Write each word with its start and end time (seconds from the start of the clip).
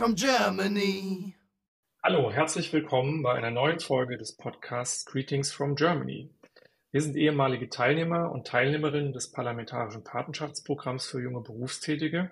from 0.00 0.14
Germany. 0.14 1.34
Hallo, 2.02 2.32
herzlich 2.32 2.72
willkommen 2.72 3.22
bei 3.22 3.34
einer 3.34 3.50
neuen 3.50 3.80
Folge 3.80 4.16
des 4.16 4.34
Podcasts 4.34 5.04
Greetings 5.04 5.52
from 5.52 5.74
Germany. 5.74 6.30
Wir 6.90 7.02
sind 7.02 7.16
ehemalige 7.16 7.68
Teilnehmer 7.68 8.32
und 8.32 8.46
Teilnehmerinnen 8.46 9.12
des 9.12 9.30
Parlamentarischen 9.30 10.02
Patenschaftsprogramms 10.02 11.06
für 11.06 11.20
junge 11.20 11.42
Berufstätige 11.42 12.30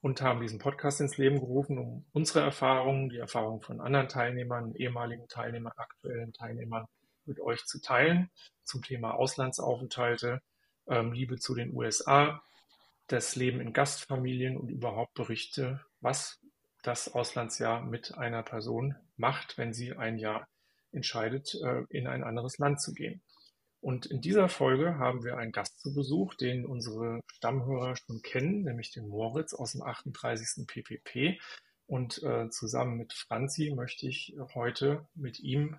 und 0.00 0.22
haben 0.22 0.40
diesen 0.40 0.58
Podcast 0.58 1.02
ins 1.02 1.18
Leben 1.18 1.38
gerufen, 1.38 1.78
um 1.78 2.06
unsere 2.14 2.40
Erfahrungen, 2.40 3.10
die 3.10 3.18
Erfahrungen 3.18 3.60
von 3.60 3.82
anderen 3.82 4.08
Teilnehmern, 4.08 4.74
ehemaligen 4.74 5.28
Teilnehmern, 5.28 5.74
aktuellen 5.76 6.32
Teilnehmern 6.32 6.86
mit 7.26 7.40
euch 7.40 7.66
zu 7.66 7.78
teilen 7.78 8.30
zum 8.64 8.80
Thema 8.82 9.10
Auslandsaufenthalte, 9.10 10.40
ähm, 10.88 11.12
Liebe 11.12 11.36
zu 11.36 11.54
den 11.54 11.74
USA, 11.74 12.42
das 13.08 13.36
Leben 13.36 13.60
in 13.60 13.74
Gastfamilien 13.74 14.56
und 14.56 14.70
überhaupt 14.70 15.12
Berichte, 15.12 15.84
was 16.00 16.40
das 16.86 17.12
Auslandsjahr 17.12 17.82
mit 17.82 18.16
einer 18.16 18.42
Person 18.42 18.94
macht, 19.16 19.58
wenn 19.58 19.72
sie 19.72 19.96
ein 19.96 20.18
Jahr 20.18 20.46
entscheidet, 20.92 21.54
äh, 21.54 21.82
in 21.90 22.06
ein 22.06 22.22
anderes 22.22 22.58
Land 22.58 22.80
zu 22.80 22.94
gehen. 22.94 23.22
Und 23.80 24.06
in 24.06 24.20
dieser 24.20 24.48
Folge 24.48 24.98
haben 24.98 25.24
wir 25.24 25.36
einen 25.36 25.52
Gast 25.52 25.80
zu 25.80 25.94
Besuch, 25.94 26.34
den 26.34 26.64
unsere 26.64 27.20
Stammhörer 27.32 27.96
schon 27.96 28.22
kennen, 28.22 28.62
nämlich 28.62 28.92
den 28.92 29.08
Moritz 29.08 29.54
aus 29.54 29.72
dem 29.72 29.82
38. 29.82 30.66
PPP. 30.66 31.38
Und 31.86 32.22
äh, 32.22 32.48
zusammen 32.50 32.96
mit 32.96 33.12
Franzi 33.12 33.72
möchte 33.74 34.08
ich 34.08 34.36
heute 34.54 35.06
mit 35.14 35.38
ihm 35.38 35.76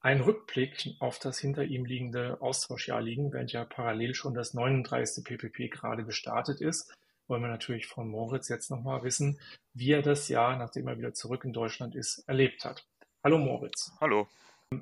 einen 0.00 0.20
Rückblick 0.20 0.94
auf 1.00 1.18
das 1.18 1.38
hinter 1.38 1.64
ihm 1.64 1.84
liegende 1.84 2.40
Austauschjahr 2.40 3.00
liegen, 3.00 3.32
während 3.32 3.52
ja 3.52 3.64
parallel 3.64 4.14
schon 4.14 4.34
das 4.34 4.54
39. 4.54 5.24
PPP 5.24 5.70
gerade 5.70 6.04
gestartet 6.04 6.60
ist, 6.60 6.94
wollen 7.28 7.42
wir 7.42 7.48
natürlich 7.48 7.86
von 7.86 8.08
Moritz 8.08 8.48
jetzt 8.48 8.70
nochmal 8.70 9.02
wissen, 9.02 9.38
wie 9.74 9.92
er 9.92 10.02
das 10.02 10.28
Jahr, 10.28 10.56
nachdem 10.56 10.88
er 10.88 10.98
wieder 10.98 11.14
zurück 11.14 11.44
in 11.44 11.52
Deutschland 11.52 11.94
ist, 11.94 12.20
erlebt 12.28 12.64
hat. 12.64 12.86
Hallo 13.22 13.38
Moritz. 13.38 13.92
Hallo. 14.00 14.28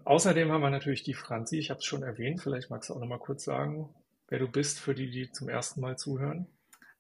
Außerdem 0.04 0.50
haben 0.50 0.62
wir 0.62 0.70
natürlich 0.70 1.02
die 1.02 1.14
Franzi, 1.14 1.58
ich 1.58 1.70
habe 1.70 1.78
es 1.78 1.84
schon 1.84 2.02
erwähnt, 2.02 2.40
vielleicht 2.40 2.70
magst 2.70 2.90
du 2.90 2.94
auch 2.94 3.00
noch 3.00 3.06
mal 3.06 3.18
kurz 3.18 3.44
sagen, 3.44 3.88
wer 4.28 4.38
du 4.38 4.48
bist 4.48 4.80
für 4.80 4.94
die, 4.94 5.10
die 5.10 5.30
zum 5.30 5.48
ersten 5.48 5.80
Mal 5.80 5.96
zuhören. 5.96 6.46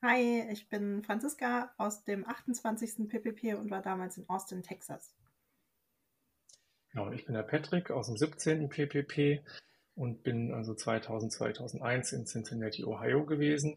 Hi, 0.02 0.48
ich 0.52 0.68
bin 0.68 1.02
Franziska 1.02 1.72
aus 1.78 2.04
dem 2.04 2.26
28. 2.28 3.08
PPP 3.08 3.54
und 3.58 3.70
war 3.70 3.82
damals 3.82 4.18
in 4.18 4.28
Austin, 4.28 4.62
Texas. 4.62 5.14
Genau, 6.92 7.10
ich 7.10 7.24
bin 7.24 7.34
der 7.34 7.42
Patrick 7.42 7.90
aus 7.90 8.06
dem 8.06 8.16
17. 8.16 8.68
PPP 8.68 9.42
und 9.94 10.22
bin 10.22 10.52
also 10.52 10.74
2000, 10.74 11.32
2001 11.32 12.12
in 12.12 12.26
Cincinnati, 12.26 12.84
Ohio 12.84 13.24
gewesen. 13.26 13.76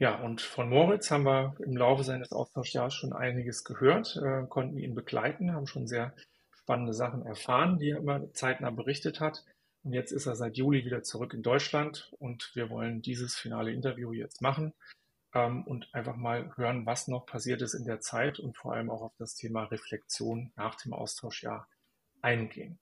Ja, 0.00 0.14
und 0.20 0.40
von 0.40 0.68
Moritz 0.68 1.10
haben 1.10 1.24
wir 1.24 1.56
im 1.58 1.76
Laufe 1.76 2.04
seines 2.04 2.30
Austauschjahres 2.30 2.94
schon 2.94 3.12
einiges 3.12 3.64
gehört, 3.64 4.16
äh, 4.16 4.46
konnten 4.48 4.78
ihn 4.78 4.94
begleiten, 4.94 5.52
haben 5.52 5.66
schon 5.66 5.88
sehr 5.88 6.14
spannende 6.52 6.94
Sachen 6.94 7.26
erfahren, 7.26 7.78
die 7.78 7.90
er 7.90 7.98
immer 7.98 8.32
zeitnah 8.32 8.70
berichtet 8.70 9.18
hat. 9.18 9.44
Und 9.82 9.94
jetzt 9.94 10.12
ist 10.12 10.26
er 10.26 10.36
seit 10.36 10.56
Juli 10.56 10.84
wieder 10.84 11.02
zurück 11.02 11.34
in 11.34 11.42
Deutschland 11.42 12.12
und 12.20 12.52
wir 12.54 12.70
wollen 12.70 13.02
dieses 13.02 13.34
finale 13.36 13.72
Interview 13.72 14.12
jetzt 14.12 14.40
machen 14.40 14.72
ähm, 15.34 15.64
und 15.64 15.88
einfach 15.92 16.14
mal 16.14 16.56
hören, 16.56 16.86
was 16.86 17.08
noch 17.08 17.26
passiert 17.26 17.60
ist 17.62 17.74
in 17.74 17.84
der 17.84 18.00
Zeit 18.00 18.38
und 18.38 18.56
vor 18.56 18.74
allem 18.74 18.90
auch 18.90 19.02
auf 19.02 19.16
das 19.18 19.34
Thema 19.34 19.64
Reflexion 19.64 20.52
nach 20.54 20.76
dem 20.76 20.92
Austauschjahr 20.92 21.66
eingehen. 22.22 22.78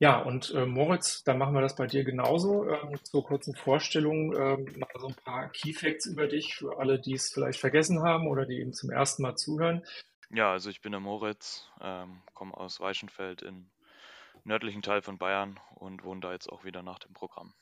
Ja, 0.00 0.20
und 0.20 0.54
äh, 0.54 0.64
Moritz, 0.64 1.24
dann 1.24 1.38
machen 1.38 1.54
wir 1.54 1.60
das 1.60 1.74
bei 1.74 1.86
dir 1.86 2.04
genauso. 2.04 2.68
Ähm, 2.68 2.96
zur 3.02 3.24
kurzen 3.24 3.54
Vorstellung 3.56 4.32
ähm, 4.36 4.78
mal 4.78 4.88
so 4.96 5.08
ein 5.08 5.14
paar 5.14 5.48
Key 5.50 5.72
Facts 5.72 6.06
über 6.06 6.28
dich 6.28 6.54
für 6.54 6.78
alle, 6.78 7.00
die 7.00 7.14
es 7.14 7.30
vielleicht 7.32 7.58
vergessen 7.58 8.02
haben 8.02 8.28
oder 8.28 8.46
die 8.46 8.60
eben 8.60 8.72
zum 8.72 8.90
ersten 8.90 9.22
Mal 9.22 9.34
zuhören. 9.34 9.84
Ja, 10.30 10.52
also 10.52 10.70
ich 10.70 10.82
bin 10.82 10.92
der 10.92 11.00
Moritz, 11.00 11.68
ähm, 11.80 12.22
komme 12.34 12.56
aus 12.56 12.78
Weichenfeld 12.80 13.42
im 13.42 13.70
nördlichen 14.44 14.82
Teil 14.82 15.02
von 15.02 15.18
Bayern 15.18 15.58
und 15.74 16.04
wohne 16.04 16.20
da 16.20 16.32
jetzt 16.32 16.48
auch 16.48 16.64
wieder 16.64 16.82
nach 16.82 17.00
dem 17.00 17.12
Programm. 17.12 17.54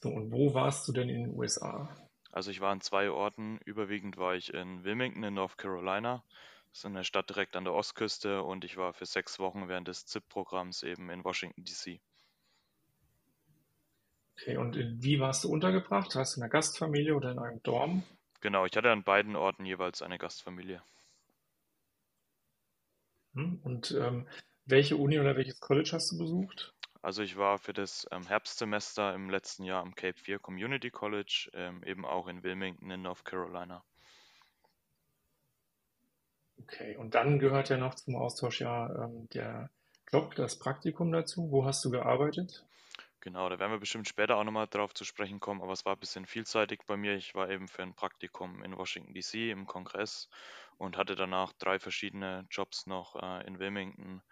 So, 0.00 0.08
und 0.08 0.32
wo 0.32 0.52
warst 0.52 0.88
du 0.88 0.92
denn 0.92 1.08
in 1.08 1.24
den 1.24 1.38
USA? 1.38 1.88
Also 2.32 2.50
ich 2.50 2.60
war 2.60 2.72
in 2.72 2.80
zwei 2.80 3.08
Orten. 3.10 3.60
Überwiegend 3.64 4.16
war 4.16 4.34
ich 4.34 4.52
in 4.52 4.82
Wilmington 4.82 5.22
in 5.22 5.34
North 5.34 5.56
Carolina. 5.56 6.24
Das 6.74 6.80
ist 6.80 6.86
eine 6.86 7.04
Stadt 7.04 7.30
direkt 7.30 7.54
an 7.54 7.62
der 7.62 7.72
Ostküste 7.72 8.42
und 8.42 8.64
ich 8.64 8.76
war 8.76 8.92
für 8.92 9.06
sechs 9.06 9.38
Wochen 9.38 9.68
während 9.68 9.86
des 9.86 10.06
ZIP-Programms 10.06 10.82
eben 10.82 11.08
in 11.08 11.24
Washington 11.24 11.64
DC. 11.64 12.00
Okay, 14.32 14.56
und 14.56 14.76
wie 14.76 15.20
warst 15.20 15.44
du 15.44 15.50
untergebracht? 15.50 16.16
Hast 16.16 16.34
du 16.34 16.40
in 16.40 16.42
einer 16.42 16.50
Gastfamilie 16.50 17.14
oder 17.14 17.30
in 17.30 17.38
einem 17.38 17.62
Dorm? 17.62 18.02
Genau, 18.40 18.66
ich 18.66 18.76
hatte 18.76 18.90
an 18.90 19.04
beiden 19.04 19.36
Orten 19.36 19.64
jeweils 19.64 20.02
eine 20.02 20.18
Gastfamilie. 20.18 20.82
Hm, 23.34 23.60
und 23.62 23.92
ähm, 23.92 24.26
welche 24.64 24.96
Uni 24.96 25.20
oder 25.20 25.36
welches 25.36 25.60
College 25.60 25.90
hast 25.92 26.10
du 26.10 26.18
besucht? 26.18 26.74
Also 27.02 27.22
ich 27.22 27.36
war 27.36 27.58
für 27.58 27.72
das 27.72 28.04
ähm, 28.10 28.26
Herbstsemester 28.26 29.14
im 29.14 29.30
letzten 29.30 29.62
Jahr 29.62 29.80
am 29.80 29.94
Cape 29.94 30.18
Fear 30.18 30.40
Community 30.40 30.90
College, 30.90 31.50
ähm, 31.54 31.84
eben 31.84 32.04
auch 32.04 32.26
in 32.26 32.42
Wilmington 32.42 32.90
in 32.90 33.02
North 33.02 33.24
Carolina. 33.24 33.84
Okay, 36.62 36.96
und 36.96 37.14
dann 37.14 37.38
gehört 37.38 37.68
ja 37.68 37.76
noch 37.76 37.94
zum 37.94 38.16
Austausch 38.16 38.60
ja 38.60 39.04
ähm, 39.04 39.28
der 39.30 39.70
Job, 40.12 40.34
das 40.34 40.58
Praktikum 40.58 41.10
dazu. 41.12 41.50
Wo 41.50 41.64
hast 41.64 41.84
du 41.84 41.90
gearbeitet? 41.90 42.64
Genau, 43.20 43.48
da 43.48 43.58
werden 43.58 43.72
wir 43.72 43.80
bestimmt 43.80 44.06
später 44.06 44.36
auch 44.36 44.44
nochmal 44.44 44.68
drauf 44.68 44.92
zu 44.92 45.04
sprechen 45.04 45.40
kommen, 45.40 45.62
aber 45.62 45.72
es 45.72 45.86
war 45.86 45.94
ein 45.96 45.98
bisschen 45.98 46.26
vielseitig 46.26 46.82
bei 46.86 46.96
mir. 46.96 47.14
Ich 47.14 47.34
war 47.34 47.48
eben 47.48 47.68
für 47.68 47.82
ein 47.82 47.94
Praktikum 47.94 48.62
in 48.62 48.76
Washington 48.76 49.14
DC 49.14 49.50
im 49.50 49.66
Kongress 49.66 50.28
und 50.76 50.98
hatte 50.98 51.16
danach 51.16 51.54
drei 51.54 51.78
verschiedene 51.78 52.46
Jobs 52.50 52.86
noch 52.86 53.16
äh, 53.16 53.46
in 53.46 53.58
Wilmington, 53.58 54.22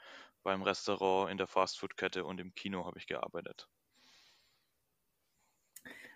beim 0.42 0.62
Restaurant, 0.62 1.30
in 1.30 1.38
der 1.38 1.46
Fastfood-Kette 1.46 2.24
und 2.24 2.38
im 2.38 2.54
Kino 2.54 2.84
habe 2.84 2.98
ich 2.98 3.06
gearbeitet. 3.06 3.66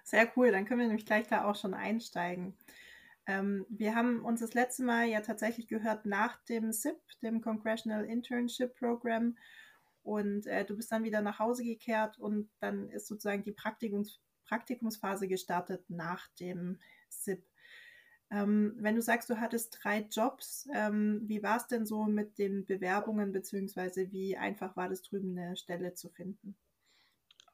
Sehr 0.05 0.31
cool, 0.37 0.53
dann 0.53 0.67
können 0.67 0.81
wir 0.81 0.87
nämlich 0.87 1.07
gleich 1.07 1.27
da 1.29 1.51
auch 1.51 1.57
schon 1.57 1.75
einsteigen. 1.75 2.57
Ähm, 3.27 3.67
wir 3.69 3.95
haben 3.95 4.25
uns 4.25 4.41
das 4.41 4.55
letzte 4.55 4.85
Mal 4.85 5.07
ja 5.07 5.21
tatsächlich 5.21 5.69
gehört 5.69 6.07
nach 6.07 6.37
dem 6.45 6.73
SIP, 6.73 6.99
dem 7.23 7.41
Congressional 7.41 8.05
Internship 8.05 8.75
Program. 8.77 9.37
Und 10.03 10.47
äh, 10.47 10.65
du 10.65 10.77
bist 10.77 10.93
dann 10.93 11.03
wieder 11.05 11.21
nach 11.21 11.41
Hause 11.41 11.65
gekehrt 11.65 12.19
und 12.19 12.49
dann 12.61 12.89
ist 12.91 13.09
sozusagen 13.09 13.43
die 13.43 13.53
Praktikums 13.53 14.21
Praktikumsphase 14.47 15.27
gestartet 15.27 15.85
nach 15.89 16.29
dem 16.39 16.79
SIP. 17.09 17.45
Ähm, 18.31 18.75
wenn 18.79 18.97
du 18.97 19.03
sagst, 19.03 19.31
du 19.31 19.41
hattest 19.41 19.79
drei 19.83 20.01
Jobs, 20.11 20.69
ähm, 20.75 21.23
wie 21.27 21.43
war 21.43 21.57
es 21.57 21.67
denn 21.67 21.87
so 21.87 22.05
mit 22.05 22.39
den 22.39 22.65
Bewerbungen, 22.65 23.33
beziehungsweise 23.33 24.11
wie 24.11 24.37
einfach 24.37 24.77
war 24.77 24.89
das 24.89 25.03
drüben 25.03 25.39
eine 25.39 25.57
Stelle 25.57 25.95
zu 25.95 26.09
finden? 26.09 26.57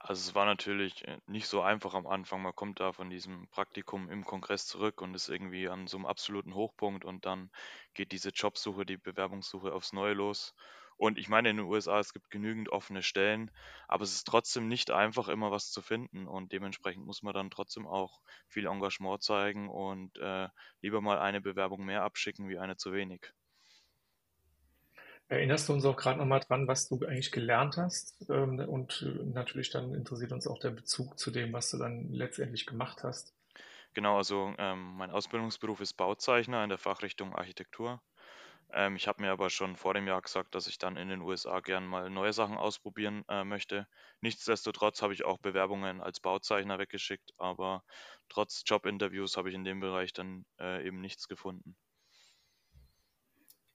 Also 0.04 0.20
es 0.28 0.34
war 0.34 0.44
natürlich 0.46 1.06
äh, 1.06 1.18
nicht 1.26 1.46
so 1.46 1.62
einfach 1.62 1.94
am 1.94 2.06
Anfang. 2.06 2.42
Man 2.42 2.54
kommt 2.54 2.80
da 2.80 2.92
von 2.92 3.08
diesem 3.08 3.48
Praktikum 3.48 4.10
im 4.10 4.24
Kongress 4.24 4.66
zurück 4.66 5.00
und 5.00 5.14
ist 5.14 5.28
irgendwie 5.28 5.68
an 5.68 5.86
so 5.86 5.96
einem 5.96 6.06
absoluten 6.06 6.54
Hochpunkt 6.54 7.04
und 7.04 7.24
dann 7.24 7.50
geht 7.94 8.12
diese 8.12 8.30
Jobsuche, 8.30 8.84
die 8.84 8.96
Bewerbungssuche 8.98 9.72
aufs 9.72 9.92
Neue 9.92 10.14
los. 10.14 10.54
Und 10.96 11.18
ich 11.18 11.28
meine, 11.28 11.50
in 11.50 11.56
den 11.56 11.66
USA, 11.66 12.00
es 12.00 12.12
gibt 12.12 12.30
genügend 12.30 12.68
offene 12.68 13.02
Stellen, 13.02 13.50
aber 13.88 14.04
es 14.04 14.12
ist 14.12 14.26
trotzdem 14.26 14.68
nicht 14.68 14.90
einfach, 14.90 15.28
immer 15.28 15.50
was 15.50 15.70
zu 15.70 15.80
finden. 15.82 16.26
Und 16.28 16.52
dementsprechend 16.52 17.06
muss 17.06 17.22
man 17.22 17.32
dann 17.34 17.50
trotzdem 17.50 17.86
auch 17.86 18.20
viel 18.48 18.66
Engagement 18.66 19.22
zeigen 19.22 19.68
und 19.70 20.18
äh, 20.18 20.48
lieber 20.80 21.00
mal 21.00 21.18
eine 21.20 21.40
Bewerbung 21.40 21.84
mehr 21.84 22.02
abschicken 22.02 22.48
wie 22.48 22.58
eine 22.58 22.76
zu 22.76 22.92
wenig. 22.92 23.32
Erinnerst 25.32 25.66
du 25.66 25.72
uns 25.72 25.86
auch 25.86 25.96
gerade 25.96 26.18
nochmal 26.18 26.40
dran, 26.40 26.68
was 26.68 26.90
du 26.90 27.06
eigentlich 27.06 27.32
gelernt 27.32 27.78
hast? 27.78 28.28
Ähm, 28.28 28.58
und 28.68 29.00
äh, 29.00 29.24
natürlich 29.24 29.70
dann 29.70 29.94
interessiert 29.94 30.30
uns 30.30 30.46
auch 30.46 30.58
der 30.58 30.72
Bezug 30.72 31.18
zu 31.18 31.30
dem, 31.30 31.54
was 31.54 31.70
du 31.70 31.78
dann 31.78 32.12
letztendlich 32.12 32.66
gemacht 32.66 33.02
hast. 33.02 33.34
Genau, 33.94 34.18
also 34.18 34.52
ähm, 34.58 34.94
mein 34.98 35.10
Ausbildungsberuf 35.10 35.80
ist 35.80 35.94
Bauzeichner 35.94 36.62
in 36.62 36.68
der 36.68 36.76
Fachrichtung 36.76 37.34
Architektur. 37.34 38.02
Ähm, 38.74 38.94
ich 38.96 39.08
habe 39.08 39.22
mir 39.22 39.30
aber 39.30 39.48
schon 39.48 39.76
vor 39.76 39.94
dem 39.94 40.06
Jahr 40.06 40.20
gesagt, 40.20 40.54
dass 40.54 40.66
ich 40.66 40.76
dann 40.76 40.98
in 40.98 41.08
den 41.08 41.22
USA 41.22 41.60
gern 41.60 41.86
mal 41.86 42.10
neue 42.10 42.34
Sachen 42.34 42.58
ausprobieren 42.58 43.24
äh, 43.30 43.42
möchte. 43.42 43.86
Nichtsdestotrotz 44.20 45.00
habe 45.00 45.14
ich 45.14 45.24
auch 45.24 45.38
Bewerbungen 45.38 46.02
als 46.02 46.20
Bauzeichner 46.20 46.78
weggeschickt, 46.78 47.32
aber 47.38 47.84
trotz 48.28 48.64
Jobinterviews 48.66 49.38
habe 49.38 49.48
ich 49.48 49.54
in 49.54 49.64
dem 49.64 49.80
Bereich 49.80 50.12
dann 50.12 50.44
äh, 50.60 50.86
eben 50.86 51.00
nichts 51.00 51.26
gefunden. 51.26 51.74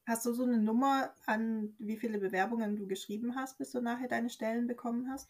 Hast 0.07 0.25
du 0.25 0.33
so 0.33 0.43
eine 0.43 0.57
Nummer 0.57 1.13
an, 1.27 1.75
wie 1.77 1.97
viele 1.97 2.17
Bewerbungen 2.17 2.77
du 2.77 2.87
geschrieben 2.87 3.35
hast, 3.35 3.59
bis 3.59 3.71
du 3.71 3.81
nachher 3.81 4.07
deine 4.07 4.29
Stellen 4.31 4.65
bekommen 4.65 5.11
hast? 5.11 5.29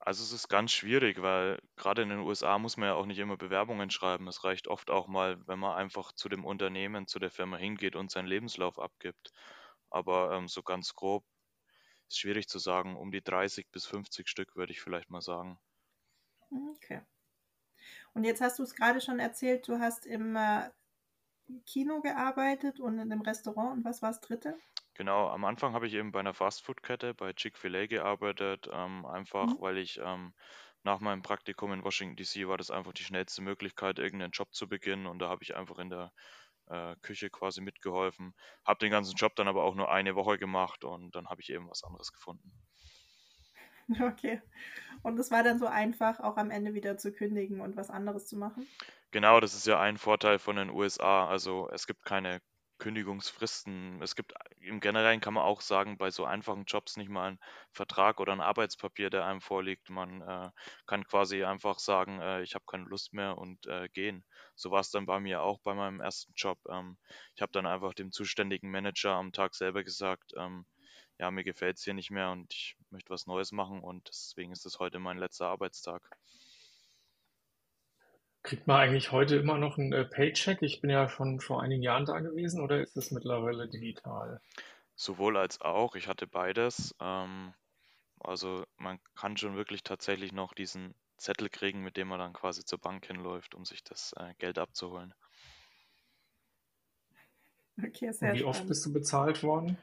Also 0.00 0.22
es 0.22 0.32
ist 0.32 0.48
ganz 0.48 0.70
schwierig, 0.72 1.22
weil 1.22 1.58
gerade 1.76 2.02
in 2.02 2.10
den 2.10 2.18
USA 2.18 2.58
muss 2.58 2.76
man 2.76 2.88
ja 2.88 2.94
auch 2.94 3.06
nicht 3.06 3.18
immer 3.18 3.36
Bewerbungen 3.38 3.88
schreiben. 3.90 4.28
Es 4.28 4.44
reicht 4.44 4.68
oft 4.68 4.90
auch 4.90 5.08
mal, 5.08 5.46
wenn 5.46 5.58
man 5.58 5.76
einfach 5.76 6.12
zu 6.12 6.28
dem 6.28 6.44
Unternehmen, 6.44 7.06
zu 7.06 7.18
der 7.18 7.30
Firma 7.30 7.56
hingeht 7.56 7.96
und 7.96 8.10
seinen 8.10 8.26
Lebenslauf 8.26 8.78
abgibt. 8.78 9.32
Aber 9.90 10.32
ähm, 10.32 10.48
so 10.48 10.62
ganz 10.62 10.94
grob 10.94 11.24
ist 12.08 12.18
schwierig 12.20 12.48
zu 12.48 12.58
sagen. 12.60 12.96
Um 12.96 13.12
die 13.12 13.22
30 13.22 13.70
bis 13.70 13.86
50 13.86 14.28
Stück 14.28 14.56
würde 14.56 14.72
ich 14.72 14.80
vielleicht 14.82 15.10
mal 15.10 15.22
sagen. 15.22 15.58
Okay. 16.50 17.02
Und 18.14 18.24
jetzt 18.24 18.40
hast 18.40 18.58
du 18.58 18.62
es 18.62 18.74
gerade 18.74 19.00
schon 19.00 19.18
erzählt, 19.18 19.66
du 19.68 19.78
hast 19.78 20.06
im 20.06 20.36
Kino 21.66 22.00
gearbeitet 22.00 22.80
und 22.80 22.98
in 22.98 23.10
dem 23.10 23.20
Restaurant 23.22 23.78
und 23.78 23.84
was 23.84 24.02
war 24.02 24.10
das 24.10 24.20
dritte? 24.20 24.56
Genau, 24.94 25.28
am 25.28 25.44
Anfang 25.44 25.74
habe 25.74 25.86
ich 25.86 25.92
eben 25.92 26.12
bei 26.12 26.20
einer 26.20 26.32
Fastfood-Kette 26.32 27.12
bei 27.12 27.32
Chick-fil-A 27.34 27.84
gearbeitet, 27.86 28.68
ähm, 28.72 29.04
einfach 29.04 29.52
Mhm. 29.52 29.58
weil 29.58 29.76
ich 29.76 29.98
ähm, 30.02 30.32
nach 30.82 30.98
meinem 31.00 31.20
Praktikum 31.22 31.72
in 31.74 31.84
Washington 31.84 32.16
DC 32.16 32.48
war 32.48 32.56
das 32.56 32.70
einfach 32.70 32.92
die 32.94 33.04
schnellste 33.04 33.42
Möglichkeit, 33.42 33.98
irgendeinen 33.98 34.30
Job 34.32 34.54
zu 34.54 34.68
beginnen 34.68 35.06
und 35.06 35.18
da 35.18 35.28
habe 35.28 35.42
ich 35.44 35.54
einfach 35.56 35.78
in 35.78 35.90
der 35.90 36.12
äh, 36.68 36.96
Küche 37.02 37.28
quasi 37.30 37.60
mitgeholfen. 37.60 38.34
Habe 38.64 38.78
den 38.80 38.90
ganzen 38.90 39.14
Job 39.16 39.34
dann 39.36 39.48
aber 39.48 39.64
auch 39.64 39.74
nur 39.74 39.90
eine 39.92 40.14
Woche 40.14 40.38
gemacht 40.38 40.84
und 40.84 41.14
dann 41.14 41.28
habe 41.28 41.42
ich 41.42 41.50
eben 41.50 41.68
was 41.68 41.84
anderes 41.84 42.12
gefunden. 42.12 42.52
Okay. 44.00 44.40
Und 45.02 45.18
es 45.18 45.30
war 45.30 45.42
dann 45.42 45.58
so 45.58 45.66
einfach, 45.66 46.20
auch 46.20 46.36
am 46.36 46.50
Ende 46.50 46.74
wieder 46.74 46.96
zu 46.96 47.12
kündigen 47.12 47.60
und 47.60 47.76
was 47.76 47.90
anderes 47.90 48.26
zu 48.26 48.36
machen? 48.36 48.68
Genau, 49.10 49.40
das 49.40 49.54
ist 49.54 49.66
ja 49.66 49.80
ein 49.80 49.98
Vorteil 49.98 50.38
von 50.38 50.56
den 50.56 50.70
USA. 50.70 51.26
Also 51.26 51.68
es 51.70 51.86
gibt 51.86 52.04
keine 52.04 52.40
Kündigungsfristen. 52.78 54.02
Es 54.02 54.16
gibt 54.16 54.34
im 54.58 54.80
Generellen 54.80 55.20
kann 55.20 55.34
man 55.34 55.44
auch 55.44 55.60
sagen, 55.60 55.98
bei 55.98 56.10
so 56.10 56.24
einfachen 56.24 56.64
Jobs 56.66 56.96
nicht 56.96 57.08
mal 57.08 57.28
einen 57.28 57.38
Vertrag 57.70 58.18
oder 58.18 58.32
ein 58.32 58.40
Arbeitspapier, 58.40 59.08
der 59.08 59.24
einem 59.24 59.40
vorliegt. 59.40 59.88
Man 59.88 60.20
äh, 60.22 60.50
kann 60.86 61.04
quasi 61.04 61.44
einfach 61.44 61.78
sagen, 61.78 62.20
äh, 62.20 62.42
ich 62.42 62.54
habe 62.56 62.64
keine 62.66 62.84
Lust 62.84 63.12
mehr 63.12 63.38
und 63.38 63.66
äh, 63.66 63.88
gehen. 63.88 64.24
So 64.56 64.72
war 64.72 64.80
es 64.80 64.90
dann 64.90 65.06
bei 65.06 65.20
mir 65.20 65.42
auch 65.42 65.60
bei 65.62 65.74
meinem 65.74 66.00
ersten 66.00 66.32
Job. 66.36 66.58
Ähm, 66.68 66.96
ich 67.36 67.42
habe 67.42 67.52
dann 67.52 67.66
einfach 67.66 67.94
dem 67.94 68.10
zuständigen 68.10 68.70
Manager 68.70 69.12
am 69.12 69.30
Tag 69.32 69.54
selber 69.54 69.84
gesagt, 69.84 70.32
ähm, 70.36 70.66
ja, 71.18 71.30
mir 71.30 71.44
gefällt 71.44 71.78
es 71.78 71.84
hier 71.84 71.94
nicht 71.94 72.10
mehr 72.10 72.30
und 72.30 72.52
ich 72.52 72.76
möchte 72.90 73.10
was 73.10 73.26
Neues 73.26 73.52
machen 73.52 73.80
und 73.80 74.08
deswegen 74.08 74.52
ist 74.52 74.64
das 74.64 74.78
heute 74.78 74.98
mein 74.98 75.18
letzter 75.18 75.48
Arbeitstag. 75.48 76.02
Kriegt 78.42 78.66
man 78.66 78.80
eigentlich 78.80 79.12
heute 79.12 79.36
immer 79.36 79.56
noch 79.56 79.78
einen 79.78 79.92
äh, 79.92 80.04
Paycheck? 80.04 80.62
Ich 80.62 80.80
bin 80.80 80.90
ja 80.90 81.08
schon 81.08 81.38
vor 81.40 81.62
einigen 81.62 81.82
Jahren 81.82 82.06
da 82.06 82.18
gewesen, 82.18 82.60
oder 82.60 82.80
ist 82.80 82.96
es 82.96 83.12
mittlerweile 83.12 83.68
digital? 83.68 84.40
Sowohl 84.96 85.36
als 85.36 85.60
auch, 85.60 85.94
ich 85.94 86.08
hatte 86.08 86.26
beides. 86.26 86.94
Ähm, 87.00 87.54
also 88.18 88.64
man 88.76 88.98
kann 89.14 89.36
schon 89.36 89.54
wirklich 89.54 89.84
tatsächlich 89.84 90.32
noch 90.32 90.54
diesen 90.54 90.94
Zettel 91.18 91.48
kriegen, 91.48 91.82
mit 91.82 91.96
dem 91.96 92.08
man 92.08 92.18
dann 92.18 92.32
quasi 92.32 92.64
zur 92.64 92.80
Bank 92.80 93.06
hinläuft, 93.06 93.54
um 93.54 93.64
sich 93.64 93.84
das 93.84 94.12
äh, 94.16 94.34
Geld 94.38 94.58
abzuholen. 94.58 95.14
Okay, 97.78 98.10
wie 98.10 98.44
oft 98.44 98.56
spannend. 98.56 98.68
bist 98.68 98.86
du 98.86 98.92
bezahlt 98.92 99.42
worden? 99.42 99.78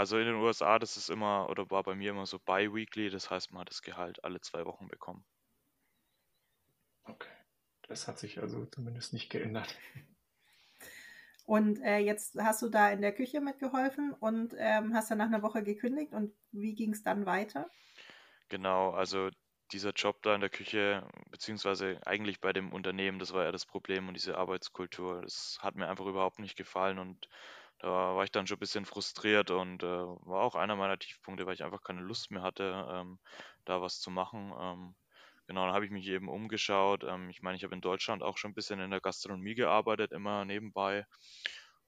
Also 0.00 0.16
in 0.16 0.24
den 0.24 0.36
USA, 0.36 0.78
das 0.78 0.96
ist 0.96 1.10
immer, 1.10 1.50
oder 1.50 1.70
war 1.70 1.82
bei 1.82 1.94
mir 1.94 2.12
immer 2.12 2.24
so 2.24 2.38
bi-weekly, 2.38 3.10
das 3.10 3.28
heißt, 3.28 3.52
man 3.52 3.60
hat 3.60 3.68
das 3.68 3.82
Gehalt 3.82 4.24
alle 4.24 4.40
zwei 4.40 4.64
Wochen 4.64 4.88
bekommen. 4.88 5.26
Okay. 7.04 7.28
Das 7.82 8.08
hat 8.08 8.18
sich 8.18 8.40
also 8.40 8.64
zumindest 8.64 9.12
nicht 9.12 9.28
geändert. 9.28 9.76
Und 11.44 11.82
äh, 11.82 11.98
jetzt 11.98 12.34
hast 12.40 12.62
du 12.62 12.70
da 12.70 12.90
in 12.90 13.02
der 13.02 13.12
Küche 13.12 13.42
mitgeholfen 13.42 14.14
und 14.14 14.54
ähm, 14.56 14.94
hast 14.94 15.10
dann 15.10 15.18
nach 15.18 15.26
einer 15.26 15.42
Woche 15.42 15.64
gekündigt. 15.64 16.12
Und 16.12 16.32
wie 16.52 16.74
ging 16.76 16.92
es 16.92 17.02
dann 17.02 17.26
weiter? 17.26 17.68
Genau, 18.48 18.92
also 18.92 19.30
dieser 19.72 19.90
Job 19.90 20.22
da 20.22 20.34
in 20.34 20.40
der 20.40 20.48
Küche, 20.48 21.06
beziehungsweise 21.30 22.00
eigentlich 22.06 22.40
bei 22.40 22.52
dem 22.52 22.72
Unternehmen, 22.72 23.18
das 23.18 23.32
war 23.32 23.44
ja 23.44 23.52
das 23.52 23.66
Problem 23.66 24.06
und 24.06 24.14
diese 24.14 24.38
Arbeitskultur, 24.38 25.22
das 25.22 25.58
hat 25.60 25.74
mir 25.74 25.88
einfach 25.88 26.06
überhaupt 26.06 26.38
nicht 26.38 26.56
gefallen 26.56 27.00
und 27.00 27.28
da 27.80 27.88
war 28.16 28.24
ich 28.24 28.30
dann 28.30 28.46
schon 28.46 28.56
ein 28.56 28.60
bisschen 28.60 28.84
frustriert 28.86 29.50
und 29.50 29.82
äh, 29.82 29.86
war 29.86 30.42
auch 30.42 30.54
einer 30.54 30.76
meiner 30.76 30.98
Tiefpunkte, 30.98 31.46
weil 31.46 31.54
ich 31.54 31.64
einfach 31.64 31.82
keine 31.82 32.02
Lust 32.02 32.30
mehr 32.30 32.42
hatte, 32.42 32.86
ähm, 32.90 33.18
da 33.64 33.80
was 33.82 34.00
zu 34.00 34.10
machen. 34.10 34.52
Ähm, 34.58 34.94
genau, 35.46 35.64
dann 35.66 35.74
habe 35.74 35.86
ich 35.86 35.90
mich 35.90 36.06
eben 36.08 36.28
umgeschaut. 36.28 37.04
Ähm, 37.04 37.30
ich 37.30 37.42
meine, 37.42 37.56
ich 37.56 37.64
habe 37.64 37.74
in 37.74 37.80
Deutschland 37.80 38.22
auch 38.22 38.36
schon 38.38 38.52
ein 38.52 38.54
bisschen 38.54 38.80
in 38.80 38.90
der 38.90 39.00
Gastronomie 39.00 39.54
gearbeitet, 39.54 40.12
immer 40.12 40.44
nebenbei. 40.44 41.06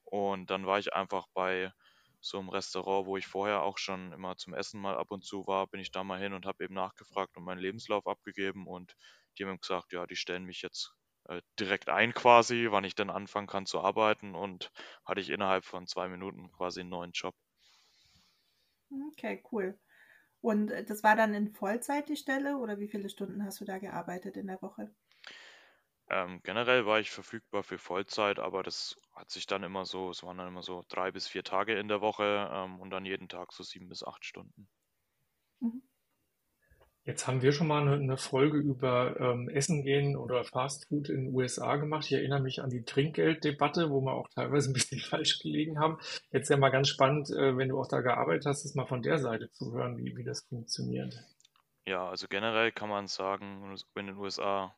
Und 0.04 0.50
dann 0.50 0.66
war 0.66 0.78
ich 0.78 0.94
einfach 0.94 1.26
bei 1.34 1.72
so 2.20 2.38
einem 2.38 2.48
Restaurant, 2.50 3.06
wo 3.06 3.16
ich 3.16 3.26
vorher 3.26 3.62
auch 3.62 3.78
schon 3.78 4.12
immer 4.12 4.36
zum 4.36 4.54
Essen 4.54 4.80
mal 4.80 4.96
ab 4.96 5.10
und 5.10 5.24
zu 5.24 5.46
war, 5.46 5.66
bin 5.66 5.80
ich 5.80 5.90
da 5.90 6.04
mal 6.04 6.20
hin 6.20 6.32
und 6.34 6.46
habe 6.46 6.64
eben 6.64 6.74
nachgefragt 6.74 7.36
und 7.36 7.44
meinen 7.44 7.58
Lebenslauf 7.60 8.06
abgegeben 8.06 8.66
und 8.66 8.94
die 9.38 9.44
haben 9.44 9.60
gesagt, 9.60 9.92
ja, 9.92 10.06
die 10.06 10.16
stellen 10.16 10.44
mich 10.44 10.62
jetzt 10.62 10.94
äh, 11.38 11.42
direkt 11.60 11.88
ein 11.88 12.14
quasi, 12.14 12.68
wann 12.70 12.84
ich 12.84 12.94
dann 12.94 13.10
anfangen 13.10 13.46
kann 13.48 13.66
zu 13.66 13.80
arbeiten 13.80 14.34
und 14.34 14.70
hatte 15.04 15.20
ich 15.20 15.30
innerhalb 15.30 15.64
von 15.64 15.86
zwei 15.86 16.08
Minuten 16.08 16.50
quasi 16.52 16.80
einen 16.80 16.90
neuen 16.90 17.12
Job. 17.12 17.34
Okay, 19.08 19.42
cool. 19.50 19.76
Und 20.40 20.70
äh, 20.70 20.84
das 20.84 21.02
war 21.02 21.16
dann 21.16 21.34
in 21.34 21.52
Vollzeit 21.54 22.08
die 22.08 22.16
Stelle 22.16 22.58
oder 22.58 22.78
wie 22.80 22.88
viele 22.88 23.08
Stunden 23.10 23.44
hast 23.44 23.60
du 23.60 23.64
da 23.66 23.78
gearbeitet 23.78 24.36
in 24.36 24.48
der 24.48 24.62
Woche? 24.62 24.94
Ähm, 26.08 26.40
generell 26.44 26.86
war 26.86 27.00
ich 27.00 27.10
verfügbar 27.10 27.64
für 27.64 27.76
Vollzeit, 27.76 28.38
aber 28.38 28.62
das 28.62 29.00
hat 29.10 29.32
sich 29.32 29.46
dann 29.46 29.64
immer 29.64 29.84
so, 29.84 30.10
es 30.10 30.22
waren 30.22 30.38
dann 30.38 30.46
immer 30.46 30.62
so 30.62 30.84
drei 30.86 31.10
bis 31.10 31.26
vier 31.26 31.42
Tage 31.42 31.76
in 31.76 31.88
der 31.88 32.00
Woche 32.00 32.48
ähm, 32.52 32.78
und 32.78 32.90
dann 32.90 33.04
jeden 33.04 33.28
Tag 33.28 33.52
so 33.52 33.64
sieben 33.64 33.88
bis 33.88 34.04
acht 34.04 34.24
Stunden. 34.24 34.68
Mhm. 35.60 35.78
Jetzt 37.04 37.26
haben 37.26 37.42
wir 37.42 37.50
schon 37.50 37.66
mal 37.66 37.86
eine, 37.88 38.16
Folge 38.16 38.58
über 38.58 39.18
ähm, 39.18 39.48
Essen 39.48 39.82
gehen 39.82 40.16
oder 40.16 40.44
Fast 40.44 40.86
Food 40.86 41.08
in 41.08 41.24
den 41.24 41.34
USA 41.34 41.74
gemacht. 41.74 42.04
Ich 42.06 42.12
erinnere 42.12 42.40
mich 42.40 42.62
an 42.62 42.70
die 42.70 42.84
Trinkgelddebatte, 42.84 43.90
wo 43.90 44.00
wir 44.00 44.12
auch 44.12 44.28
teilweise 44.28 44.70
ein 44.70 44.72
bisschen 44.72 45.00
falsch 45.10 45.40
gelegen 45.40 45.80
haben. 45.80 45.98
Jetzt 46.30 46.48
ja 46.48 46.56
mal 46.56 46.70
ganz 46.70 46.88
spannend, 46.88 47.30
äh, 47.30 47.56
wenn 47.56 47.68
du 47.68 47.80
auch 47.80 47.88
da 47.88 48.02
gearbeitet 48.02 48.46
hast, 48.46 48.64
das 48.64 48.76
mal 48.76 48.86
von 48.86 49.02
der 49.02 49.18
Seite 49.18 49.50
zu 49.50 49.72
hören, 49.72 49.98
wie, 49.98 50.16
wie 50.16 50.22
das 50.22 50.42
funktioniert. 50.42 51.14
Ja, 51.86 52.08
also 52.08 52.28
generell 52.28 52.70
kann 52.70 52.88
man 52.88 53.08
sagen, 53.08 53.76
in 53.96 54.06
den 54.06 54.16
USA 54.16 54.76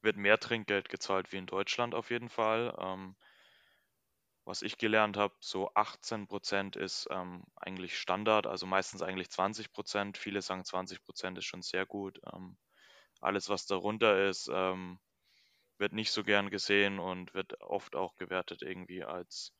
wird 0.00 0.16
mehr 0.16 0.38
Trinkgeld 0.38 0.88
gezahlt 0.88 1.30
wie 1.30 1.36
in 1.36 1.46
Deutschland 1.46 1.94
auf 1.94 2.10
jeden 2.10 2.30
Fall. 2.30 2.74
Ähm, 2.80 3.16
was 4.50 4.62
ich 4.62 4.78
gelernt 4.78 5.16
habe, 5.16 5.32
so 5.38 5.70
18 5.74 6.26
Prozent 6.26 6.74
ist 6.74 7.06
ähm, 7.12 7.44
eigentlich 7.54 7.96
Standard, 7.96 8.48
also 8.48 8.66
meistens 8.66 9.00
eigentlich 9.00 9.30
20 9.30 9.70
Prozent. 9.70 10.18
Viele 10.18 10.42
sagen 10.42 10.64
20 10.64 11.04
Prozent 11.04 11.38
ist 11.38 11.44
schon 11.44 11.62
sehr 11.62 11.86
gut. 11.86 12.20
Ähm, 12.34 12.56
alles, 13.20 13.48
was 13.48 13.66
darunter 13.66 14.28
ist, 14.28 14.50
ähm, 14.52 14.98
wird 15.78 15.92
nicht 15.92 16.10
so 16.10 16.24
gern 16.24 16.50
gesehen 16.50 16.98
und 16.98 17.32
wird 17.32 17.60
oft 17.60 17.94
auch 17.94 18.16
gewertet 18.16 18.62
irgendwie 18.62 19.04
als 19.04 19.54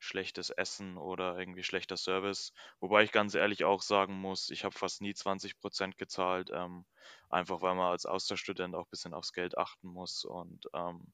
schlechtes 0.00 0.50
Essen 0.50 0.98
oder 0.98 1.38
irgendwie 1.38 1.62
schlechter 1.62 1.96
Service. 1.96 2.52
Wobei 2.80 3.04
ich 3.04 3.12
ganz 3.12 3.36
ehrlich 3.36 3.64
auch 3.64 3.80
sagen 3.80 4.14
muss, 4.14 4.50
ich 4.50 4.64
habe 4.64 4.76
fast 4.76 5.02
nie 5.02 5.14
20 5.14 5.60
Prozent 5.60 5.98
gezahlt, 5.98 6.50
ähm, 6.52 6.84
einfach 7.30 7.62
weil 7.62 7.76
man 7.76 7.92
als 7.92 8.06
Austauschstudent 8.06 8.74
auch 8.74 8.86
ein 8.86 8.90
bisschen 8.90 9.14
aufs 9.14 9.32
Geld 9.32 9.56
achten 9.56 9.86
muss 9.86 10.24
und 10.24 10.68
ähm, 10.74 11.12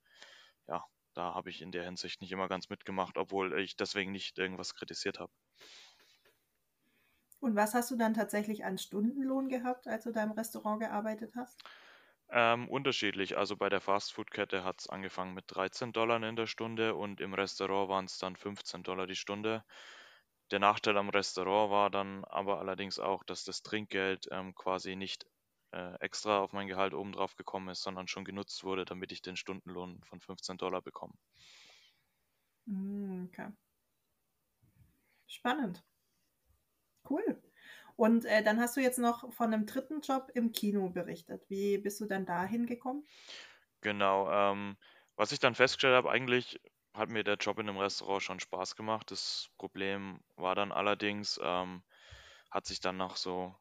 ja, 0.67 0.83
da 1.19 1.35
habe 1.35 1.51
ich 1.51 1.61
in 1.63 1.73
der 1.73 1.85
Hinsicht 1.85 2.21
nicht 2.21 2.33
immer 2.33 2.49
ganz 2.49 2.69
mitgemacht, 2.69 3.19
obwohl 3.19 3.59
ich 3.61 3.77
deswegen 3.77 4.13
nicht 4.13 4.39
irgendwas 4.39 4.75
kritisiert 4.75 5.19
habe. 5.19 5.33
Und 7.41 7.57
was 7.57 7.75
hast 7.75 7.91
du 7.91 7.97
dann 7.97 8.15
tatsächlich 8.15 8.65
an 8.65 8.79
Stundenlohn 8.79 9.49
gehabt, 9.49 9.87
als 9.89 10.05
du 10.05 10.13
da 10.13 10.23
im 10.23 10.33
Restaurant 10.33 10.81
gearbeitet 10.81 11.35
hast? 11.37 11.61
Ähm, 12.31 12.69
unterschiedlich. 12.69 13.37
Also 13.39 13.57
bei 13.57 13.69
der 13.69 13.81
Fastfood-Kette 13.81 14.63
hat 14.63 14.81
es 14.81 14.89
angefangen 14.89 15.35
mit 15.35 15.45
13 15.49 15.93
Dollar 15.93 16.23
in 16.23 16.37
der 16.37 16.47
Stunde 16.47 16.95
und 16.95 17.21
im 17.21 17.35
Restaurant 17.35 17.89
waren 17.89 18.05
es 18.05 18.19
dann 18.19 18.37
15 18.37 18.83
Dollar 18.83 19.07
die 19.07 19.17
Stunde. 19.17 19.65
Der 20.51 20.59
Nachteil 20.59 20.97
am 20.99 21.09
Restaurant 21.11 21.71
war 21.71 21.91
dann 21.91 22.25
aber 22.25 22.59
allerdings 22.59 22.99
auch, 22.99 23.25
dass 23.25 23.45
das 23.45 23.63
Trinkgeld 23.63 24.29
ähm, 24.31 24.55
quasi 24.55 24.97
nicht 24.97 25.27
äh, 25.73 25.95
extra 26.01 26.41
auf 26.41 26.53
mein 26.53 26.69
Gehalt 26.69 26.95
obendrauf 26.95 27.37
gekommen 27.37 27.69
ist, 27.69 27.83
sondern 27.83 28.09
schon 28.09 28.25
genutzt 28.25 28.65
wurde, 28.65 28.85
damit 28.85 29.13
ich 29.13 29.23
den 29.23 29.37
Stundenlohn 29.37 30.03
von 30.05 30.21
15 30.21 30.57
Dollar 30.59 30.83
bekomme. 30.83 31.15
Mm, 32.69 33.25
Okay. 33.27 33.49
Spannend. 35.29 35.85
Cool. 37.09 37.43
Und 37.97 38.25
äh, 38.25 38.45
dann 38.45 38.61
hast 38.61 38.77
du 38.77 38.81
jetzt 38.81 38.99
noch 38.99 39.33
von 39.33 39.53
einem 39.53 39.67
dritten 39.67 40.01
Job 40.01 40.31
im 40.35 40.53
Kino 40.53 40.91
berichtet. 40.91 41.45
Wie 41.49 41.79
bist 41.79 42.01
du 42.01 42.07
dann 42.07 42.27
dahin 42.27 42.67
gekommen? 42.67 43.09
Genau. 43.81 44.31
Ähm, 44.31 44.77
was 45.17 45.33
ich 45.33 45.39
dann 45.41 45.55
festgestellt 45.55 45.95
habe, 45.97 46.11
eigentlich 46.11 46.61
hat 46.95 47.09
mir 47.11 47.25
der 47.25 47.37
Job 47.37 47.59
in 47.59 47.67
dem 47.67 47.77
Restaurant 47.79 48.23
schon 48.23 48.41
Spaß 48.41 48.77
gemacht. 48.77 49.11
Das 49.11 49.51
Problem 49.59 50.21
war 50.37 50.55
dann 50.55 50.73
allerdings, 50.73 51.41
ähm, 51.43 51.83
hat 52.51 52.67
sich 52.67 52.81
dann 52.81 52.97
nach 52.97 53.17
so 53.17 53.55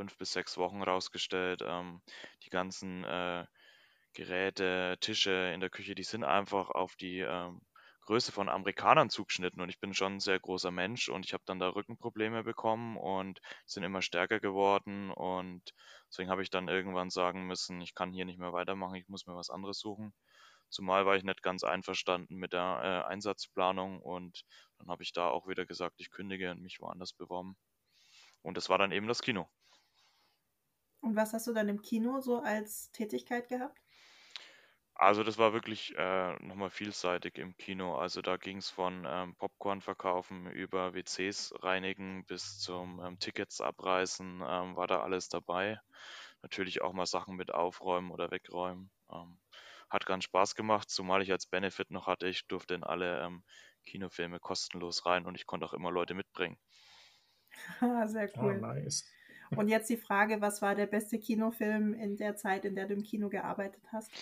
fünf 0.00 0.16
bis 0.16 0.32
sechs 0.32 0.56
Wochen 0.56 0.82
rausgestellt, 0.82 1.62
ähm, 1.62 2.00
die 2.42 2.48
ganzen 2.48 3.04
äh, 3.04 3.44
Geräte, 4.14 4.96
Tische 5.00 5.52
in 5.52 5.60
der 5.60 5.68
Küche, 5.68 5.94
die 5.94 6.04
sind 6.04 6.24
einfach 6.24 6.70
auf 6.70 6.96
die 6.96 7.18
ähm, 7.18 7.60
Größe 8.06 8.32
von 8.32 8.48
Amerikanern 8.48 9.10
zugeschnitten 9.10 9.60
und 9.60 9.68
ich 9.68 9.78
bin 9.78 9.92
schon 9.92 10.14
ein 10.14 10.20
sehr 10.20 10.40
großer 10.40 10.70
Mensch 10.70 11.10
und 11.10 11.26
ich 11.26 11.34
habe 11.34 11.42
dann 11.44 11.58
da 11.58 11.68
Rückenprobleme 11.68 12.42
bekommen 12.44 12.96
und 12.96 13.40
sind 13.66 13.82
immer 13.82 14.00
stärker 14.00 14.40
geworden 14.40 15.10
und 15.10 15.74
deswegen 16.08 16.30
habe 16.30 16.42
ich 16.42 16.48
dann 16.48 16.68
irgendwann 16.68 17.10
sagen 17.10 17.46
müssen, 17.46 17.82
ich 17.82 17.94
kann 17.94 18.10
hier 18.10 18.24
nicht 18.24 18.38
mehr 18.38 18.54
weitermachen, 18.54 18.94
ich 18.94 19.08
muss 19.08 19.26
mir 19.26 19.36
was 19.36 19.50
anderes 19.50 19.80
suchen. 19.80 20.14
Zumal 20.70 21.04
war 21.04 21.16
ich 21.16 21.24
nicht 21.24 21.42
ganz 21.42 21.62
einverstanden 21.62 22.36
mit 22.36 22.54
der 22.54 23.04
äh, 23.06 23.10
Einsatzplanung 23.12 24.00
und 24.00 24.44
dann 24.78 24.88
habe 24.88 25.02
ich 25.02 25.12
da 25.12 25.28
auch 25.28 25.46
wieder 25.46 25.66
gesagt, 25.66 25.96
ich 25.98 26.10
kündige 26.10 26.50
und 26.52 26.62
mich 26.62 26.80
woanders 26.80 27.12
beworben. 27.12 27.54
Und 28.40 28.56
das 28.56 28.70
war 28.70 28.78
dann 28.78 28.92
eben 28.92 29.08
das 29.08 29.20
Kino. 29.20 29.50
Und 31.02 31.14
was 31.16 31.32
hast 31.34 31.46
du 31.46 31.52
dann 31.52 31.68
im 31.68 31.82
Kino 31.82 32.20
so 32.20 32.38
als 32.40 32.90
Tätigkeit 32.92 33.48
gehabt? 33.48 33.80
Also 34.94 35.24
das 35.24 35.36
war 35.38 35.52
wirklich 35.52 35.94
äh, 35.96 36.34
nochmal 36.44 36.70
vielseitig 36.70 37.36
im 37.38 37.56
Kino. 37.56 37.96
Also 37.96 38.20
da 38.22 38.36
ging 38.36 38.58
es 38.58 38.68
von 38.70 39.04
ähm, 39.08 39.34
Popcorn 39.36 39.80
verkaufen 39.80 40.46
über 40.50 40.94
WCs 40.94 41.52
reinigen 41.60 42.24
bis 42.26 42.58
zum 42.58 43.00
ähm, 43.02 43.18
Tickets 43.18 43.60
abreißen, 43.60 44.42
ähm, 44.46 44.76
war 44.76 44.86
da 44.86 45.00
alles 45.02 45.28
dabei. 45.28 45.80
Natürlich 46.42 46.82
auch 46.82 46.92
mal 46.92 47.06
Sachen 47.06 47.36
mit 47.36 47.52
aufräumen 47.54 48.10
oder 48.12 48.30
wegräumen. 48.30 48.90
Ähm, 49.12 49.40
hat 49.90 50.06
ganz 50.06 50.24
Spaß 50.24 50.54
gemacht, 50.54 50.90
zumal 50.90 51.22
ich 51.22 51.32
als 51.32 51.46
Benefit 51.46 51.90
noch 51.90 52.06
hatte, 52.06 52.28
ich 52.28 52.46
durfte 52.46 52.74
in 52.74 52.84
alle 52.84 53.22
ähm, 53.22 53.44
Kinofilme 53.86 54.38
kostenlos 54.38 55.06
rein 55.06 55.26
und 55.26 55.34
ich 55.34 55.46
konnte 55.46 55.66
auch 55.66 55.72
immer 55.74 55.90
Leute 55.90 56.14
mitbringen. 56.14 56.58
Sehr 58.06 58.30
cool. 58.40 58.54
Ah, 58.54 58.56
nice. 58.56 59.04
Und 59.54 59.68
jetzt 59.68 59.88
die 59.90 59.96
Frage, 59.96 60.40
was 60.40 60.60
war 60.62 60.74
der 60.74 60.86
beste 60.86 61.18
Kinofilm 61.18 61.94
in 61.94 62.16
der 62.16 62.36
Zeit, 62.36 62.64
in 62.64 62.74
der 62.74 62.86
du 62.86 62.94
im 62.94 63.02
Kino 63.02 63.28
gearbeitet 63.28 63.82
hast? 63.92 64.12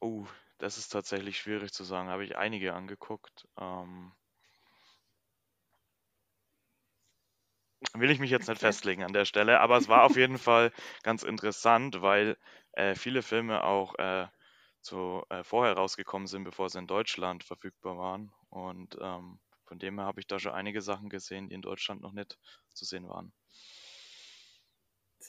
Oh, 0.00 0.26
das 0.58 0.76
ist 0.78 0.88
tatsächlich 0.90 1.38
schwierig 1.38 1.72
zu 1.72 1.84
sagen. 1.84 2.08
Habe 2.10 2.24
ich 2.24 2.36
einige 2.36 2.74
angeguckt. 2.74 3.48
Ähm, 3.58 4.12
will 7.94 8.10
ich 8.10 8.18
mich 8.18 8.30
jetzt 8.30 8.48
nicht 8.48 8.60
festlegen 8.60 9.02
an 9.04 9.12
der 9.12 9.24
Stelle, 9.24 9.60
aber 9.60 9.76
es 9.76 9.88
war 9.88 10.04
auf 10.04 10.16
jeden 10.16 10.38
Fall 10.48 10.72
ganz 11.02 11.22
interessant, 11.22 12.02
weil 12.02 12.36
äh, 12.72 12.94
viele 12.94 13.22
Filme 13.22 13.64
auch 13.64 13.94
äh, 13.98 14.26
so 14.80 15.24
äh, 15.30 15.44
vorher 15.44 15.74
rausgekommen 15.74 16.26
sind, 16.26 16.44
bevor 16.44 16.68
sie 16.70 16.78
in 16.78 16.86
Deutschland 16.86 17.44
verfügbar 17.44 17.98
waren. 17.98 18.32
Und 18.48 18.96
ähm, 19.00 19.40
von 19.64 19.78
dem 19.78 19.98
her 19.98 20.06
habe 20.06 20.20
ich 20.20 20.26
da 20.26 20.38
schon 20.38 20.52
einige 20.52 20.82
Sachen 20.82 21.08
gesehen, 21.10 21.48
die 21.48 21.54
in 21.54 21.62
Deutschland 21.62 22.00
noch 22.00 22.12
nicht 22.12 22.38
zu 22.74 22.84
sehen 22.84 23.08
waren. 23.08 23.32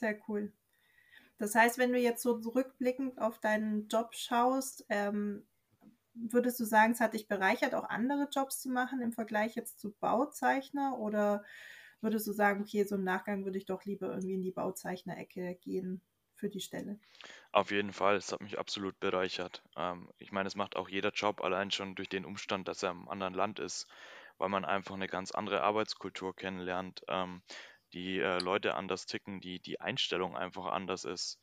Sehr 0.02 0.18
cool. 0.26 0.52
Das 1.38 1.54
heißt, 1.54 1.78
wenn 1.78 1.92
du 1.92 1.98
jetzt 2.00 2.24
so 2.24 2.40
zurückblickend 2.40 3.20
auf 3.20 3.38
deinen 3.38 3.86
Job 3.86 4.16
schaust, 4.16 4.84
ähm, 4.88 5.46
würdest 6.14 6.58
du 6.58 6.64
sagen, 6.64 6.90
es 6.90 6.98
hat 6.98 7.14
dich 7.14 7.28
bereichert, 7.28 7.72
auch 7.76 7.88
andere 7.88 8.28
Jobs 8.32 8.60
zu 8.60 8.68
machen 8.68 9.00
im 9.00 9.12
Vergleich 9.12 9.54
jetzt 9.54 9.78
zu 9.78 9.92
Bauzeichner? 9.92 10.98
Oder 10.98 11.44
würdest 12.00 12.26
du 12.26 12.32
sagen, 12.32 12.62
okay, 12.62 12.82
so 12.82 12.96
im 12.96 13.04
Nachgang 13.04 13.44
würde 13.44 13.58
ich 13.58 13.66
doch 13.66 13.84
lieber 13.84 14.08
irgendwie 14.08 14.34
in 14.34 14.42
die 14.42 14.50
Bauzeichner-Ecke 14.50 15.54
gehen 15.62 16.02
für 16.34 16.48
die 16.50 16.60
Stelle? 16.60 16.98
Auf 17.52 17.70
jeden 17.70 17.92
Fall, 17.92 18.16
es 18.16 18.32
hat 18.32 18.40
mich 18.42 18.58
absolut 18.58 18.98
bereichert. 19.00 19.62
Ähm, 19.76 20.10
ich 20.18 20.32
meine, 20.32 20.48
es 20.48 20.56
macht 20.56 20.76
auch 20.76 20.88
jeder 20.88 21.10
Job 21.12 21.40
allein 21.42 21.70
schon 21.70 21.94
durch 21.94 22.08
den 22.08 22.24
Umstand, 22.24 22.66
dass 22.68 22.82
er 22.82 22.90
im 22.90 23.08
anderen 23.08 23.34
Land 23.34 23.58
ist, 23.60 23.86
weil 24.38 24.48
man 24.48 24.64
einfach 24.64 24.94
eine 24.96 25.06
ganz 25.08 25.30
andere 25.30 25.62
Arbeitskultur 25.62 26.34
kennenlernt. 26.34 27.02
Ähm, 27.08 27.42
die 27.94 28.18
äh, 28.18 28.38
Leute 28.38 28.74
anders 28.74 29.06
ticken, 29.06 29.40
die, 29.40 29.60
die 29.60 29.80
Einstellung 29.80 30.36
einfach 30.36 30.66
anders 30.66 31.04
ist. 31.04 31.38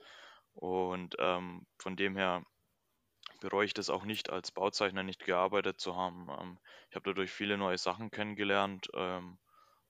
Und 0.53 1.15
ähm, 1.19 1.65
von 1.77 1.95
dem 1.95 2.17
her 2.17 2.43
bereue 3.41 3.65
ich 3.65 3.73
das 3.73 3.89
auch 3.89 4.05
nicht, 4.05 4.29
als 4.29 4.51
Bauzeichner 4.51 5.03
nicht 5.03 5.25
gearbeitet 5.25 5.79
zu 5.79 5.95
haben. 5.95 6.27
Ähm, 6.29 6.59
ich 6.89 6.95
habe 6.95 7.09
dadurch 7.09 7.31
viele 7.31 7.57
neue 7.57 7.77
Sachen 7.77 8.11
kennengelernt 8.11 8.87
ähm, 8.93 9.39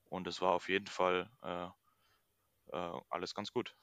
und 0.05 0.27
es 0.27 0.41
war 0.41 0.53
auf 0.53 0.69
jeden 0.69 0.87
Fall 0.87 1.29
äh, 1.43 1.67
äh, 2.71 3.01
alles 3.09 3.33
ganz 3.33 3.51
gut. 3.51 3.75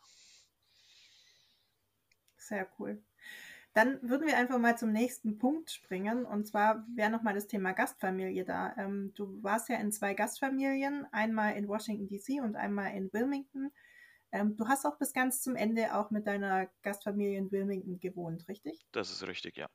Sehr 2.36 2.66
cool. 2.78 3.02
Dann 3.76 4.00
würden 4.00 4.26
wir 4.26 4.38
einfach 4.38 4.58
mal 4.58 4.78
zum 4.78 4.90
nächsten 4.90 5.36
Punkt 5.36 5.70
springen. 5.70 6.24
Und 6.24 6.46
zwar 6.46 6.86
wäre 6.94 7.10
nochmal 7.10 7.34
das 7.34 7.46
Thema 7.46 7.72
Gastfamilie 7.72 8.42
da. 8.42 8.74
Ähm, 8.78 9.12
du 9.14 9.42
warst 9.42 9.68
ja 9.68 9.76
in 9.76 9.92
zwei 9.92 10.14
Gastfamilien, 10.14 11.06
einmal 11.12 11.56
in 11.56 11.68
Washington 11.68 12.08
DC 12.08 12.42
und 12.42 12.56
einmal 12.56 12.96
in 12.96 13.12
Wilmington. 13.12 13.70
Ähm, 14.32 14.56
du 14.56 14.66
hast 14.66 14.86
auch 14.86 14.96
bis 14.96 15.12
ganz 15.12 15.42
zum 15.42 15.56
Ende 15.56 15.94
auch 15.94 16.10
mit 16.10 16.26
deiner 16.26 16.70
Gastfamilie 16.80 17.36
in 17.36 17.52
Wilmington 17.52 18.00
gewohnt, 18.00 18.48
richtig? 18.48 18.86
Das 18.92 19.10
ist 19.10 19.26
richtig, 19.26 19.58
ja. 19.58 19.68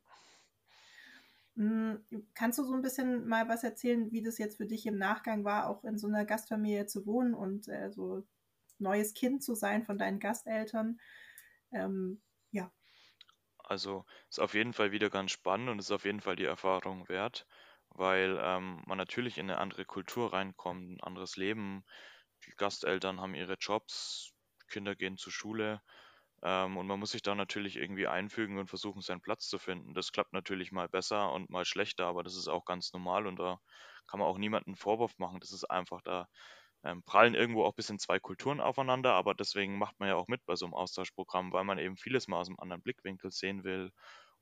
Hm, 1.56 2.04
kannst 2.34 2.58
du 2.58 2.64
so 2.64 2.74
ein 2.74 2.82
bisschen 2.82 3.28
mal 3.28 3.50
was 3.50 3.64
erzählen, 3.64 4.12
wie 4.12 4.24
das 4.24 4.40
jetzt 4.40 4.58
für 4.58 4.66
dich 4.66 4.88
im 4.88 4.98
Nachgang 4.98 5.44
war, 5.44 5.70
auch 5.70 5.84
in 5.84 6.00
so 6.00 6.08
einer 6.08 6.26
Gastfamilie 6.26 6.88
zu 6.88 7.06
wohnen 7.06 7.36
und 7.36 7.68
äh, 7.68 7.92
so 7.92 8.26
neues 8.80 9.14
Kind 9.14 9.44
zu 9.44 9.54
sein 9.54 9.84
von 9.84 10.00
deinen 10.00 10.20
Gasteltern? 10.20 11.00
Ähm. 11.72 12.20
Also 13.72 14.06
ist 14.30 14.40
auf 14.40 14.54
jeden 14.54 14.74
Fall 14.74 14.92
wieder 14.92 15.10
ganz 15.10 15.32
spannend 15.32 15.70
und 15.70 15.80
ist 15.80 15.92
auf 15.92 16.04
jeden 16.06 16.20
Fall 16.22 16.36
die 16.36 16.44
Erfahrung 16.46 17.08
wert, 17.10 17.48
weil 17.90 18.38
ähm, 18.42 18.84
man 18.86 18.98
natürlich 18.98 19.38
in 19.38 19.50
eine 19.50 19.60
andere 19.60 19.86
Kultur 19.86 20.34
reinkommt, 20.34 20.92
ein 20.92 21.02
anderes 21.02 21.38
Leben. 21.38 21.86
Die 22.46 22.52
Gasteltern 22.52 23.22
haben 23.22 23.34
ihre 23.34 23.56
Jobs, 23.56 24.34
Kinder 24.68 24.96
gehen 24.96 25.18
zur 25.18 25.32
Schule 25.32 25.82
ähm, 26.44 26.78
und 26.78 26.88
man 26.88 27.00
muss 27.00 27.12
sich 27.12 27.22
da 27.24 27.34
natürlich 27.36 27.78
irgendwie 27.78 28.08
einfügen 28.08 28.58
und 28.60 28.68
versuchen, 28.68 29.02
seinen 29.02 29.22
Platz 29.22 29.48
zu 29.48 29.58
finden. 29.60 29.94
Das 29.94 30.12
klappt 30.12 30.34
natürlich 30.34 30.72
mal 30.74 30.90
besser 30.90 31.32
und 31.32 31.50
mal 31.50 31.66
schlechter, 31.66 32.08
aber 32.08 32.24
das 32.24 32.36
ist 32.36 32.50
auch 32.50 32.66
ganz 32.66 32.92
normal 32.94 33.26
und 33.28 33.38
da 33.38 33.60
kann 34.08 34.20
man 34.20 34.28
auch 34.30 34.38
niemanden 34.38 34.76
Vorwurf 34.76 35.18
machen. 35.18 35.40
Das 35.40 35.52
ist 35.54 35.64
einfach 35.66 36.02
da 36.04 36.28
ähm, 36.84 37.04
prallen 37.04 37.36
irgendwo 37.36 37.64
auch 37.64 37.74
ein 37.74 37.76
bisschen 37.76 38.00
zwei 38.00 38.20
Kulturen 38.20 38.60
aufeinander, 38.62 39.14
aber 39.14 39.34
deswegen 39.36 39.78
macht 39.78 40.00
man 40.00 40.10
ja 40.10 40.16
auch 40.16 40.28
mit 40.28 40.46
bei 40.46 40.56
so 40.56 40.66
einem 40.66 40.74
Austauschprogramm, 40.74 41.52
weil 41.54 41.64
man 41.64 41.80
eben 41.80 41.98
vieles 41.98 42.28
mal 42.28 42.40
aus 42.40 42.48
einem 42.48 42.60
anderen 42.60 42.82
Blickwinkel 42.82 43.32
sehen 43.32 43.64
will. 43.64 43.92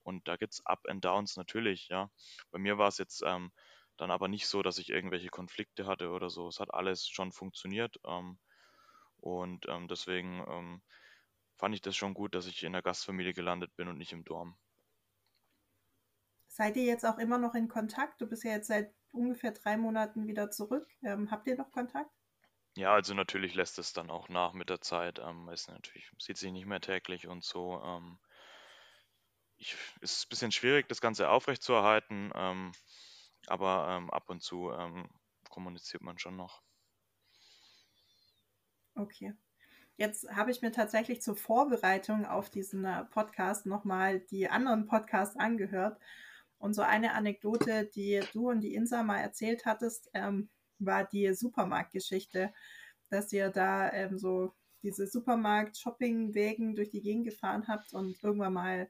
Und 0.04 0.28
da 0.28 0.38
gibt 0.38 0.54
es 0.54 0.66
Up 0.66 0.82
and 0.88 1.04
Downs 1.04 1.36
natürlich, 1.38 1.90
ja. 1.90 2.10
Bei 2.52 2.60
mir 2.60 2.78
war 2.78 2.88
es 2.88 2.98
jetzt 2.98 3.22
ähm, 3.26 3.52
dann 3.98 4.12
aber 4.12 4.28
nicht 4.28 4.48
so, 4.48 4.62
dass 4.64 4.78
ich 4.78 4.90
irgendwelche 4.90 5.30
Konflikte 5.30 5.86
hatte 5.86 6.10
oder 6.12 6.30
so. 6.30 6.48
Es 6.48 6.60
hat 6.60 6.74
alles 6.74 7.08
schon 7.08 7.32
funktioniert. 7.32 7.98
Ähm, 8.06 8.40
und 9.18 9.66
ähm, 9.68 9.88
deswegen 9.88 10.44
ähm, 10.48 10.82
fand 11.58 11.76
ich 11.76 11.82
das 11.82 11.96
schon 11.96 12.14
gut, 12.14 12.36
dass 12.36 12.48
ich 12.48 12.64
in 12.64 12.74
der 12.74 12.82
Gastfamilie 12.82 13.34
gelandet 13.34 13.76
bin 13.76 13.88
und 13.90 13.98
nicht 13.98 14.14
im 14.14 14.24
Dorm. 14.24 14.58
Seid 16.50 16.76
ihr 16.76 16.84
jetzt 16.84 17.06
auch 17.06 17.18
immer 17.18 17.38
noch 17.38 17.56
in 17.56 17.70
Kontakt? 17.70 18.20
Du 18.20 18.28
bist 18.28 18.44
ja 18.44 18.52
jetzt 18.52 18.68
seit 18.68 18.94
ungefähr 19.14 19.52
drei 19.52 19.78
Monaten 19.78 20.28
wieder 20.28 20.52
zurück. 20.52 20.92
Ähm, 21.02 21.32
habt 21.32 21.48
ihr 21.48 21.56
noch 21.56 21.72
Kontakt? 21.72 22.19
Ja, 22.80 22.94
also 22.94 23.14
natürlich 23.14 23.56
lässt 23.56 23.78
es 23.78 23.92
dann 23.92 24.10
auch 24.10 24.30
nach 24.30 24.54
mit 24.54 24.70
der 24.70 24.80
Zeit. 24.80 25.20
Ähm, 25.20 25.50
ist 25.50 25.68
natürlich, 25.68 26.10
sieht 26.18 26.38
sich 26.38 26.54
nicht 26.54 26.66
mehr 26.66 26.80
täglich 26.80 27.28
und 27.28 27.44
so. 27.44 27.82
Ähm, 27.84 28.18
ich, 29.58 29.76
ist 30.00 30.26
ein 30.26 30.30
bisschen 30.30 30.54
schwierig, 30.54 30.88
das 30.88 31.02
Ganze 31.02 31.30
aufrechtzuerhalten, 31.30 32.32
ähm, 32.34 32.72
aber 33.48 33.90
ähm, 33.90 34.10
ab 34.12 34.30
und 34.30 34.42
zu 34.42 34.72
ähm, 34.72 35.10
kommuniziert 35.50 36.04
man 36.04 36.20
schon 36.20 36.38
noch. 36.38 36.62
Okay. 38.96 39.34
Jetzt 39.98 40.30
habe 40.34 40.52
ich 40.52 40.62
mir 40.62 40.72
tatsächlich 40.72 41.22
zur 41.22 41.36
Vorbereitung 41.36 42.26
auf 42.26 42.50
diesen 42.50 42.86
äh, 42.86 43.04
Podcast 43.04 43.66
nochmal 43.66 44.22
die 44.22 44.48
anderen 44.48 44.86
Podcasts 44.86 45.36
angehört. 45.36 46.00
Und 46.60 46.74
so 46.74 46.82
eine 46.82 47.14
Anekdote, 47.14 47.88
die 47.88 48.22
du 48.32 48.50
und 48.50 48.62
die 48.62 48.74
Insa 48.74 49.04
mal 49.04 49.20
erzählt 49.20 49.66
hattest, 49.66 50.10
ähm, 50.14 50.50
war 50.80 51.06
die 51.06 51.34
Supermarktgeschichte, 51.34 52.54
dass 53.10 53.32
ihr 53.34 53.50
da 53.50 53.92
ähm, 53.92 54.18
so 54.18 54.54
diese 54.82 55.08
Supermarkt-Shopping-Wegen 55.08 56.76
durch 56.76 56.90
die 56.90 57.02
Gegend 57.02 57.26
gefahren 57.26 57.68
habt 57.68 57.94
und 57.94 58.22
irgendwann 58.24 58.54
mal 58.54 58.90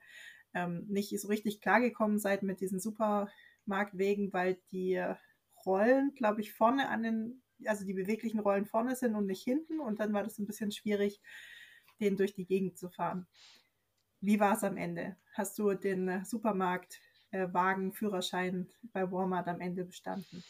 ähm, 0.54 0.86
nicht 0.88 1.20
so 1.20 1.28
richtig 1.28 1.62
klargekommen 1.62 2.20
seid 2.20 2.44
mit 2.44 2.62
diesen 2.62 2.80
Supermarktwegen, 2.80 4.34
weil 4.34 4.60
die 4.72 5.04
Rollen, 5.66 6.14
glaube 6.16 6.42
ich, 6.42 6.54
vorne 6.54 6.90
an 6.90 7.04
den, 7.04 7.44
also 7.66 7.86
die 7.86 7.94
beweglichen 7.94 8.40
Rollen 8.40 8.66
vorne 8.66 8.96
sind 8.96 9.16
und 9.16 9.26
nicht 9.26 9.44
hinten 9.44 9.80
und 9.80 10.00
dann 10.00 10.14
war 10.14 10.24
das 10.24 10.38
ein 10.40 10.48
bisschen 10.48 10.72
schwierig, 10.72 11.22
den 12.00 12.18
durch 12.18 12.34
die 12.34 12.46
Gegend 12.46 12.78
zu 12.78 12.90
fahren. 12.90 13.28
Wie 14.22 14.40
war 14.40 14.56
es 14.56 14.64
am 14.64 14.78
Ende? 14.78 15.18
Hast 15.34 15.58
du 15.60 15.74
den 15.74 16.24
Supermarktwagen, 16.26 17.94
Führerschein 17.94 18.70
bei 18.94 19.10
Walmart 19.12 19.48
am 19.48 19.62
Ende 19.62 19.86
bestanden? 19.86 20.44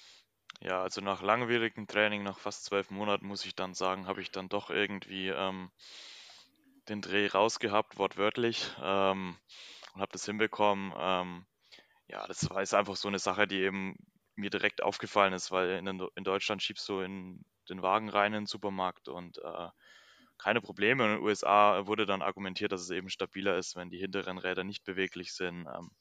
Ja, 0.61 0.81
also 0.81 0.99
nach 1.01 1.21
langwierigem 1.21 1.87
Training, 1.87 2.23
nach 2.23 2.37
fast 2.37 2.65
zwölf 2.65 2.89
Monaten, 2.91 3.25
muss 3.25 3.45
ich 3.45 3.55
dann 3.55 3.73
sagen, 3.73 4.07
habe 4.07 4.21
ich 4.21 4.31
dann 4.31 4.49
doch 4.49 4.69
irgendwie 4.69 5.29
ähm, 5.29 5.71
den 6.89 7.01
Dreh 7.01 7.27
rausgehabt, 7.27 7.97
wortwörtlich, 7.97 8.75
ähm, 8.81 9.37
und 9.93 10.01
habe 10.01 10.11
das 10.11 10.25
hinbekommen. 10.25 10.93
Ähm, 10.97 11.45
ja, 12.07 12.27
das 12.27 12.49
war 12.49 12.59
jetzt 12.59 12.73
einfach 12.73 12.95
so 12.95 13.07
eine 13.07 13.19
Sache, 13.19 13.47
die 13.47 13.61
eben 13.61 13.95
mir 14.35 14.49
direkt 14.49 14.83
aufgefallen 14.83 15.33
ist, 15.33 15.51
weil 15.51 15.69
in, 15.71 15.87
in 15.87 16.23
Deutschland 16.23 16.61
schiebst 16.63 16.87
du 16.89 16.99
in 17.01 17.45
den 17.69 17.81
Wagen 17.81 18.09
rein 18.09 18.33
in 18.33 18.41
den 18.41 18.47
Supermarkt 18.47 19.07
und 19.07 19.37
äh, 19.37 19.67
keine 20.37 20.61
Probleme. 20.61 21.05
In 21.05 21.15
den 21.15 21.23
USA 21.23 21.85
wurde 21.87 22.05
dann 22.05 22.21
argumentiert, 22.21 22.71
dass 22.71 22.81
es 22.81 22.89
eben 22.89 23.09
stabiler 23.09 23.57
ist, 23.57 23.75
wenn 23.75 23.89
die 23.89 23.99
hinteren 23.99 24.37
Räder 24.37 24.63
nicht 24.63 24.83
beweglich 24.83 25.33
sind, 25.33 25.67
ähm, 25.67 25.91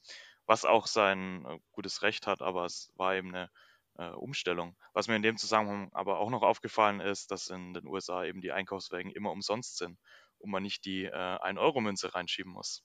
was 0.46 0.64
auch 0.64 0.86
sein 0.86 1.44
äh, 1.46 1.58
gutes 1.72 2.02
Recht 2.02 2.26
hat, 2.26 2.42
aber 2.42 2.64
es 2.64 2.90
war 2.96 3.14
eben 3.14 3.28
eine 3.34 3.50
äh, 3.98 4.10
Umstellung. 4.10 4.76
Was 4.92 5.08
mir 5.08 5.16
in 5.16 5.22
dem 5.22 5.36
Zusammenhang 5.36 5.90
aber 5.92 6.18
auch 6.18 6.30
noch 6.30 6.42
aufgefallen 6.42 7.00
ist, 7.00 7.30
dass 7.30 7.48
in 7.48 7.74
den 7.74 7.86
USA 7.86 8.24
eben 8.24 8.40
die 8.40 8.52
Einkaufswagen 8.52 9.10
immer 9.10 9.32
umsonst 9.32 9.76
sind 9.76 9.98
und 10.38 10.50
man 10.50 10.62
nicht 10.62 10.84
die 10.84 11.04
äh, 11.04 11.10
1-Euro-Münze 11.10 12.14
reinschieben 12.14 12.52
muss. 12.52 12.84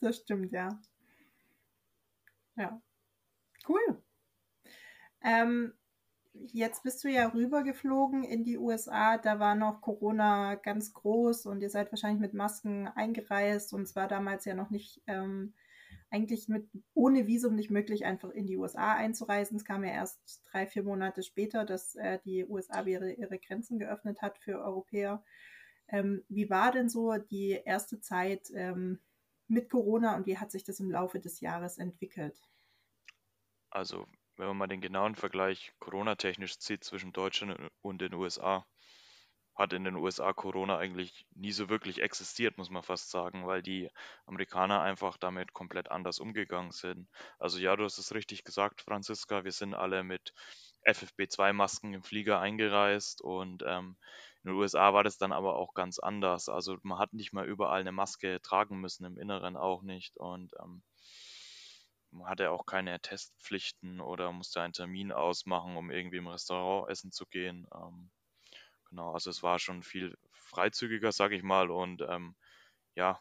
Das 0.00 0.18
stimmt, 0.18 0.52
ja. 0.52 0.68
Ja. 2.56 2.80
Cool. 3.68 4.02
Ähm, 5.22 5.74
jetzt 6.32 6.82
bist 6.82 7.02
du 7.02 7.08
ja 7.08 7.28
rübergeflogen 7.28 8.22
in 8.22 8.44
die 8.44 8.58
USA. 8.58 9.18
Da 9.18 9.40
war 9.40 9.54
noch 9.54 9.80
Corona 9.80 10.54
ganz 10.54 10.92
groß 10.92 11.46
und 11.46 11.62
ihr 11.62 11.70
seid 11.70 11.90
wahrscheinlich 11.90 12.20
mit 12.20 12.34
Masken 12.34 12.86
eingereist 12.88 13.72
und 13.72 13.82
es 13.82 13.96
war 13.96 14.08
damals 14.08 14.44
ja 14.44 14.54
noch 14.54 14.70
nicht 14.70 15.02
ähm, 15.06 15.54
eigentlich 16.10 16.48
mit 16.48 16.68
ohne 16.94 17.26
Visum 17.26 17.54
nicht 17.54 17.70
möglich, 17.70 18.04
einfach 18.04 18.30
in 18.30 18.46
die 18.46 18.56
USA 18.56 18.94
einzureisen. 18.94 19.56
Es 19.56 19.64
kam 19.64 19.84
ja 19.84 19.90
erst 19.90 20.42
drei, 20.50 20.66
vier 20.66 20.82
Monate 20.82 21.22
später, 21.22 21.64
dass 21.64 21.94
äh, 21.96 22.18
die 22.24 22.44
USA 22.44 22.82
ihre, 22.82 23.12
ihre 23.12 23.38
Grenzen 23.38 23.78
geöffnet 23.78 24.22
hat 24.22 24.38
für 24.38 24.60
Europäer. 24.60 25.22
Ähm, 25.88 26.24
wie 26.28 26.50
war 26.50 26.72
denn 26.72 26.88
so 26.88 27.16
die 27.16 27.60
erste 27.64 28.00
Zeit 28.00 28.50
ähm, 28.54 29.00
mit 29.48 29.70
Corona 29.70 30.16
und 30.16 30.26
wie 30.26 30.38
hat 30.38 30.50
sich 30.50 30.64
das 30.64 30.80
im 30.80 30.90
Laufe 30.90 31.20
des 31.20 31.40
Jahres 31.40 31.78
entwickelt? 31.78 32.40
Also, 33.70 34.06
wenn 34.36 34.46
man 34.48 34.56
mal 34.56 34.66
den 34.66 34.80
genauen 34.80 35.14
Vergleich 35.14 35.72
Corona-technisch 35.78 36.58
zieht 36.58 36.84
zwischen 36.84 37.12
Deutschland 37.12 37.58
und 37.82 38.00
den 38.00 38.14
USA, 38.14 38.66
hat 39.58 39.72
in 39.72 39.84
den 39.84 39.96
USA 39.96 40.32
Corona 40.32 40.78
eigentlich 40.78 41.26
nie 41.34 41.50
so 41.52 41.68
wirklich 41.68 42.00
existiert, 42.00 42.56
muss 42.58 42.70
man 42.70 42.84
fast 42.84 43.10
sagen, 43.10 43.46
weil 43.46 43.60
die 43.60 43.90
Amerikaner 44.24 44.80
einfach 44.80 45.16
damit 45.16 45.52
komplett 45.52 45.90
anders 45.90 46.20
umgegangen 46.20 46.70
sind. 46.70 47.08
Also 47.40 47.58
ja, 47.58 47.74
du 47.74 47.84
hast 47.84 47.98
es 47.98 48.14
richtig 48.14 48.44
gesagt, 48.44 48.82
Franziska, 48.82 49.44
wir 49.44 49.52
sind 49.52 49.74
alle 49.74 50.04
mit 50.04 50.32
FFP2-Masken 50.84 51.92
im 51.92 52.04
Flieger 52.04 52.40
eingereist 52.40 53.20
und 53.20 53.64
ähm, 53.66 53.96
in 54.44 54.50
den 54.50 54.56
USA 54.56 54.94
war 54.94 55.02
das 55.02 55.18
dann 55.18 55.32
aber 55.32 55.56
auch 55.56 55.74
ganz 55.74 55.98
anders. 55.98 56.48
Also 56.48 56.78
man 56.82 56.98
hat 56.98 57.12
nicht 57.12 57.32
mal 57.32 57.46
überall 57.46 57.80
eine 57.80 57.92
Maske 57.92 58.40
tragen 58.40 58.80
müssen, 58.80 59.04
im 59.04 59.18
Inneren 59.18 59.56
auch 59.56 59.82
nicht 59.82 60.16
und 60.18 60.52
ähm, 60.62 60.82
man 62.12 62.28
hatte 62.28 62.52
auch 62.52 62.64
keine 62.64 63.00
Testpflichten 63.00 64.00
oder 64.00 64.32
musste 64.32 64.60
einen 64.62 64.72
Termin 64.72 65.12
ausmachen, 65.12 65.76
um 65.76 65.90
irgendwie 65.90 66.18
im 66.18 66.28
Restaurant 66.28 66.88
essen 66.90 67.10
zu 67.12 67.26
gehen. 67.26 67.66
Ähm, 67.74 68.10
Genau, 68.90 69.12
also 69.12 69.30
es 69.30 69.42
war 69.42 69.58
schon 69.58 69.82
viel 69.82 70.16
freizügiger, 70.32 71.12
sage 71.12 71.36
ich 71.36 71.42
mal. 71.42 71.70
Und 71.70 72.02
ähm, 72.02 72.34
ja, 72.94 73.20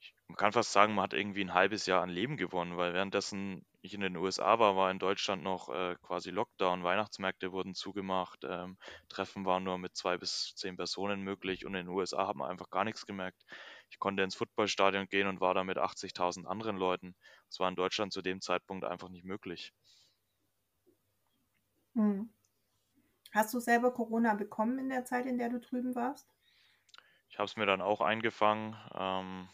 ich, 0.00 0.14
man 0.28 0.36
kann 0.36 0.52
fast 0.52 0.72
sagen, 0.72 0.94
man 0.94 1.04
hat 1.04 1.14
irgendwie 1.14 1.42
ein 1.44 1.54
halbes 1.54 1.86
Jahr 1.86 2.02
an 2.02 2.10
Leben 2.10 2.36
gewonnen, 2.36 2.76
weil 2.76 2.94
währenddessen 2.94 3.66
ich 3.82 3.94
in 3.94 4.00
den 4.02 4.16
USA 4.16 4.58
war, 4.58 4.76
war 4.76 4.90
in 4.90 4.98
Deutschland 5.00 5.42
noch 5.42 5.68
äh, 5.70 5.96
quasi 6.02 6.30
Lockdown, 6.30 6.84
Weihnachtsmärkte 6.84 7.52
wurden 7.52 7.74
zugemacht, 7.74 8.40
ähm, 8.44 8.78
Treffen 9.08 9.44
waren 9.46 9.64
nur 9.64 9.78
mit 9.78 9.96
zwei 9.96 10.18
bis 10.18 10.54
zehn 10.56 10.76
Personen 10.76 11.22
möglich 11.22 11.66
und 11.66 11.74
in 11.74 11.86
den 11.86 11.94
USA 11.94 12.26
hat 12.28 12.36
man 12.36 12.50
einfach 12.50 12.70
gar 12.70 12.84
nichts 12.84 13.06
gemerkt. 13.06 13.44
Ich 13.90 13.98
konnte 13.98 14.22
ins 14.22 14.36
Footballstadion 14.36 15.08
gehen 15.08 15.28
und 15.28 15.40
war 15.40 15.54
da 15.54 15.64
mit 15.64 15.78
80.000 15.78 16.46
anderen 16.48 16.76
Leuten. 16.76 17.16
Das 17.48 17.60
war 17.60 17.68
in 17.68 17.76
Deutschland 17.76 18.12
zu 18.12 18.22
dem 18.22 18.40
Zeitpunkt 18.40 18.84
einfach 18.84 19.08
nicht 19.08 19.24
möglich. 19.24 19.72
Hm. 21.94 22.22
Hast 23.32 23.52
du 23.52 23.58
selber 23.58 23.92
Corona 23.92 24.34
bekommen 24.34 24.78
in 24.78 24.88
der 24.88 25.04
Zeit, 25.04 25.26
in 25.26 25.36
der 25.36 25.48
du 25.50 25.58
drüben 25.58 25.96
warst? 25.96 26.32
Ich 27.28 27.38
habe 27.38 27.46
es 27.46 27.56
mir 27.56 27.66
dann 27.66 27.80
auch 27.80 28.00
eingefangen, 28.00 28.76
ähm, 28.94 29.48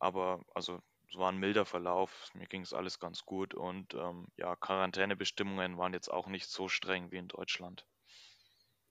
aber 0.00 0.44
also 0.54 0.80
es 1.10 1.16
war 1.18 1.32
ein 1.32 1.38
milder 1.38 1.66
Verlauf. 1.66 2.30
Mir 2.34 2.46
ging 2.46 2.62
es 2.62 2.74
alles 2.74 2.98
ganz 3.00 3.24
gut 3.24 3.54
und 3.54 3.94
ähm, 3.94 4.28
ja, 4.36 4.56
Quarantänebestimmungen 4.56 5.78
waren 5.78 5.94
jetzt 5.94 6.10
auch 6.12 6.26
nicht 6.28 6.48
so 6.48 6.68
streng 6.68 7.10
wie 7.12 7.18
in 7.18 7.28
Deutschland. 7.28 7.86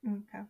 Okay. 0.06 0.46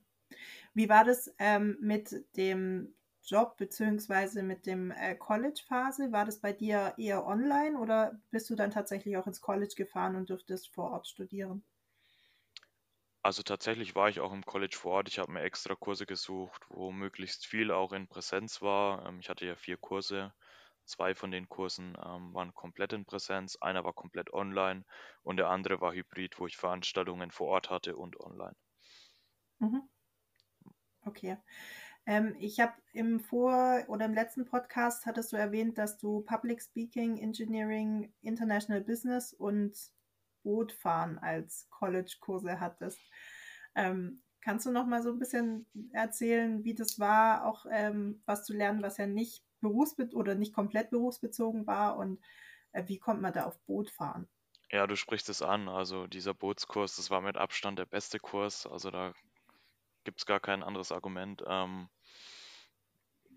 Wie 0.76 0.90
war 0.90 1.04
das 1.06 1.34
ähm, 1.40 1.78
mit 1.82 2.26
dem 2.38 2.96
Job 3.24 3.58
beziehungsweise 3.58 4.44
mit 4.44 4.66
dem 4.68 4.92
äh, 4.92 5.16
College-Phase? 5.16 6.12
War 6.14 6.26
das 6.26 6.40
bei 6.42 6.54
dir 6.54 6.96
eher 6.98 7.26
online 7.28 7.80
oder 7.80 8.22
bist 8.32 8.50
du 8.50 8.56
dann 8.56 8.72
tatsächlich 8.72 9.18
auch 9.18 9.28
ins 9.28 9.42
College 9.42 9.76
gefahren 9.78 10.16
und 10.18 10.30
durftest 10.32 10.70
vor 10.74 10.92
Ort 10.92 11.08
studieren? 11.08 11.66
Also 13.26 13.42
tatsächlich 13.42 13.96
war 13.96 14.08
ich 14.08 14.20
auch 14.20 14.32
im 14.32 14.46
College 14.46 14.78
vor 14.80 14.92
Ort. 14.92 15.08
Ich 15.08 15.18
habe 15.18 15.32
mir 15.32 15.42
extra 15.42 15.74
Kurse 15.74 16.06
gesucht, 16.06 16.62
wo 16.70 16.92
möglichst 16.92 17.48
viel 17.48 17.72
auch 17.72 17.92
in 17.92 18.08
Präsenz 18.08 18.62
war. 18.62 19.04
Ähm, 19.08 19.20
ich 19.20 19.30
hatte 19.30 19.48
ja 19.48 19.56
vier 19.56 19.78
Kurse. 19.78 20.32
Zwei 20.84 21.16
von 21.16 21.32
den 21.32 21.50
Kursen 21.50 21.98
ähm, 22.06 22.36
waren 22.36 22.54
komplett 22.54 22.94
in 22.94 23.04
Präsenz, 23.04 23.56
einer 23.56 23.84
war 23.84 23.94
komplett 23.94 24.32
online 24.32 24.86
und 25.24 25.38
der 25.38 25.50
andere 25.50 25.82
war 25.82 25.94
hybrid, 25.94 26.38
wo 26.38 26.46
ich 26.46 26.56
Veranstaltungen 26.56 27.32
vor 27.32 27.48
Ort 27.48 27.72
hatte 27.72 27.96
und 27.96 28.20
online. 28.20 28.56
Mhm. 29.58 29.90
Okay. 31.04 31.38
Ähm, 32.06 32.36
ich 32.38 32.60
habe 32.60 32.74
im 32.94 33.20
Vor- 33.20 33.86
oder 33.88 34.06
im 34.06 34.14
letzten 34.14 34.46
Podcast 34.46 35.08
hattest 35.08 35.34
du 35.34 35.38
erwähnt, 35.38 35.80
dass 35.80 35.98
du 35.98 36.22
Public 36.22 36.62
Speaking, 36.62 37.18
Engineering, 37.18 38.14
International 38.22 38.82
Business 38.82 39.34
und 39.34 39.95
Bootfahren 40.46 41.18
als 41.18 41.68
College-Kurse 41.72 42.60
hattest. 42.60 43.02
Ähm, 43.76 44.22
kannst 44.42 44.68
du 44.68 44.72
noch 44.72 44.86
mal 44.86 45.02
so 45.02 45.10
ein 45.10 45.18
bisschen 45.18 45.66
erzählen, 45.92 46.64
wie 46.64 46.76
das 46.76 47.00
war, 47.00 47.46
auch 47.46 47.66
ähm, 47.72 48.22
was 48.26 48.46
zu 48.46 48.54
lernen, 48.54 48.84
was 48.84 48.98
ja 48.98 49.08
nicht 49.08 49.44
berufsbezogen 49.60 50.20
oder 50.20 50.36
nicht 50.36 50.54
komplett 50.54 50.92
berufsbezogen 50.92 51.66
war 51.66 51.98
und 51.98 52.22
äh, 52.74 52.84
wie 52.88 53.00
kommt 53.00 53.24
man 53.24 53.34
da 53.34 53.46
auf 53.46 53.60
Boot 53.66 53.90
fahren? 53.90 54.30
Ja, 54.72 54.86
du 54.86 54.96
sprichst 54.96 55.30
es 55.30 55.42
an. 55.42 55.68
Also 55.68 56.06
dieser 56.06 56.36
Bootskurs, 56.36 56.96
das 56.98 57.10
war 57.10 57.22
mit 57.22 57.38
Abstand 57.38 57.80
der 57.80 57.86
beste 57.86 58.20
Kurs. 58.20 58.68
Also 58.68 58.92
da 58.92 59.14
gibt 60.04 60.20
es 60.20 60.26
gar 60.28 60.40
kein 60.40 60.64
anderes 60.64 60.92
Argument. 60.92 61.44
Ähm, 61.48 61.90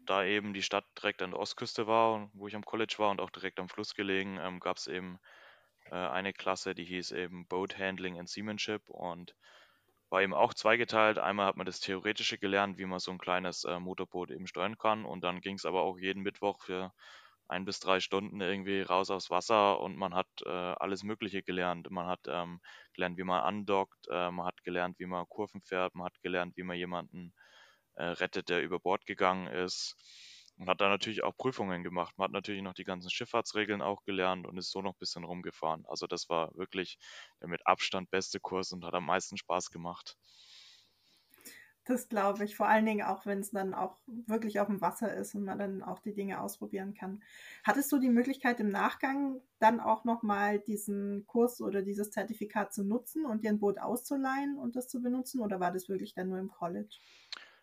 da 0.05 0.25
eben 0.25 0.55
die 0.55 0.63
Stadt 0.63 0.85
direkt 0.97 1.23
an 1.23 1.31
der 1.31 1.41
Ostküste 1.41 1.87
war, 1.87 2.31
wo 2.33 2.49
ich 2.49 2.57
am 2.57 2.65
College 2.65 2.95
war 2.99 3.11
und 3.11 3.21
auch 3.21 3.31
direkt 3.31 3.61
am 3.61 3.69
Fluss 3.69 3.95
gelegen, 3.95 4.39
ähm, 4.41 4.61
gab 4.61 4.77
es 4.77 4.87
eben 4.87 5.19
äh, 5.91 5.95
eine 5.95 6.33
Klasse, 6.33 6.75
die 6.75 6.85
hieß 6.85 7.13
eben 7.13 7.47
Boat 7.47 7.79
Handling 7.79 8.19
and 8.19 8.29
Seamanship 8.29 8.89
und 8.89 9.35
war 10.11 10.23
eben 10.23 10.35
auch 10.35 10.55
zweigeteilt. 10.55 11.19
Einmal 11.19 11.47
hat 11.47 11.57
man 11.57 11.67
das 11.67 11.81
Theoretische 11.81 12.39
gelernt, 12.39 12.79
wie 12.79 12.87
man 12.87 12.99
so 12.99 13.11
ein 13.11 13.19
kleines 13.19 13.65
äh, 13.65 13.79
Motorboot 13.79 14.31
eben 14.31 14.47
steuern 14.47 14.79
kann 14.79 15.05
und 15.05 15.23
dann 15.25 15.41
ging 15.41 15.57
es 15.57 15.67
aber 15.67 15.83
auch 15.83 15.99
jeden 15.99 16.23
Mittwoch 16.23 16.61
für 16.63 16.93
ein 17.49 17.65
bis 17.65 17.81
drei 17.81 18.01
Stunden 18.01 18.41
irgendwie 18.41 18.83
raus 18.83 19.11
aufs 19.11 19.31
Wasser 19.31 19.81
und 19.81 19.97
man 19.97 20.15
hat 20.15 20.29
äh, 20.45 20.51
alles 20.51 21.03
Mögliche 21.03 21.43
gelernt. 21.43 21.91
Man 21.91 22.07
hat 22.07 22.21
ähm, 22.27 22.61
gelernt, 22.93 23.17
wie 23.19 23.25
man 23.25 23.43
andockt, 23.43 24.07
äh, 24.11 24.31
man 24.31 24.47
hat 24.47 24.63
gelernt, 24.65 24.99
wie 24.99 25.07
man 25.07 25.27
Kurven 25.29 25.63
fährt, 25.63 25.95
man 25.95 26.07
hat 26.07 26.21
gelernt, 26.23 26.57
wie 26.57 26.63
man 26.63 26.77
jemanden 26.77 27.33
äh, 27.95 28.05
rettet, 28.05 28.51
der 28.51 28.63
über 28.63 28.79
Bord 28.81 29.07
gegangen 29.07 29.49
ist 29.49 29.97
und 30.59 30.69
hat 30.69 30.81
da 30.81 30.89
natürlich 30.89 31.23
auch 31.25 31.37
Prüfungen 31.37 31.83
gemacht. 31.85 32.15
Man 32.19 32.27
hat 32.27 32.33
natürlich 32.33 32.63
noch 32.63 32.75
die 32.75 32.85
ganzen 32.85 33.11
Schifffahrtsregeln 33.11 33.83
auch 33.83 34.05
gelernt 34.05 34.47
und 34.47 34.59
ist 34.59 34.71
so 34.71 34.83
noch 34.83 34.93
ein 34.95 34.99
bisschen 34.99 35.25
rumgefahren. 35.25 35.85
Also 35.87 36.07
das 36.07 36.29
war 36.29 36.55
wirklich 36.57 36.99
der 37.41 37.49
mit 37.49 37.67
Abstand 37.67 38.11
beste 38.11 38.41
Kurs 38.41 38.73
und 38.73 38.85
hat 38.85 38.95
am 38.95 39.07
meisten 39.07 39.37
Spaß 39.37 39.71
gemacht. 39.71 40.17
Das 41.85 42.09
glaube 42.11 42.45
ich, 42.45 42.55
vor 42.55 42.69
allen 42.69 42.85
Dingen 42.85 43.03
auch, 43.07 43.25
wenn 43.25 43.39
es 43.39 43.51
dann 43.51 43.73
auch 43.73 43.97
wirklich 44.07 44.61
auf 44.61 44.67
dem 44.67 44.83
Wasser 44.83 45.15
ist 45.15 45.35
und 45.35 45.45
man 45.45 45.59
dann 45.59 45.83
auch 45.83 46.01
die 46.01 46.13
Dinge 46.13 46.41
ausprobieren 46.43 46.93
kann. 46.93 47.23
Hattest 47.65 47.91
du 47.91 47.99
die 47.99 48.11
Möglichkeit 48.11 48.61
im 48.61 48.69
Nachgang 48.69 49.41
dann 49.59 49.81
auch 49.81 50.05
nochmal 50.05 50.59
diesen 50.59 51.25
Kurs 51.27 51.63
oder 51.63 51.81
dieses 51.81 52.11
Zertifikat 52.11 52.75
zu 52.75 52.85
nutzen 52.85 53.25
und 53.25 53.43
dir 53.43 53.49
ein 53.51 53.59
Boot 53.61 53.79
auszuleihen 53.79 54.59
und 54.59 54.77
das 54.77 54.89
zu 54.89 55.01
benutzen 55.01 55.41
oder 55.41 55.61
war 55.61 55.73
das 55.73 55.89
wirklich 55.89 56.13
dann 56.13 56.29
nur 56.29 56.39
im 56.39 56.51
College? 56.51 56.99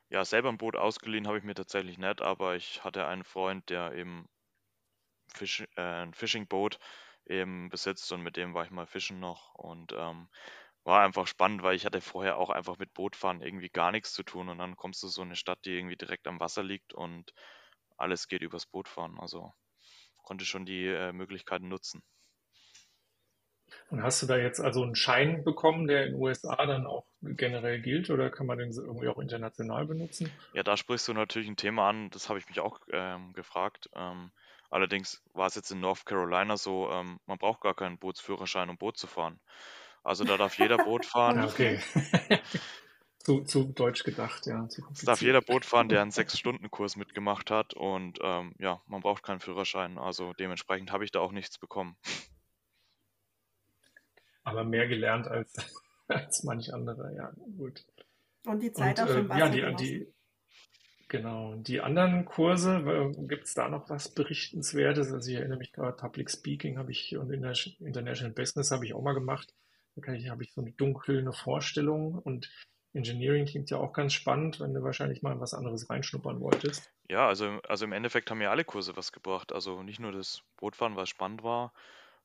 Ja, 0.10 0.26
selber 0.26 0.50
ein 0.50 0.58
Boot 0.58 0.76
ausgeliehen 0.76 1.28
habe 1.28 1.38
ich 1.38 1.44
mir 1.44 1.54
tatsächlich 1.54 2.00
nicht, 2.00 2.20
aber 2.24 2.56
ich 2.56 2.84
hatte 2.84 3.06
einen 3.06 3.24
Freund, 3.24 3.70
der 3.70 3.92
eben 3.94 4.28
Fisch, 5.28 5.62
äh, 5.76 5.82
ein 5.82 6.14
Fishing-Boot 6.16 6.80
eben 7.28 7.70
besitzt 7.70 8.12
und 8.12 8.22
mit 8.24 8.38
dem 8.38 8.54
war 8.56 8.66
ich 8.66 8.72
mal 8.72 8.86
fischen 8.88 9.20
noch 9.20 9.54
und 9.56 9.92
ähm, 9.94 10.30
war 10.84 11.04
einfach 11.04 11.28
spannend, 11.28 11.64
weil 11.64 11.76
ich 11.76 11.86
hatte 11.86 12.02
vorher 12.02 12.38
auch 12.38 12.50
einfach 12.50 12.78
mit 12.80 12.94
Bootfahren 12.94 13.42
irgendwie 13.42 13.70
gar 13.70 13.92
nichts 13.92 14.14
zu 14.14 14.24
tun 14.24 14.50
und 14.50 14.58
dann 14.60 14.76
kommst 14.76 15.04
du 15.04 15.08
so 15.08 15.22
eine 15.24 15.36
Stadt, 15.36 15.66
die 15.66 15.78
irgendwie 15.78 15.98
direkt 15.98 16.28
am 16.28 16.40
Wasser 16.40 16.64
liegt 16.64 16.94
und 16.94 17.34
alles 17.98 18.28
geht 18.28 18.42
übers 18.44 18.66
Bootfahren. 18.68 19.20
Also 19.20 19.52
konnte 20.24 20.46
schon 20.46 20.66
die 20.66 20.88
äh, 20.88 21.14
Möglichkeiten 21.14 21.68
nutzen. 21.70 22.04
Und 23.90 24.02
hast 24.02 24.22
du 24.22 24.26
da 24.26 24.38
jetzt 24.38 24.60
also 24.60 24.82
einen 24.82 24.96
Schein 24.96 25.44
bekommen, 25.44 25.88
der 25.88 26.06
in 26.06 26.14
den 26.14 26.22
USA 26.22 26.66
dann 26.66 26.88
auch 26.88 27.06
generell 27.22 27.80
gilt 27.82 28.10
oder 28.10 28.32
kann 28.32 28.48
man 28.48 28.58
den 28.58 28.72
irgendwie 28.72 29.08
auch 29.08 29.20
international 29.20 29.86
benutzen? 29.86 30.32
Ja, 30.54 30.64
da 30.64 30.76
sprichst 30.76 31.08
du 31.08 31.14
natürlich 31.14 31.48
ein 31.48 31.56
Thema 31.56 31.90
an, 31.90 32.10
das 32.10 32.30
habe 32.30 32.40
ich 32.40 32.48
mich 32.48 32.60
auch 32.60 32.80
ähm, 32.92 33.34
gefragt. 33.34 33.90
Ähm, 33.96 34.32
allerdings 34.72 35.22
war 35.34 35.48
es 35.48 35.56
jetzt 35.56 35.72
in 35.72 35.82
North 35.82 36.06
Carolina 36.06 36.58
so, 36.58 36.90
ähm, 36.90 37.20
man 37.28 37.38
braucht 37.38 37.62
gar 37.62 37.76
keinen 37.76 38.00
Bootsführerschein, 38.00 38.70
um 38.70 38.78
Boot 38.78 38.98
zu 38.98 39.06
fahren. 39.06 39.40
Also 40.04 40.24
da 40.24 40.38
darf 40.38 40.58
jeder 40.58 40.78
Boot 40.78 41.06
fahren. 41.06 41.38
Ja, 41.38 41.46
okay. 41.46 41.80
zu, 43.20 43.42
zu 43.44 43.66
deutsch 43.66 44.04
gedacht, 44.04 44.48
ja. 44.48 44.68
Es 44.92 45.02
darf 45.02 45.22
jeder 45.22 45.42
Boot 45.42 45.64
fahren, 45.64 45.90
der 45.90 46.02
einen 46.02 46.12
Sechs-Stunden-Kurs 46.12 46.96
mitgemacht 46.96 47.52
hat 47.52 47.76
und 47.76 48.18
ähm, 48.24 48.56
ja, 48.58 48.82
man 48.88 49.02
braucht 49.02 49.22
keinen 49.22 49.40
Führerschein. 49.40 50.00
Also 50.00 50.34
dementsprechend 50.34 50.92
habe 50.92 51.06
ich 51.06 51.12
da 51.12 51.20
auch 51.20 51.32
nichts 51.32 51.60
bekommen 51.60 51.96
aber 54.46 54.64
mehr 54.64 54.88
gelernt 54.88 55.28
als, 55.28 55.54
als 56.08 56.44
manch 56.44 56.74
andere, 56.74 57.14
ja, 57.16 57.34
gut. 57.58 57.86
Und 58.46 58.62
die 58.62 58.72
Zeit 58.72 59.00
und, 59.00 59.06
auf 59.06 59.16
dem 59.16 59.30
Wasser. 59.30 59.56
Ja, 59.56 59.72
die, 59.72 59.76
die, 59.76 60.14
genau. 61.10 61.56
Die 61.56 61.82
anderen 61.82 62.26
Kurse, 62.26 63.12
gibt 63.28 63.46
es 63.46 63.54
da 63.54 63.68
noch 63.68 63.90
was 63.90 64.14
Berichtenswertes? 64.14 65.12
Also 65.12 65.30
ich 65.30 65.38
erinnere 65.38 65.58
mich 65.58 65.74
gerade, 65.74 65.98
Public 65.98 66.30
Speaking 66.30 66.78
habe 66.78 66.92
ich 66.92 67.18
und 67.18 67.32
International 67.32 68.34
Business 68.34 68.72
habe 68.72 68.86
ich 68.86 68.94
auch 68.94 69.02
mal 69.02 69.14
gemacht. 69.14 69.54
Da 69.96 70.14
ich, 70.14 70.30
habe 70.30 70.44
ich 70.44 70.54
so 70.54 70.62
eine 70.62 70.72
dunkle 70.74 71.32
Vorstellung 71.32 72.20
und 72.20 72.50
Engineering 72.94 73.46
klingt 73.46 73.70
ja 73.70 73.78
auch 73.78 73.94
ganz 73.94 74.14
spannend, 74.14 74.60
wenn 74.60 74.74
du 74.74 74.84
wahrscheinlich 74.84 75.22
mal 75.22 75.34
in 75.34 75.40
was 75.40 75.54
anderes 75.54 75.90
reinschnuppern 75.90 76.40
wolltest. 76.40 76.92
Ja, 77.10 77.28
also, 77.28 77.60
also 77.68 77.86
im 77.86 77.92
Endeffekt 77.92 78.30
haben 78.30 78.38
mir 78.38 78.52
alle 78.52 78.64
Kurse 78.64 78.96
was 78.96 79.12
gebracht. 79.12 79.52
Also 79.52 79.84
nicht 79.84 80.00
nur 80.00 80.12
das 80.12 80.44
Bootfahren, 80.58 80.96
was 80.96 81.10
spannend 81.10 81.44
war. 81.44 81.74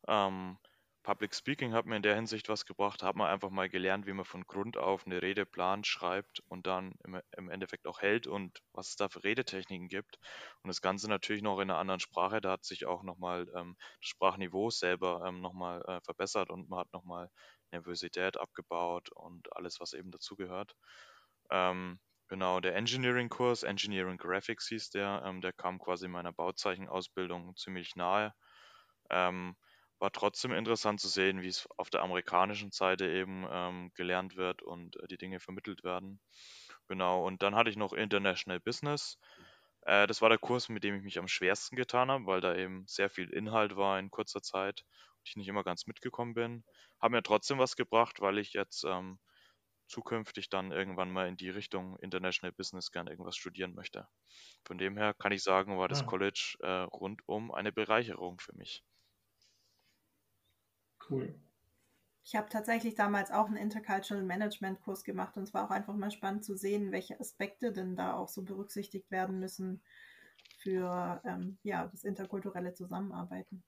Ähm, 0.07 0.59
Public 1.03 1.35
Speaking 1.35 1.73
hat 1.73 1.87
mir 1.87 1.97
in 1.97 2.03
der 2.03 2.15
Hinsicht 2.15 2.49
was 2.49 2.67
gebracht, 2.67 3.03
hat 3.03 3.17
man 3.17 3.29
einfach 3.29 3.51
mal 3.51 3.69
gelernt, 3.69 4.07
wie 4.07 4.13
man 4.13 4.25
von 4.25 4.45
Grund 4.47 4.77
auf 4.77 5.07
eine 5.07 5.23
Rede 5.23 5.47
plant, 5.47 5.87
schreibt 5.87 6.41
und 6.49 6.67
dann 6.67 6.95
im, 7.05 7.21
im 7.37 7.51
Endeffekt 7.51 7.87
auch 7.87 8.01
hält 8.01 8.27
und 8.27 8.61
was 8.73 8.89
es 8.91 8.97
da 8.97 9.09
für 9.09 9.25
Redetechniken 9.25 9.89
gibt. 9.89 10.19
Und 10.63 10.69
das 10.69 10.81
Ganze 10.83 11.09
natürlich 11.09 11.43
noch 11.43 11.59
in 11.61 11.71
einer 11.71 11.79
anderen 11.79 12.01
Sprache, 12.01 12.41
da 12.41 12.53
hat 12.53 12.65
sich 12.65 12.87
auch 12.87 13.03
nochmal 13.03 13.47
ähm, 13.57 13.77
das 13.79 14.09
Sprachniveau 14.09 14.71
selber 14.71 15.25
ähm, 15.27 15.41
nochmal 15.41 15.83
äh, 15.87 16.01
verbessert 16.03 16.51
und 16.51 16.69
man 16.69 16.81
hat 16.81 16.93
nochmal 16.93 17.31
Nervosität 17.73 18.39
abgebaut 18.39 19.11
und 19.13 19.55
alles, 19.57 19.81
was 19.81 19.93
eben 19.95 20.11
dazugehört. 20.11 20.75
Ähm, 21.51 21.99
genau, 22.29 22.61
der 22.61 22.77
Engineering-Kurs, 22.77 23.63
Engineering 23.63 24.19
Graphics 24.19 24.69
hieß 24.69 24.91
der, 24.91 25.23
ähm, 25.25 25.41
der 25.41 25.53
kam 25.53 25.79
quasi 25.79 26.09
meiner 26.09 26.33
Bauzeichenausbildung 26.33 27.57
ziemlich 27.57 27.97
nahe. 27.97 28.35
Ähm, 29.11 29.57
war 30.01 30.13
trotzdem 30.13 30.53
interessant 30.53 31.01
zu 31.01 31.09
sehen, 31.09 31.43
wie 31.43 31.49
es 31.49 31.69
auf 31.77 31.91
der 31.91 32.03
amerikanischen 32.03 32.73
Seite 32.73 33.07
eben 33.09 33.47
ähm, 33.51 33.93
gelernt 33.95 34.37
wird 34.37 34.63
und 34.63 34.97
äh, 34.97 35.07
die 35.09 35.19
Dinge 35.19 35.41
vermittelt 35.41 35.85
werden. 35.85 36.21
Genau, 36.89 37.25
und 37.27 37.43
dann 37.43 37.55
hatte 37.55 37.71
ich 37.71 37.77
noch 37.77 37.93
International 37.93 38.61
Business. 38.61 39.19
Äh, 39.83 40.07
das 40.07 40.23
war 40.23 40.29
der 40.31 40.39
Kurs, 40.39 40.69
mit 40.69 40.85
dem 40.85 40.97
ich 40.97 41.03
mich 41.03 41.19
am 41.19 41.29
schwersten 41.29 41.77
getan 41.77 42.11
habe, 42.11 42.27
weil 42.27 42.41
da 42.41 42.57
eben 42.57 42.87
sehr 42.87 43.11
viel 43.11 43.31
Inhalt 43.31 43.77
war 43.77 43.99
in 43.99 44.11
kurzer 44.11 44.43
Zeit 44.43 44.85
und 45.19 45.29
ich 45.29 45.37
nicht 45.37 45.49
immer 45.49 45.65
ganz 45.65 45.87
mitgekommen 45.87 46.35
bin. 46.35 46.65
Haben 47.01 47.13
mir 47.13 47.23
trotzdem 47.23 47.59
was 47.59 47.77
gebracht, 47.77 48.21
weil 48.21 48.39
ich 48.39 48.55
jetzt 48.55 48.85
ähm, 48.85 49.21
zukünftig 49.87 50.49
dann 50.49 50.73
irgendwann 50.73 51.11
mal 51.11 51.29
in 51.29 51.37
die 51.37 51.51
Richtung 51.51 51.99
International 51.99 52.53
Business 52.53 52.91
gern 52.91 53.09
irgendwas 53.09 53.37
studieren 53.37 53.75
möchte. 53.75 54.09
Von 54.65 54.79
dem 54.79 54.97
her 54.97 55.15
kann 55.15 55.33
ich 55.33 55.43
sagen, 55.43 55.79
war 55.79 55.89
das 55.89 56.01
ja. 56.01 56.07
College 56.07 56.57
äh, 56.61 56.69
rundum 56.83 57.53
eine 57.53 57.73
Bereicherung 57.73 58.41
für 58.41 58.55
mich. 58.57 58.85
Cool. 61.11 61.35
Ich 62.23 62.37
habe 62.37 62.49
tatsächlich 62.49 62.95
damals 62.95 63.31
auch 63.31 63.47
einen 63.47 63.57
Intercultural 63.57 64.23
Management 64.23 64.81
Kurs 64.83 65.05
gemacht 65.05 65.37
und 65.37 65.45
es 65.45 65.55
war 65.55 65.67
auch 65.67 65.71
einfach 65.71 65.95
mal 65.95 66.11
spannend 66.11 66.45
zu 66.45 66.57
sehen, 66.57 66.93
welche 66.93 67.19
Aspekte 67.19 67.73
denn 67.73 67.97
da 67.97 68.15
auch 68.15 68.29
so 68.29 68.43
berücksichtigt 68.43 69.11
werden 69.11 69.41
müssen 69.41 69.83
für 70.59 71.21
ähm, 71.25 71.59
ja, 71.63 71.87
das 71.87 72.05
interkulturelle 72.05 72.75
Zusammenarbeiten. 72.75 73.63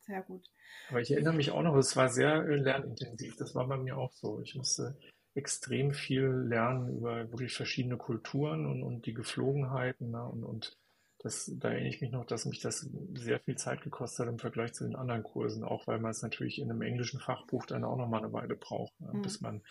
Sehr 0.00 0.22
gut. 0.22 0.50
Aber 0.88 1.00
ich 1.00 1.12
erinnere 1.12 1.34
mich 1.34 1.50
auch 1.50 1.62
noch, 1.62 1.76
es 1.76 1.94
war 1.96 2.08
sehr 2.08 2.42
lernintensiv. 2.42 3.36
Das 3.36 3.54
war 3.54 3.68
bei 3.68 3.76
mir 3.76 3.96
auch 3.96 4.12
so. 4.12 4.40
Ich 4.40 4.56
musste 4.56 4.96
extrem 5.34 5.92
viel 5.92 6.24
lernen 6.24 6.96
über 6.96 7.30
wirklich 7.30 7.54
verschiedene 7.54 7.96
Kulturen 7.96 8.66
und, 8.66 8.82
und 8.82 9.06
die 9.06 9.14
Geflogenheiten 9.14 10.10
ne? 10.10 10.24
und, 10.24 10.44
und 10.44 10.79
das, 11.22 11.50
da 11.54 11.68
erinnere 11.68 11.90
ich 11.90 12.00
mich 12.00 12.10
noch, 12.10 12.24
dass 12.24 12.46
mich 12.46 12.60
das 12.60 12.88
sehr 13.14 13.40
viel 13.40 13.56
Zeit 13.56 13.82
gekostet 13.82 14.26
hat 14.26 14.32
im 14.32 14.38
Vergleich 14.38 14.72
zu 14.72 14.84
den 14.84 14.96
anderen 14.96 15.22
Kursen, 15.22 15.64
auch 15.64 15.86
weil 15.86 15.98
man 15.98 16.10
es 16.10 16.22
natürlich 16.22 16.58
in 16.58 16.70
einem 16.70 16.80
englischen 16.80 17.20
Fachbuch 17.20 17.66
dann 17.66 17.84
auch 17.84 17.96
nochmal 17.96 18.24
eine 18.24 18.32
Weile 18.32 18.56
braucht, 18.56 18.98
mhm. 19.00 19.20
bis 19.20 19.40
man 19.42 19.62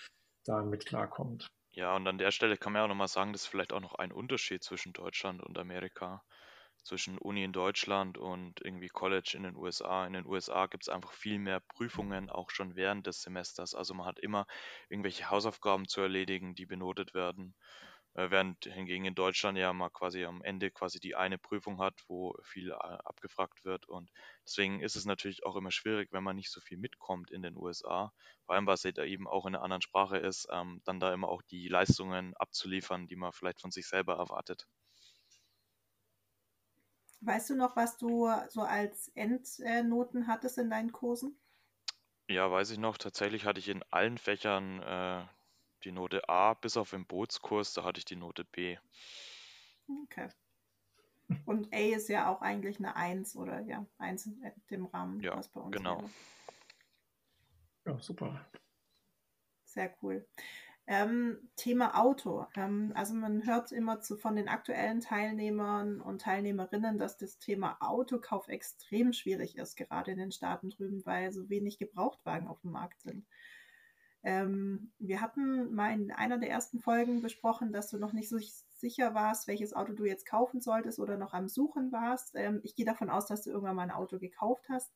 da 0.46 0.62
mit 0.64 0.86
klarkommt. 0.86 1.48
Ja, 1.72 1.96
und 1.96 2.08
an 2.08 2.20
der 2.20 2.32
Stelle 2.32 2.58
kann 2.58 2.74
man 2.74 2.82
ja 2.82 2.84
auch 2.86 2.90
nochmal 2.90 3.08
sagen, 3.08 3.34
das 3.34 3.44
ist 3.44 3.48
vielleicht 3.48 3.74
auch 3.74 3.80
noch 3.80 3.96
ein 3.96 4.12
Unterschied 4.12 4.64
zwischen 4.64 4.94
Deutschland 4.94 5.42
und 5.42 5.58
Amerika. 5.58 6.24
Zwischen 6.84 7.18
Uni 7.18 7.44
in 7.44 7.52
Deutschland 7.52 8.18
und 8.18 8.62
irgendwie 8.64 8.88
College 8.88 9.34
in 9.36 9.44
den 9.44 9.56
USA. 9.56 10.08
In 10.08 10.14
den 10.14 10.26
USA 10.26 10.68
gibt 10.68 10.84
es 10.84 10.90
einfach 10.90 11.12
viel 11.12 11.38
mehr 11.38 11.60
Prüfungen, 11.60 12.30
auch 12.30 12.52
schon 12.52 12.76
während 12.76 13.06
des 13.06 13.22
Semesters. 13.22 13.76
Also 13.76 13.94
man 13.94 14.06
hat 14.06 14.20
immer 14.20 14.48
irgendwelche 14.88 15.30
Hausaufgaben 15.30 15.88
zu 15.88 16.00
erledigen, 16.00 16.56
die 16.56 16.66
benotet 16.66 17.14
werden. 17.14 17.54
Äh, 18.20 18.32
während 18.32 18.66
hingegen 18.66 19.06
in 19.06 19.16
Deutschland 19.16 19.58
ja 19.58 19.72
mal 19.72 19.90
quasi 19.90 20.26
am 20.26 20.42
Ende 20.44 20.72
quasi 20.72 21.00
die 21.00 21.16
eine 21.16 21.38
Prüfung 21.38 21.80
hat, 21.80 22.04
wo 22.08 22.36
viel 22.44 22.72
äh, 22.72 22.74
abgefragt 22.74 23.64
wird. 23.64 23.88
Und 23.88 24.12
deswegen 24.46 24.82
ist 24.82 24.96
es 24.98 25.06
natürlich 25.06 25.46
auch 25.46 25.56
immer 25.56 25.72
schwierig, 25.72 26.12
wenn 26.12 26.24
man 26.24 26.36
nicht 26.36 26.52
so 26.52 26.60
viel 26.60 26.78
mitkommt 26.78 27.32
in 27.32 27.42
den 27.44 27.56
USA, 27.56 28.12
vor 28.46 28.56
allem 28.56 28.68
weil 28.68 28.76
es 28.76 28.82
da 28.82 29.04
eben 29.06 29.28
auch 29.28 29.46
in 29.46 29.56
einer 29.56 29.64
anderen 29.64 29.82
Sprache 29.82 30.18
ist, 30.18 30.48
ähm, 30.52 30.82
dann 30.84 31.00
da 31.00 31.14
immer 31.14 31.30
auch 31.30 31.42
die 31.44 31.68
Leistungen 31.70 32.36
abzuliefern, 32.36 33.08
die 33.08 33.16
man 33.16 33.32
vielleicht 33.32 33.62
von 33.62 33.72
sich 33.72 33.88
selber 33.88 34.18
erwartet. 34.18 34.68
Weißt 37.22 37.50
du 37.50 37.56
noch, 37.56 37.78
was 37.78 37.96
du 37.96 38.28
so 38.50 38.62
als 38.62 39.08
Endnoten 39.16 40.28
hattest 40.28 40.58
in 40.58 40.70
deinen 40.70 40.92
Kursen? 40.92 41.40
Ja, 42.30 42.50
weiß 42.50 42.70
ich 42.72 42.78
noch. 42.78 42.98
Tatsächlich 42.98 43.44
hatte 43.46 43.60
ich 43.60 43.68
in 43.70 43.84
allen 43.92 44.18
Fächern 44.18 44.82
äh, 44.82 45.26
die 45.84 45.92
Note 45.92 46.28
A, 46.30 46.54
bis 46.54 46.78
auf 46.78 46.92
den 46.92 47.06
Bootskurs, 47.06 47.74
da 47.74 47.84
hatte 47.84 48.00
ich 48.00 48.06
die 48.06 48.16
Note 48.16 48.46
B. 48.46 48.78
Okay. 50.04 50.30
Und 51.46 51.74
A 51.74 51.78
ist 51.78 52.10
ja 52.10 52.30
auch 52.30 52.42
eigentlich 52.42 52.80
eine 52.80 52.96
1 52.96 53.36
oder 53.36 53.62
ja, 53.62 53.86
1 54.00 54.26
in 54.26 54.52
dem 54.72 54.86
Rahmen, 54.86 55.20
ja, 55.22 55.38
was 55.38 55.50
bei 55.50 55.62
uns 55.62 55.76
genau. 55.76 56.00
Wäre. 56.02 56.10
Ja, 57.86 58.00
super. 58.00 58.46
Sehr 59.66 59.96
cool. 60.02 60.28
Ähm, 60.88 61.38
Thema 61.56 62.00
Auto. 62.02 62.48
Ähm, 62.56 62.92
also 62.96 63.14
man 63.14 63.46
hört 63.46 63.72
immer 63.72 64.02
zu, 64.02 64.18
von 64.18 64.36
den 64.36 64.50
aktuellen 64.50 65.02
Teilnehmern 65.02 66.02
und 66.02 66.22
Teilnehmerinnen, 66.22 66.98
dass 66.98 67.18
das 67.18 67.38
Thema 67.38 67.78
Autokauf 67.80 68.48
extrem 68.48 69.14
schwierig 69.14 69.56
ist, 69.56 69.76
gerade 69.76 70.12
in 70.12 70.18
den 70.18 70.32
Staaten 70.32 70.72
drüben, 70.72 71.06
weil 71.06 71.32
so 71.32 71.48
wenig 71.48 71.78
Gebrauchtwagen 71.78 72.48
auf 72.48 72.62
dem 72.62 72.72
Markt 72.72 73.02
sind. 73.02 73.28
Ähm, 74.24 74.92
wir 75.00 75.22
hatten 75.22 75.74
mal 75.74 75.94
in 75.94 76.12
einer 76.12 76.38
der 76.38 76.50
ersten 76.50 76.80
Folgen 76.80 77.22
besprochen, 77.22 77.72
dass 77.72 77.90
du 77.90 77.98
noch 77.98 78.14
nicht 78.14 78.30
so 78.30 78.38
sicher 78.76 79.14
warst, 79.14 79.48
welches 79.48 79.74
Auto 79.74 79.94
du 79.94 80.06
jetzt 80.06 80.26
kaufen 80.26 80.62
solltest 80.62 81.00
oder 81.00 81.18
noch 81.18 81.34
am 81.34 81.48
Suchen 81.48 81.92
warst. 81.92 82.36
Ähm, 82.36 82.60
ich 82.64 82.76
gehe 82.76 82.86
davon 82.86 83.10
aus, 83.10 83.28
dass 83.28 83.44
du 83.44 83.52
irgendwann 83.52 83.76
mal 83.76 83.84
ein 83.84 83.92
Auto 83.92 84.20
gekauft 84.20 84.66
hast. 84.70 84.92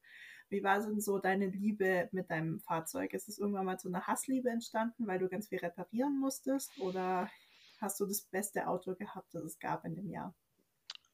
Wie 0.49 0.63
war 0.63 0.79
denn 0.79 0.99
so 0.99 1.19
deine 1.19 1.47
Liebe 1.47 2.09
mit 2.11 2.29
deinem 2.29 2.59
Fahrzeug? 2.59 3.13
Ist 3.13 3.29
es 3.29 3.39
irgendwann 3.39 3.65
mal 3.65 3.79
so 3.79 3.89
eine 3.89 4.05
Hassliebe 4.05 4.49
entstanden, 4.49 5.07
weil 5.07 5.19
du 5.19 5.29
ganz 5.29 5.47
viel 5.47 5.59
reparieren 5.59 6.19
musstest? 6.19 6.77
Oder 6.79 7.29
hast 7.79 7.99
du 7.99 8.05
das 8.05 8.21
beste 8.21 8.67
Auto 8.67 8.95
gehabt, 8.95 9.33
das 9.33 9.43
es 9.43 9.59
gab 9.59 9.85
in 9.85 9.95
dem 9.95 10.09
Jahr? 10.09 10.35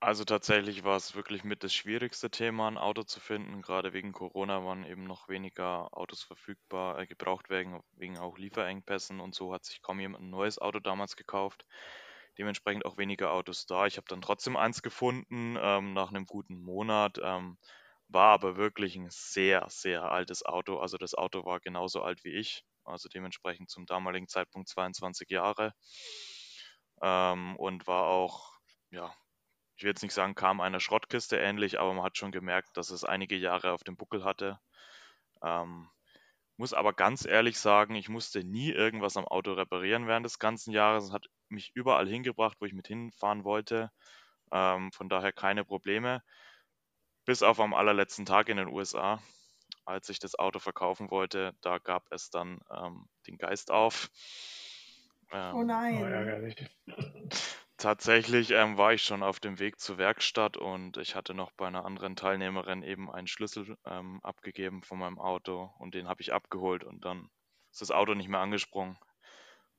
Also 0.01 0.23
tatsächlich 0.25 0.83
war 0.85 0.95
es 0.95 1.15
wirklich 1.15 1.43
mit 1.43 1.63
das 1.63 1.73
schwierigste 1.73 2.29
Thema, 2.29 2.67
ein 2.69 2.77
Auto 2.77 3.03
zu 3.03 3.19
finden. 3.19 3.61
Gerade 3.61 3.91
wegen 3.93 4.13
Corona 4.13 4.63
waren 4.63 4.85
eben 4.85 5.03
noch 5.03 5.27
weniger 5.27 5.89
Autos 5.97 6.23
verfügbar, 6.23 6.99
äh, 6.99 7.05
gebraucht 7.07 7.49
wegen, 7.49 7.81
wegen 7.93 8.17
auch 8.17 8.37
Lieferengpässen 8.37 9.19
und 9.19 9.35
so 9.35 9.53
hat 9.53 9.65
sich 9.65 9.81
kaum 9.81 9.99
jemand 9.99 10.23
ein 10.23 10.29
neues 10.29 10.57
Auto 10.59 10.79
damals 10.79 11.15
gekauft. 11.17 11.65
Dementsprechend 12.37 12.85
auch 12.85 12.97
weniger 12.97 13.31
Autos 13.33 13.65
da. 13.65 13.87
Ich 13.87 13.97
habe 13.97 14.07
dann 14.07 14.21
trotzdem 14.21 14.55
eins 14.55 14.81
gefunden 14.81 15.57
ähm, 15.59 15.93
nach 15.93 16.09
einem 16.09 16.25
guten 16.25 16.55
Monat. 16.61 17.19
Ähm, 17.21 17.57
war 18.07 18.29
aber 18.33 18.55
wirklich 18.55 18.95
ein 18.95 19.09
sehr, 19.09 19.65
sehr 19.69 20.03
altes 20.11 20.45
Auto. 20.45 20.79
Also 20.79 20.97
das 20.97 21.13
Auto 21.13 21.43
war 21.45 21.59
genauso 21.59 22.01
alt 22.01 22.23
wie 22.23 22.33
ich, 22.33 22.63
also 22.85 23.09
dementsprechend 23.09 23.69
zum 23.69 23.85
damaligen 23.85 24.27
Zeitpunkt 24.29 24.69
22 24.69 25.29
Jahre. 25.29 25.73
Ähm, 27.01 27.55
und 27.57 27.87
war 27.87 28.05
auch, 28.05 28.53
ja, 28.91 29.13
ich 29.79 29.83
will 29.83 29.91
jetzt 29.91 30.03
nicht 30.03 30.13
sagen, 30.13 30.35
kam 30.35 30.59
einer 30.59 30.81
Schrottkiste 30.81 31.37
ähnlich, 31.37 31.79
aber 31.79 31.93
man 31.93 32.03
hat 32.03 32.17
schon 32.17 32.33
gemerkt, 32.33 32.75
dass 32.75 32.89
es 32.89 33.05
einige 33.05 33.37
Jahre 33.37 33.71
auf 33.71 33.81
dem 33.81 33.95
Buckel 33.95 34.25
hatte. 34.25 34.59
Ähm, 35.41 35.89
muss 36.57 36.73
aber 36.73 36.91
ganz 36.91 37.25
ehrlich 37.25 37.57
sagen, 37.57 37.95
ich 37.95 38.09
musste 38.09 38.43
nie 38.43 38.71
irgendwas 38.71 39.15
am 39.15 39.25
Auto 39.25 39.53
reparieren 39.53 40.05
während 40.05 40.25
des 40.25 40.37
ganzen 40.37 40.73
Jahres. 40.73 41.05
Es 41.05 41.13
hat 41.13 41.27
mich 41.47 41.71
überall 41.75 42.09
hingebracht, 42.09 42.57
wo 42.59 42.65
ich 42.65 42.73
mit 42.73 42.87
hinfahren 42.87 43.45
wollte. 43.45 43.89
Ähm, 44.51 44.91
von 44.91 45.07
daher 45.07 45.31
keine 45.31 45.63
Probleme. 45.63 46.23
Bis 47.23 47.41
auf 47.41 47.61
am 47.61 47.73
allerletzten 47.73 48.25
Tag 48.25 48.49
in 48.49 48.57
den 48.57 48.67
USA, 48.67 49.23
als 49.85 50.09
ich 50.09 50.19
das 50.19 50.37
Auto 50.37 50.59
verkaufen 50.59 51.09
wollte, 51.09 51.55
da 51.61 51.77
gab 51.77 52.03
es 52.11 52.29
dann 52.29 52.59
ähm, 52.69 53.07
den 53.27 53.37
Geist 53.37 53.71
auf. 53.71 54.09
Ähm, 55.31 55.55
oh 55.55 55.63
nein. 55.63 56.53
Tatsächlich 57.79 58.51
ähm, 58.51 58.77
war 58.77 58.93
ich 58.93 59.03
schon 59.03 59.23
auf 59.23 59.39
dem 59.39 59.57
Weg 59.57 59.79
zur 59.79 59.97
Werkstatt 59.97 60.57
und 60.57 60.97
ich 60.97 61.15
hatte 61.15 61.33
noch 61.33 61.51
bei 61.53 61.65
einer 61.65 61.85
anderen 61.85 62.15
Teilnehmerin 62.17 62.83
eben 62.83 63.09
einen 63.09 63.25
Schlüssel 63.27 63.77
ähm, 63.85 64.19
abgegeben 64.21 64.83
von 64.83 64.99
meinem 64.99 65.17
Auto 65.17 65.71
und 65.79 65.95
den 65.95 66.07
habe 66.09 66.21
ich 66.21 66.33
abgeholt 66.33 66.83
und 66.83 67.05
dann 67.05 67.29
ist 67.71 67.81
das 67.81 67.91
Auto 67.91 68.13
nicht 68.15 68.27
mehr 68.27 68.41
angesprungen. 68.41 68.97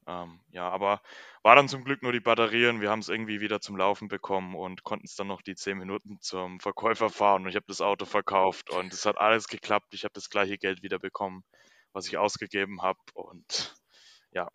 Ähm, 0.07 0.41
ja, 0.51 0.69
aber 0.71 1.03
war 1.43 1.57
dann 1.57 1.69
zum 1.69 1.85
Glück 1.85 2.03
nur 2.03 2.13
die 2.13 2.21
Batterie 2.21 2.69
und 2.69 2.81
wir 2.81 2.91
haben 2.91 3.01
es 3.01 3.09
irgendwie 3.11 3.41
wieder 3.41 3.61
zum 3.61 3.77
Laufen 3.77 4.09
bekommen 4.09 4.57
und 4.57 4.85
konnten 4.85 5.07
es 5.07 5.17
dann 5.17 5.29
noch 5.29 5.43
die 5.43 5.55
zehn 5.57 5.79
Minuten 5.79 6.19
zum 6.21 6.61
Verkäufer 6.61 7.11
fahren 7.11 7.43
und 7.45 7.51
ich 7.51 7.57
habe 7.57 7.67
das 7.69 7.81
Auto 7.83 8.07
verkauft 8.07 8.71
und 8.71 8.93
es 8.95 9.07
hat 9.07 9.19
alles 9.19 9.49
geklappt. 9.49 9.95
Ich 9.95 10.05
habe 10.05 10.15
das 10.15 10.31
gleiche 10.31 10.59
Geld 10.59 10.83
wieder 10.83 10.99
bekommen, 10.99 11.45
was 11.93 12.07
ich 12.09 12.19
ausgegeben 12.19 12.83
habe 12.83 13.01
und 13.15 13.75
ja, 14.33 14.49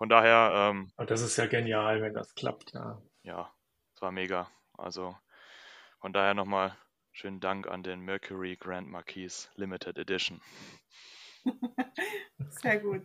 von 0.00 0.08
daher. 0.08 0.50
Ähm, 0.54 0.90
Und 0.96 1.10
das 1.10 1.20
ist 1.20 1.36
ja 1.36 1.44
genial, 1.44 2.00
wenn 2.00 2.14
das 2.14 2.34
klappt, 2.34 2.72
ja. 2.72 3.02
Ja, 3.22 3.52
es 3.94 4.00
war 4.00 4.10
mega. 4.10 4.50
Also 4.78 5.14
von 6.00 6.14
daher 6.14 6.32
nochmal 6.32 6.74
schönen 7.12 7.38
Dank 7.38 7.68
an 7.68 7.82
den 7.82 8.00
Mercury 8.00 8.56
Grand 8.56 8.88
Marquis 8.88 9.50
Limited 9.56 9.98
Edition. 9.98 10.40
Sehr 12.48 12.80
gut. 12.80 13.02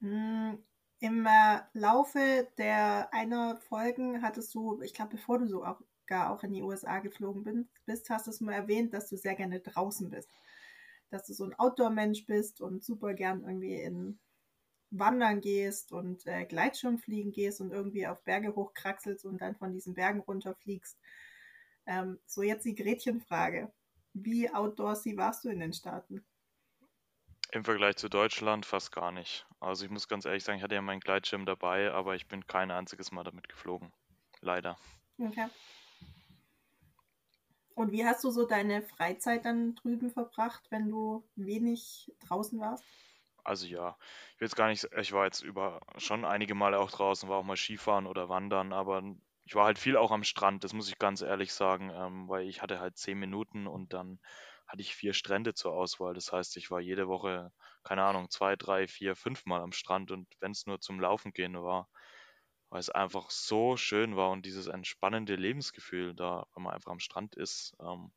Hm, 0.00 0.58
Im 0.98 1.26
äh, 1.26 1.60
Laufe 1.74 2.48
der 2.58 3.14
einer 3.14 3.56
Folgen 3.68 4.20
hattest 4.20 4.52
du, 4.52 4.82
ich 4.82 4.94
glaube, 4.94 5.12
bevor 5.12 5.38
du 5.38 5.46
so 5.46 5.64
auch, 5.64 5.80
gar 6.08 6.32
auch 6.32 6.42
in 6.42 6.52
die 6.52 6.62
USA 6.62 6.98
geflogen 6.98 7.68
bist, 7.86 8.10
hast 8.10 8.26
du 8.26 8.32
es 8.32 8.40
mal 8.40 8.54
erwähnt, 8.54 8.92
dass 8.94 9.08
du 9.08 9.16
sehr 9.16 9.36
gerne 9.36 9.60
draußen 9.60 10.10
bist. 10.10 10.28
Dass 11.10 11.24
du 11.24 11.34
so 11.34 11.44
ein 11.44 11.54
Outdoor-Mensch 11.54 12.26
bist 12.26 12.60
und 12.60 12.82
super 12.82 13.14
gern 13.14 13.44
irgendwie 13.44 13.80
in 13.80 14.18
Wandern 14.90 15.40
gehst 15.40 15.92
und 15.92 16.26
äh, 16.26 16.44
Gleitschirmfliegen 16.46 17.32
gehst 17.32 17.60
und 17.60 17.72
irgendwie 17.72 18.06
auf 18.06 18.22
Berge 18.24 18.54
hochkraxelst 18.54 19.24
und 19.24 19.38
dann 19.40 19.56
von 19.56 19.72
diesen 19.72 19.94
Bergen 19.94 20.20
runterfliegst. 20.20 20.98
Ähm, 21.86 22.18
so 22.26 22.42
jetzt 22.42 22.64
die 22.64 22.74
Gretchenfrage. 22.74 23.72
Wie 24.14 24.50
outdoorsy 24.50 25.16
warst 25.16 25.44
du 25.44 25.50
in 25.50 25.60
den 25.60 25.72
Staaten? 25.72 26.24
Im 27.52 27.64
Vergleich 27.64 27.96
zu 27.96 28.08
Deutschland 28.08 28.66
fast 28.66 28.92
gar 28.92 29.10
nicht. 29.10 29.46
Also 29.60 29.84
ich 29.84 29.90
muss 29.90 30.08
ganz 30.08 30.26
ehrlich 30.26 30.44
sagen, 30.44 30.58
ich 30.58 30.62
hatte 30.62 30.74
ja 30.74 30.82
meinen 30.82 31.00
Gleitschirm 31.00 31.46
dabei, 31.46 31.92
aber 31.92 32.14
ich 32.14 32.28
bin 32.28 32.46
kein 32.46 32.70
einziges 32.70 33.10
Mal 33.10 33.24
damit 33.24 33.48
geflogen. 33.48 33.92
Leider. 34.40 34.78
Okay. 35.18 35.46
Und 37.74 37.92
wie 37.92 38.04
hast 38.04 38.24
du 38.24 38.30
so 38.30 38.44
deine 38.44 38.82
Freizeit 38.82 39.44
dann 39.44 39.76
drüben 39.76 40.10
verbracht, 40.10 40.66
wenn 40.70 40.90
du 40.90 41.24
wenig 41.36 42.12
draußen 42.26 42.58
warst? 42.58 42.84
Also 43.48 43.66
ja, 43.66 43.96
ich 44.34 44.40
will 44.40 44.46
jetzt 44.46 44.56
gar 44.56 44.68
nicht, 44.68 44.86
ich 44.96 45.12
war 45.12 45.24
jetzt 45.24 45.40
über 45.42 45.80
schon 45.96 46.24
einige 46.26 46.54
Male 46.54 46.78
auch 46.78 46.90
draußen, 46.90 47.28
war 47.30 47.38
auch 47.38 47.44
mal 47.44 47.56
Skifahren 47.56 48.06
oder 48.06 48.28
Wandern, 48.28 48.74
aber 48.74 49.02
ich 49.44 49.54
war 49.54 49.64
halt 49.64 49.78
viel 49.78 49.96
auch 49.96 50.10
am 50.10 50.22
Strand, 50.22 50.64
das 50.64 50.74
muss 50.74 50.88
ich 50.90 50.98
ganz 50.98 51.22
ehrlich 51.22 51.54
sagen, 51.54 51.90
ähm, 51.90 52.28
weil 52.28 52.46
ich 52.46 52.60
hatte 52.60 52.78
halt 52.78 52.98
zehn 52.98 53.18
Minuten 53.18 53.66
und 53.66 53.94
dann 53.94 54.20
hatte 54.66 54.82
ich 54.82 54.94
vier 54.94 55.14
Strände 55.14 55.54
zur 55.54 55.72
Auswahl. 55.72 56.12
Das 56.12 56.30
heißt, 56.30 56.58
ich 56.58 56.70
war 56.70 56.80
jede 56.80 57.08
Woche, 57.08 57.50
keine 57.84 58.04
Ahnung, 58.04 58.28
zwei, 58.28 58.54
drei, 58.54 58.86
vier, 58.86 59.16
fünf 59.16 59.46
Mal 59.46 59.62
am 59.62 59.72
Strand 59.72 60.10
und 60.10 60.28
wenn 60.40 60.52
es 60.52 60.66
nur 60.66 60.78
zum 60.80 61.00
Laufen 61.00 61.32
gehen 61.32 61.54
war, 61.62 61.88
weil 62.70 62.80
es 62.80 62.90
einfach 62.90 63.30
so 63.30 63.76
schön 63.78 64.16
war 64.16 64.30
und 64.30 64.44
dieses 64.44 64.66
entspannende 64.66 65.36
Lebensgefühl 65.36 66.14
da, 66.14 66.46
wenn 66.54 66.64
man 66.64 66.74
einfach 66.74 66.92
am 66.92 67.00
Strand 67.00 67.34
ist, 67.34 67.74
ähm, 67.80 68.12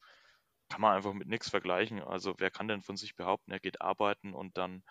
kann 0.69 0.81
man 0.81 0.95
einfach 0.95 1.13
mit 1.13 1.27
nichts 1.27 1.49
vergleichen. 1.49 2.01
Also 2.01 2.35
wer 2.37 2.49
kann 2.51 2.67
denn 2.67 2.81
von 2.81 2.97
sich 2.97 3.15
behaupten, 3.15 3.51
er 3.51 3.59
geht 3.59 3.81
arbeiten 3.81 4.33
und 4.33 4.57
dann 4.57 4.83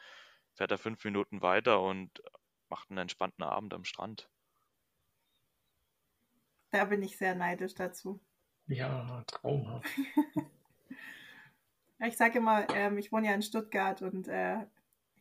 fährt 0.54 0.70
er 0.70 0.78
fünf 0.78 1.04
Minuten 1.04 1.42
weiter 1.42 1.82
und 1.82 2.22
macht 2.68 2.90
einen 2.90 2.98
entspannten 2.98 3.44
Abend 3.44 3.74
am 3.74 3.84
Strand. 3.84 4.28
Da 6.70 6.84
bin 6.84 7.02
ich 7.02 7.16
sehr 7.16 7.34
neidisch 7.34 7.74
dazu. 7.74 8.20
Ja, 8.66 9.24
traumhaft. 9.26 9.88
ich 12.06 12.16
sage 12.16 12.38
immer, 12.38 12.68
ähm, 12.70 12.98
ich 12.98 13.10
wohne 13.10 13.26
ja 13.26 13.34
in 13.34 13.42
Stuttgart 13.42 14.02
und 14.02 14.28
äh, 14.28 14.66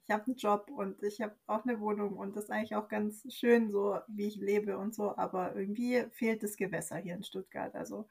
ich 0.04 0.12
habe 0.12 0.26
einen 0.26 0.38
Job 0.38 0.70
und 0.72 1.02
ich 1.04 1.22
habe 1.22 1.36
auch 1.48 1.66
eine 1.66 1.80
Wohnung 1.80 2.18
und 2.18 2.36
das 2.36 2.46
ist 2.46 2.52
eigentlich 2.52 2.76
auch 2.76 2.88
ganz 2.88 3.26
schön, 3.34 3.70
so 3.70 4.00
wie 4.08 4.28
ich 4.28 4.38
lebe 4.38 4.78
und 4.78 4.94
so, 4.94 5.16
aber 5.18 5.56
irgendwie 5.56 6.06
fehlt 6.12 6.44
das 6.44 6.58
Gewässer 6.58 6.98
hier 6.98 7.16
in 7.16 7.24
Stuttgart. 7.24 7.76
Also 7.76 8.08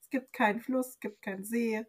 es 0.00 0.10
gibt 0.10 0.32
keinen 0.32 0.60
Fluss, 0.60 0.88
es 0.88 1.00
gibt 1.00 1.22
keinen 1.22 1.44
See, 1.44 1.84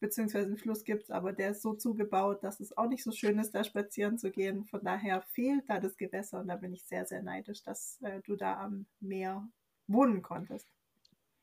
beziehungsweise 0.00 0.46
einen 0.46 0.56
Fluss 0.56 0.84
gibt 0.84 1.04
es, 1.04 1.10
aber 1.10 1.32
der 1.32 1.50
ist 1.50 1.62
so 1.62 1.74
zugebaut, 1.74 2.42
dass 2.42 2.58
es 2.60 2.76
auch 2.76 2.88
nicht 2.88 3.04
so 3.04 3.12
schön 3.12 3.38
ist, 3.38 3.54
da 3.54 3.62
spazieren 3.62 4.18
zu 4.18 4.30
gehen. 4.30 4.64
Von 4.64 4.82
daher 4.82 5.22
fehlt 5.22 5.64
da 5.68 5.78
das 5.78 5.96
Gewässer 5.96 6.40
und 6.40 6.48
da 6.48 6.56
bin 6.56 6.72
ich 6.72 6.84
sehr, 6.84 7.04
sehr 7.06 7.22
neidisch, 7.22 7.62
dass 7.62 8.00
äh, 8.02 8.20
du 8.22 8.36
da 8.36 8.58
am 8.58 8.86
Meer 9.00 9.46
wohnen 9.86 10.22
konntest. 10.22 10.66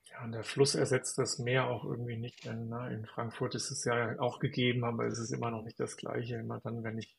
Ja, 0.06 0.24
und 0.24 0.32
der 0.32 0.44
Fluss 0.44 0.76
ersetzt 0.76 1.18
das 1.18 1.38
Meer 1.38 1.68
auch 1.68 1.84
irgendwie 1.84 2.18
nicht, 2.18 2.46
denn 2.46 2.70
ne, 2.70 2.94
in 2.94 3.06
Frankfurt 3.06 3.56
ist 3.56 3.72
es 3.72 3.84
ja 3.86 4.20
auch 4.20 4.40
gegeben, 4.40 4.84
aber 4.84 5.06
es 5.06 5.20
ist 5.20 5.32
immer 5.32 5.52
noch 5.52 5.64
nicht 5.64 5.80
das 5.80 5.98
Gleiche. 5.98 6.36
Immer 6.36 6.60
dann, 6.62 6.84
wenn 6.84 6.98
ich 6.98 7.16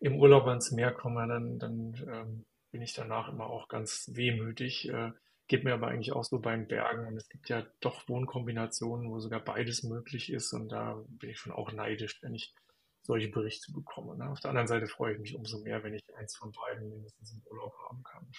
im 0.00 0.16
Urlaub 0.16 0.46
ans 0.46 0.72
Meer 0.72 0.92
komme, 0.92 1.26
dann, 1.28 1.58
dann 1.58 1.94
ähm, 2.08 2.44
bin 2.72 2.82
ich 2.82 2.94
danach 2.94 3.28
immer 3.28 3.46
auch 3.46 3.68
ganz 3.68 4.10
wehmütig. 4.12 4.88
Äh, 4.88 5.12
Geht 5.48 5.64
mir 5.64 5.74
aber 5.74 5.88
eigentlich 5.88 6.12
auch 6.12 6.24
so 6.24 6.40
bei 6.40 6.56
den 6.56 6.68
Bergen. 6.68 7.06
Und 7.06 7.16
es 7.16 7.28
gibt 7.28 7.48
ja 7.48 7.66
doch 7.80 8.08
Wohnkombinationen, 8.08 9.10
wo 9.10 9.18
sogar 9.18 9.40
beides 9.40 9.82
möglich 9.82 10.32
ist. 10.32 10.52
Und 10.52 10.70
da 10.70 11.02
bin 11.08 11.30
ich 11.30 11.38
schon 11.38 11.52
auch 11.52 11.72
neidisch, 11.72 12.22
wenn 12.22 12.34
ich 12.34 12.54
solche 13.02 13.28
Berichte 13.28 13.72
bekomme. 13.72 14.16
Ne? 14.16 14.30
Auf 14.30 14.40
der 14.40 14.50
anderen 14.50 14.68
Seite 14.68 14.86
freue 14.86 15.14
ich 15.14 15.20
mich 15.20 15.34
umso 15.34 15.58
mehr, 15.58 15.82
wenn 15.82 15.94
ich 15.94 16.02
eins 16.16 16.36
von 16.36 16.52
beiden 16.52 16.88
mindestens 16.88 17.32
im 17.32 17.42
Urlaub 17.50 17.74
haben 17.88 18.02
kann. 18.04 18.30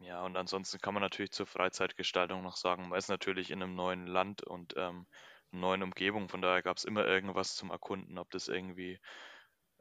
Ja, 0.00 0.24
und 0.24 0.36
ansonsten 0.36 0.80
kann 0.80 0.94
man 0.94 1.02
natürlich 1.02 1.32
zur 1.32 1.46
Freizeitgestaltung 1.46 2.42
noch 2.42 2.56
sagen, 2.56 2.88
man 2.88 2.98
ist 2.98 3.08
natürlich 3.08 3.50
in 3.50 3.62
einem 3.62 3.74
neuen 3.74 4.06
Land 4.06 4.42
und 4.42 4.72
ähm, 4.76 5.06
neuen 5.50 5.82
Umgebung. 5.82 6.30
Von 6.30 6.40
daher 6.40 6.62
gab 6.62 6.78
es 6.78 6.84
immer 6.84 7.06
irgendwas 7.06 7.54
zum 7.54 7.70
Erkunden, 7.70 8.16
ob 8.16 8.30
das 8.30 8.48
irgendwie 8.48 8.98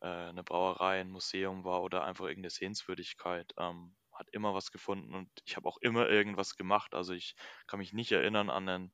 äh, 0.02 0.08
eine 0.08 0.44
Brauerei, 0.44 1.00
ein 1.00 1.10
Museum 1.10 1.64
war 1.64 1.82
oder 1.84 2.04
einfach 2.04 2.26
irgendeine 2.26 2.50
Sehenswürdigkeit. 2.50 3.54
Ähm, 3.58 3.96
hat 4.20 4.30
immer 4.32 4.54
was 4.54 4.72
gefunden 4.72 5.16
und 5.16 5.30
ich 5.46 5.56
habe 5.56 5.68
auch 5.68 5.78
immer 5.78 6.08
irgendwas 6.10 6.56
gemacht. 6.56 6.94
Also 6.94 7.14
ich 7.14 7.36
kann 7.68 7.80
mich 7.80 7.94
nicht 7.94 8.12
erinnern 8.12 8.50
an 8.50 8.68
einen 8.68 8.94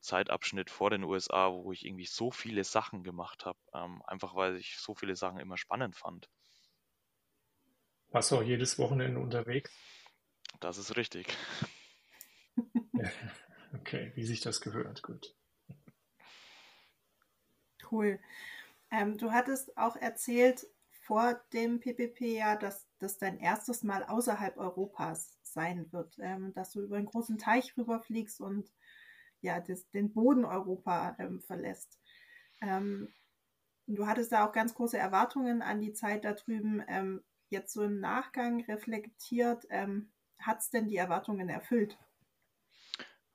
Zeitabschnitt 0.00 0.70
vor 0.70 0.90
den 0.90 1.02
USA, 1.02 1.52
wo 1.52 1.72
ich 1.72 1.84
irgendwie 1.84 2.06
so 2.06 2.30
viele 2.30 2.62
Sachen 2.62 3.02
gemacht 3.02 3.46
habe, 3.46 3.58
ähm, 3.74 4.02
einfach 4.06 4.36
weil 4.36 4.56
ich 4.56 4.78
so 4.78 4.94
viele 4.94 5.16
Sachen 5.16 5.40
immer 5.40 5.56
spannend 5.56 5.96
fand. 5.96 6.28
Warst 8.10 8.30
du 8.30 8.36
auch 8.36 8.42
jedes 8.42 8.78
Wochenende 8.78 9.20
unterwegs? 9.20 9.72
Das 10.60 10.78
ist 10.78 10.96
richtig. 10.96 11.36
okay, 13.74 14.12
wie 14.14 14.24
sich 14.24 14.40
das 14.40 14.60
gehört, 14.60 15.02
gut. 15.02 15.34
Cool. 17.90 18.18
Ähm, 18.90 19.18
du 19.18 19.32
hattest 19.32 19.76
auch 19.76 19.96
erzählt, 19.96 20.66
vor 21.02 21.40
dem 21.52 21.80
PPP 21.80 22.36
ja, 22.36 22.56
dass 22.56 22.87
das 22.98 23.18
dein 23.18 23.38
erstes 23.38 23.82
Mal 23.82 24.04
außerhalb 24.04 24.56
Europas 24.56 25.38
sein 25.42 25.92
wird, 25.92 26.18
ähm, 26.20 26.52
dass 26.54 26.72
du 26.72 26.82
über 26.82 26.96
einen 26.96 27.06
großen 27.06 27.38
Teich 27.38 27.76
rüberfliegst 27.76 28.40
und 28.40 28.72
ja, 29.40 29.60
das, 29.60 29.88
den 29.90 30.12
Boden 30.12 30.44
Europa 30.44 31.16
ähm, 31.18 31.40
verlässt. 31.40 32.00
Ähm, 32.60 33.12
du 33.86 34.06
hattest 34.06 34.32
da 34.32 34.46
auch 34.46 34.52
ganz 34.52 34.74
große 34.74 34.98
Erwartungen 34.98 35.62
an 35.62 35.80
die 35.80 35.92
Zeit 35.92 36.24
da 36.24 36.32
drüben. 36.32 36.82
Ähm, 36.88 37.22
jetzt 37.50 37.72
so 37.72 37.82
im 37.82 38.00
Nachgang 38.00 38.60
reflektiert, 38.64 39.66
ähm, 39.70 40.12
hat 40.38 40.60
es 40.60 40.70
denn 40.70 40.88
die 40.88 40.96
Erwartungen 40.96 41.48
erfüllt? 41.48 41.98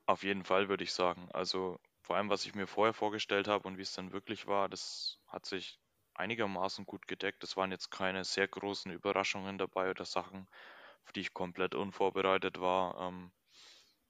Auf 0.06 0.24
jeden 0.24 0.44
Fall 0.44 0.70
würde 0.70 0.84
ich 0.84 0.94
sagen. 0.94 1.30
Also 1.34 1.80
vor 2.02 2.18
allem, 2.18 2.30
was 2.30 2.46
ich 2.46 2.54
mir 2.54 2.68
vorher 2.68 2.94
vorgestellt 2.94 3.48
habe 3.48 3.68
und 3.68 3.78
wie 3.78 3.82
es 3.82 3.94
dann 3.94 4.12
wirklich 4.12 4.48
war, 4.48 4.70
das 4.70 5.20
hat 5.28 5.46
sich 5.46 5.80
einigermaßen 6.16 6.86
gut 6.86 7.08
gedeckt. 7.08 7.44
Es 7.44 7.58
waren 7.58 7.72
jetzt 7.72 7.90
keine 7.92 8.24
sehr 8.24 8.48
großen 8.48 8.92
Überraschungen 8.92 9.58
dabei 9.58 9.90
oder 9.92 10.06
Sachen, 10.06 10.48
auf 11.06 11.12
die 11.14 11.22
ich 11.22 11.34
komplett 11.34 11.76
unvorbereitet 11.76 12.60
war. 12.60 13.00
Ähm, 13.10 13.32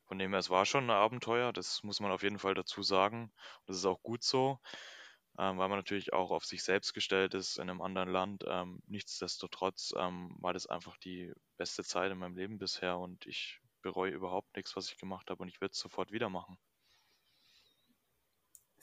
von 0.06 0.20
dem 0.20 0.32
her, 0.32 0.40
es 0.40 0.50
war 0.50 0.66
schon 0.66 0.86
ein 0.86 0.90
Abenteuer, 0.92 1.54
das 1.54 1.84
muss 1.84 2.00
man 2.00 2.12
auf 2.12 2.24
jeden 2.24 2.40
Fall 2.40 2.54
dazu 2.54 2.84
sagen. 2.84 3.34
Das 3.66 3.78
ist 3.78 3.86
auch 3.86 4.02
gut 4.04 4.24
so, 4.24 4.60
ähm, 5.40 5.58
weil 5.58 5.70
man 5.70 5.80
natürlich 5.80 6.14
auch 6.14 6.32
auf 6.32 6.46
sich 6.46 6.64
selbst 6.64 6.94
gestellt 6.94 7.34
ist 7.34 7.58
in 7.58 7.70
einem 7.70 7.82
anderen 7.82 8.10
Land. 8.10 8.44
Ähm, 8.48 8.82
nichtsdestotrotz 8.88 9.94
ähm, 9.98 10.36
war 10.40 10.54
das 10.54 10.68
einfach 10.68 10.98
die 10.98 11.34
beste 11.58 11.84
Zeit 11.84 12.12
in 12.12 12.18
meinem 12.20 12.38
Leben 12.38 12.60
bisher 12.60 12.98
und 13.00 13.26
ich 13.26 13.60
bereue 13.82 14.12
überhaupt 14.12 14.56
nichts, 14.56 14.76
was 14.76 14.90
ich 14.92 14.98
gemacht 14.98 15.30
habe 15.30 15.42
und 15.44 15.50
ich 15.50 15.62
würde 15.62 15.72
es 15.74 15.80
sofort 15.80 16.12
wieder 16.12 16.30
machen. 16.30 16.58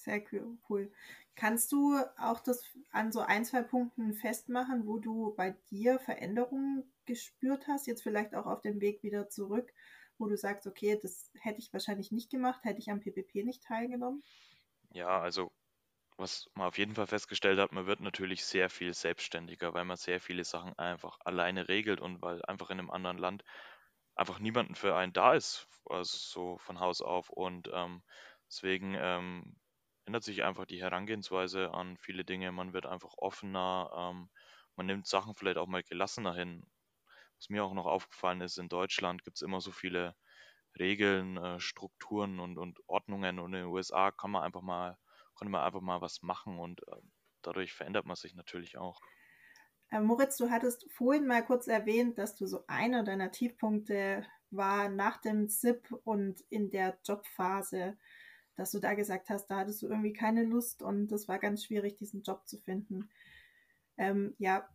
Sehr 0.02 0.22
cool. 0.68 0.90
Kannst 1.34 1.72
du 1.72 1.94
auch 2.16 2.40
das 2.40 2.64
an 2.90 3.12
so 3.12 3.20
ein, 3.20 3.44
zwei 3.44 3.62
Punkten 3.62 4.14
festmachen, 4.14 4.86
wo 4.86 4.98
du 4.98 5.34
bei 5.36 5.50
dir 5.70 5.98
Veränderungen 5.98 6.90
gespürt 7.04 7.66
hast, 7.68 7.86
jetzt 7.86 8.02
vielleicht 8.02 8.34
auch 8.34 8.46
auf 8.46 8.62
dem 8.62 8.80
Weg 8.80 9.02
wieder 9.02 9.28
zurück, 9.28 9.72
wo 10.16 10.26
du 10.26 10.36
sagst, 10.38 10.66
okay, 10.66 10.98
das 11.00 11.30
hätte 11.38 11.58
ich 11.60 11.72
wahrscheinlich 11.74 12.12
nicht 12.12 12.30
gemacht, 12.30 12.64
hätte 12.64 12.78
ich 12.80 12.90
am 12.90 13.00
PPP 13.00 13.42
nicht 13.44 13.62
teilgenommen? 13.62 14.22
Ja, 14.92 15.20
also 15.20 15.52
was 16.18 16.50
man 16.54 16.68
auf 16.68 16.78
jeden 16.78 16.94
Fall 16.94 17.06
festgestellt 17.08 17.58
hat, 17.60 17.72
man 17.72 17.86
wird 17.86 18.00
natürlich 18.00 18.44
sehr 18.44 18.70
viel 18.70 18.94
selbstständiger, 18.94 19.74
weil 19.74 19.84
man 19.86 19.96
sehr 19.96 20.20
viele 20.20 20.44
Sachen 20.44 20.78
einfach 20.78 21.18
alleine 21.24 21.68
regelt 21.68 22.00
und 22.00 22.22
weil 22.22 22.44
einfach 22.44 22.70
in 22.70 22.78
einem 22.78 22.90
anderen 22.90 23.18
Land 23.18 23.44
einfach 24.16 24.38
niemanden 24.40 24.74
für 24.76 24.96
einen 24.96 25.12
da 25.12 25.34
ist, 25.34 25.68
also 25.86 26.16
so 26.18 26.58
von 26.58 26.80
Haus 26.80 27.02
auf. 27.02 27.30
Und 27.30 27.70
ähm, 27.72 28.02
deswegen 28.48 28.94
ähm, 28.98 29.56
ändert 30.10 30.24
sich 30.24 30.42
einfach 30.42 30.64
die 30.64 30.82
Herangehensweise 30.82 31.72
an 31.72 31.96
viele 31.96 32.24
Dinge. 32.24 32.50
Man 32.50 32.72
wird 32.72 32.84
einfach 32.84 33.14
offener, 33.16 33.92
ähm, 33.96 34.28
man 34.74 34.86
nimmt 34.86 35.06
Sachen 35.06 35.36
vielleicht 35.36 35.56
auch 35.56 35.68
mal 35.68 35.84
gelassener 35.84 36.34
hin. 36.34 36.66
Was 37.38 37.48
mir 37.48 37.62
auch 37.62 37.74
noch 37.74 37.86
aufgefallen 37.86 38.40
ist, 38.40 38.58
in 38.58 38.68
Deutschland 38.68 39.22
gibt 39.22 39.36
es 39.36 39.42
immer 39.42 39.60
so 39.60 39.70
viele 39.70 40.16
Regeln, 40.76 41.36
äh, 41.36 41.60
Strukturen 41.60 42.40
und, 42.40 42.58
und 42.58 42.80
Ordnungen 42.88 43.38
und 43.38 43.54
in 43.54 43.60
den 43.60 43.70
USA 43.70 44.10
kann 44.10 44.32
man 44.32 44.42
einfach 44.42 44.62
mal, 44.62 44.98
kann 45.38 45.48
man 45.48 45.62
einfach 45.62 45.80
mal 45.80 46.00
was 46.00 46.22
machen 46.22 46.58
und 46.58 46.80
äh, 46.88 46.96
dadurch 47.42 47.72
verändert 47.72 48.04
man 48.04 48.16
sich 48.16 48.34
natürlich 48.34 48.78
auch. 48.78 49.00
Äh, 49.92 50.00
Moritz, 50.00 50.36
du 50.38 50.50
hattest 50.50 50.90
vorhin 50.90 51.28
mal 51.28 51.44
kurz 51.46 51.68
erwähnt, 51.68 52.18
dass 52.18 52.34
du 52.34 52.46
so 52.46 52.64
einer 52.66 53.04
deiner 53.04 53.30
Tiefpunkte 53.30 54.26
war 54.50 54.88
nach 54.88 55.18
dem 55.18 55.48
ZIP 55.48 55.88
und 56.02 56.40
in 56.48 56.72
der 56.72 56.98
Jobphase 57.04 57.96
dass 58.60 58.72
du 58.72 58.78
da 58.78 58.92
gesagt 58.92 59.30
hast, 59.30 59.46
da 59.46 59.56
hattest 59.56 59.80
du 59.80 59.88
irgendwie 59.88 60.12
keine 60.12 60.44
Lust 60.44 60.82
und 60.82 61.08
das 61.08 61.28
war 61.28 61.38
ganz 61.38 61.64
schwierig, 61.64 61.96
diesen 61.96 62.22
Job 62.22 62.46
zu 62.46 62.58
finden. 62.58 63.08
Ähm, 63.96 64.34
ja, 64.38 64.68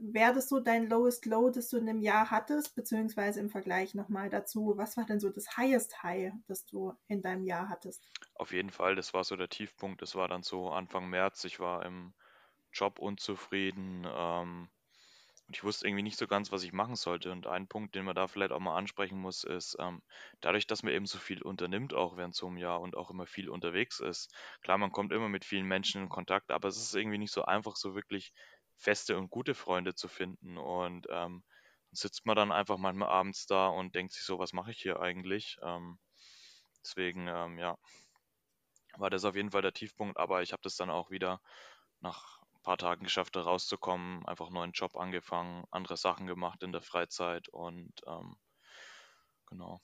wäre 0.00 0.34
das 0.34 0.48
so 0.48 0.58
dein 0.58 0.88
lowest 0.88 1.24
low, 1.24 1.48
das 1.48 1.68
du 1.68 1.76
in 1.76 1.88
einem 1.88 2.00
Jahr 2.00 2.32
hattest, 2.32 2.74
beziehungsweise 2.74 3.38
im 3.38 3.50
Vergleich 3.50 3.94
nochmal 3.94 4.30
dazu, 4.30 4.72
was 4.76 4.96
war 4.96 5.04
denn 5.04 5.20
so 5.20 5.30
das 5.30 5.56
highest 5.56 6.02
high, 6.02 6.32
das 6.48 6.66
du 6.66 6.92
in 7.06 7.22
deinem 7.22 7.44
Jahr 7.44 7.68
hattest? 7.68 8.04
Auf 8.34 8.52
jeden 8.52 8.70
Fall, 8.70 8.96
das 8.96 9.14
war 9.14 9.22
so 9.22 9.36
der 9.36 9.48
Tiefpunkt. 9.48 10.02
Das 10.02 10.16
war 10.16 10.26
dann 10.26 10.42
so 10.42 10.70
Anfang 10.70 11.08
März. 11.08 11.44
Ich 11.44 11.60
war 11.60 11.86
im 11.86 12.14
Job 12.72 12.98
unzufrieden. 12.98 14.08
Ähm, 14.10 14.68
und 15.48 15.56
ich 15.56 15.64
wusste 15.64 15.86
irgendwie 15.86 16.02
nicht 16.02 16.18
so 16.18 16.26
ganz, 16.26 16.52
was 16.52 16.62
ich 16.62 16.72
machen 16.74 16.94
sollte. 16.94 17.32
Und 17.32 17.46
ein 17.46 17.68
Punkt, 17.68 17.94
den 17.94 18.04
man 18.04 18.14
da 18.14 18.28
vielleicht 18.28 18.52
auch 18.52 18.60
mal 18.60 18.76
ansprechen 18.76 19.18
muss, 19.18 19.44
ist, 19.44 19.76
ähm, 19.80 20.02
dadurch, 20.40 20.66
dass 20.66 20.82
man 20.82 20.92
eben 20.92 21.06
so 21.06 21.18
viel 21.18 21.42
unternimmt, 21.42 21.94
auch 21.94 22.18
während 22.18 22.34
so 22.34 22.46
einem 22.46 22.58
Jahr 22.58 22.80
und 22.82 22.96
auch 22.96 23.10
immer 23.10 23.26
viel 23.26 23.48
unterwegs 23.48 23.98
ist. 24.00 24.30
Klar, 24.60 24.76
man 24.76 24.92
kommt 24.92 25.10
immer 25.12 25.30
mit 25.30 25.46
vielen 25.46 25.66
Menschen 25.66 26.02
in 26.02 26.08
Kontakt, 26.10 26.50
aber 26.50 26.68
es 26.68 26.76
ist 26.76 26.94
irgendwie 26.94 27.16
nicht 27.18 27.32
so 27.32 27.44
einfach, 27.44 27.76
so 27.76 27.94
wirklich 27.94 28.32
feste 28.76 29.16
und 29.16 29.30
gute 29.30 29.54
Freunde 29.54 29.94
zu 29.94 30.06
finden. 30.08 30.58
Und 30.58 31.06
ähm, 31.10 31.42
sitzt 31.92 32.26
man 32.26 32.36
dann 32.36 32.52
einfach 32.52 32.76
manchmal 32.76 33.08
abends 33.08 33.46
da 33.46 33.68
und 33.68 33.94
denkt 33.94 34.12
sich 34.12 34.24
so, 34.24 34.38
was 34.38 34.52
mache 34.52 34.70
ich 34.70 34.82
hier 34.82 35.00
eigentlich? 35.00 35.56
Ähm, 35.62 35.98
deswegen, 36.84 37.26
ähm, 37.26 37.58
ja, 37.58 37.78
war 38.98 39.08
das 39.08 39.24
auf 39.24 39.34
jeden 39.34 39.50
Fall 39.50 39.62
der 39.62 39.72
Tiefpunkt, 39.72 40.18
aber 40.18 40.42
ich 40.42 40.52
habe 40.52 40.62
das 40.62 40.76
dann 40.76 40.90
auch 40.90 41.10
wieder 41.10 41.40
nach 42.00 42.42
paar 42.62 42.78
Tagen 42.78 43.04
geschafft, 43.04 43.36
da 43.36 43.42
rauszukommen, 43.42 44.24
einfach 44.26 44.46
einen 44.46 44.54
neuen 44.54 44.72
Job 44.72 44.96
angefangen, 44.96 45.64
andere 45.70 45.96
Sachen 45.96 46.26
gemacht 46.26 46.62
in 46.62 46.72
der 46.72 46.82
Freizeit 46.82 47.48
und 47.48 47.92
ähm, 48.06 48.36
genau. 49.46 49.80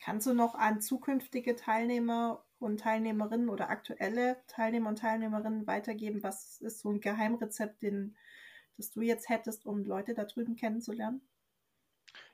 Kannst 0.00 0.26
du 0.26 0.34
noch 0.34 0.54
an 0.54 0.82
zukünftige 0.82 1.56
Teilnehmer 1.56 2.44
und 2.58 2.80
Teilnehmerinnen 2.80 3.48
oder 3.48 3.70
aktuelle 3.70 4.44
Teilnehmer 4.46 4.90
und 4.90 4.98
Teilnehmerinnen 4.98 5.66
weitergeben? 5.66 6.22
Was 6.22 6.60
ist 6.60 6.80
so 6.80 6.90
ein 6.90 7.00
Geheimrezept, 7.00 7.80
den, 7.82 8.14
das 8.76 8.90
du 8.90 9.00
jetzt 9.00 9.30
hättest, 9.30 9.64
um 9.64 9.82
Leute 9.84 10.12
da 10.12 10.24
drüben 10.24 10.56
kennenzulernen? 10.56 11.26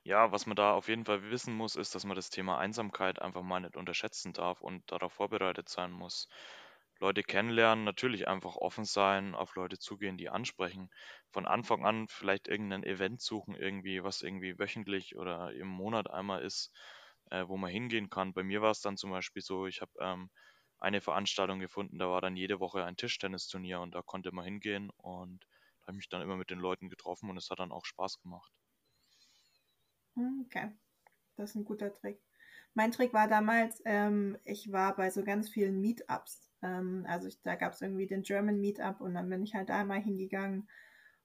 Ja, 0.02 0.32
was 0.32 0.46
man 0.46 0.56
da 0.56 0.72
auf 0.72 0.88
jeden 0.88 1.04
Fall 1.04 1.30
wissen 1.30 1.54
muss, 1.54 1.76
ist, 1.76 1.94
dass 1.94 2.04
man 2.04 2.16
das 2.16 2.30
Thema 2.30 2.58
Einsamkeit 2.58 3.20
einfach 3.22 3.42
mal 3.42 3.60
nicht 3.60 3.76
unterschätzen 3.76 4.32
darf 4.32 4.60
und 4.60 4.90
darauf 4.90 5.12
vorbereitet 5.12 5.68
sein 5.68 5.92
muss. 5.92 6.28
Leute 7.00 7.22
kennenlernen, 7.22 7.84
natürlich 7.84 8.28
einfach 8.28 8.56
offen 8.56 8.84
sein, 8.84 9.34
auf 9.34 9.54
Leute 9.56 9.78
zugehen, 9.78 10.16
die 10.18 10.28
ansprechen. 10.30 10.90
Von 11.30 11.46
Anfang 11.46 11.84
an 11.84 12.08
vielleicht 12.08 12.48
irgendein 12.48 12.84
Event 12.84 13.20
suchen, 13.20 13.54
irgendwie, 13.54 14.02
was 14.04 14.22
irgendwie 14.22 14.58
wöchentlich 14.58 15.16
oder 15.16 15.52
im 15.52 15.68
Monat 15.68 16.10
einmal 16.10 16.42
ist, 16.42 16.72
äh, 17.30 17.46
wo 17.48 17.56
man 17.56 17.70
hingehen 17.70 18.10
kann. 18.10 18.32
Bei 18.34 18.42
mir 18.42 18.62
war 18.62 18.70
es 18.70 18.80
dann 18.80 18.96
zum 18.96 19.10
Beispiel 19.10 19.42
so, 19.42 19.66
ich 19.66 19.80
habe 19.80 19.92
ähm, 20.00 20.30
eine 20.78 21.00
Veranstaltung 21.00 21.58
gefunden, 21.60 21.98
da 21.98 22.08
war 22.10 22.20
dann 22.20 22.36
jede 22.36 22.60
Woche 22.60 22.84
ein 22.84 22.96
Tischtennisturnier 22.96 23.80
und 23.80 23.94
da 23.94 24.02
konnte 24.02 24.32
man 24.32 24.44
hingehen 24.44 24.90
und 24.96 25.44
da 25.80 25.86
habe 25.88 25.92
ich 25.92 25.98
mich 25.98 26.08
dann 26.08 26.22
immer 26.22 26.36
mit 26.36 26.50
den 26.50 26.58
Leuten 26.60 26.88
getroffen 26.88 27.30
und 27.30 27.36
es 27.36 27.50
hat 27.50 27.58
dann 27.60 27.72
auch 27.72 27.84
Spaß 27.84 28.18
gemacht. 28.20 28.52
Hm, 30.16 30.42
okay, 30.46 30.72
das 31.36 31.50
ist 31.50 31.56
ein 31.56 31.64
guter 31.64 31.92
Trick. 31.94 32.22
Mein 32.74 32.92
Trick 32.92 33.12
war 33.14 33.28
damals, 33.28 33.82
ähm, 33.86 34.38
ich 34.44 34.72
war 34.72 34.96
bei 34.96 35.10
so 35.10 35.24
ganz 35.24 35.48
vielen 35.50 35.80
Meetups. 35.80 36.47
Ähm, 36.62 37.04
also 37.08 37.28
ich, 37.28 37.40
da 37.42 37.54
gab 37.54 37.72
es 37.72 37.82
irgendwie 37.82 38.06
den 38.06 38.22
German 38.22 38.60
Meetup 38.60 39.00
und 39.00 39.14
dann 39.14 39.28
bin 39.28 39.42
ich 39.42 39.54
halt 39.54 39.68
da 39.68 39.84
mal 39.84 40.00
hingegangen 40.00 40.68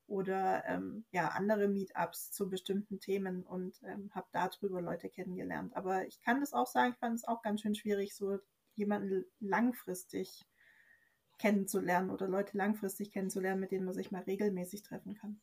oder 0.07 0.63
ähm, 0.67 1.05
ja 1.11 1.29
andere 1.29 1.67
Meetups 1.67 2.31
zu 2.31 2.49
bestimmten 2.49 2.99
Themen 2.99 3.43
und 3.43 3.81
ähm, 3.83 4.11
habe 4.13 4.27
darüber 4.31 4.81
Leute 4.81 5.09
kennengelernt. 5.09 5.75
Aber 5.75 6.05
ich 6.05 6.21
kann 6.21 6.39
das 6.39 6.53
auch 6.53 6.67
sagen, 6.67 6.93
ich 6.93 6.99
fand 6.99 7.15
es 7.15 7.27
auch 7.27 7.41
ganz 7.41 7.61
schön 7.61 7.75
schwierig, 7.75 8.15
so 8.15 8.39
jemanden 8.75 9.25
langfristig 9.39 10.45
kennenzulernen 11.39 12.09
oder 12.09 12.27
Leute 12.27 12.57
langfristig 12.57 13.11
kennenzulernen, 13.11 13.59
mit 13.59 13.71
denen 13.71 13.85
man 13.85 13.93
sich 13.93 14.11
mal 14.11 14.23
regelmäßig 14.23 14.83
treffen 14.83 15.15
kann. 15.15 15.41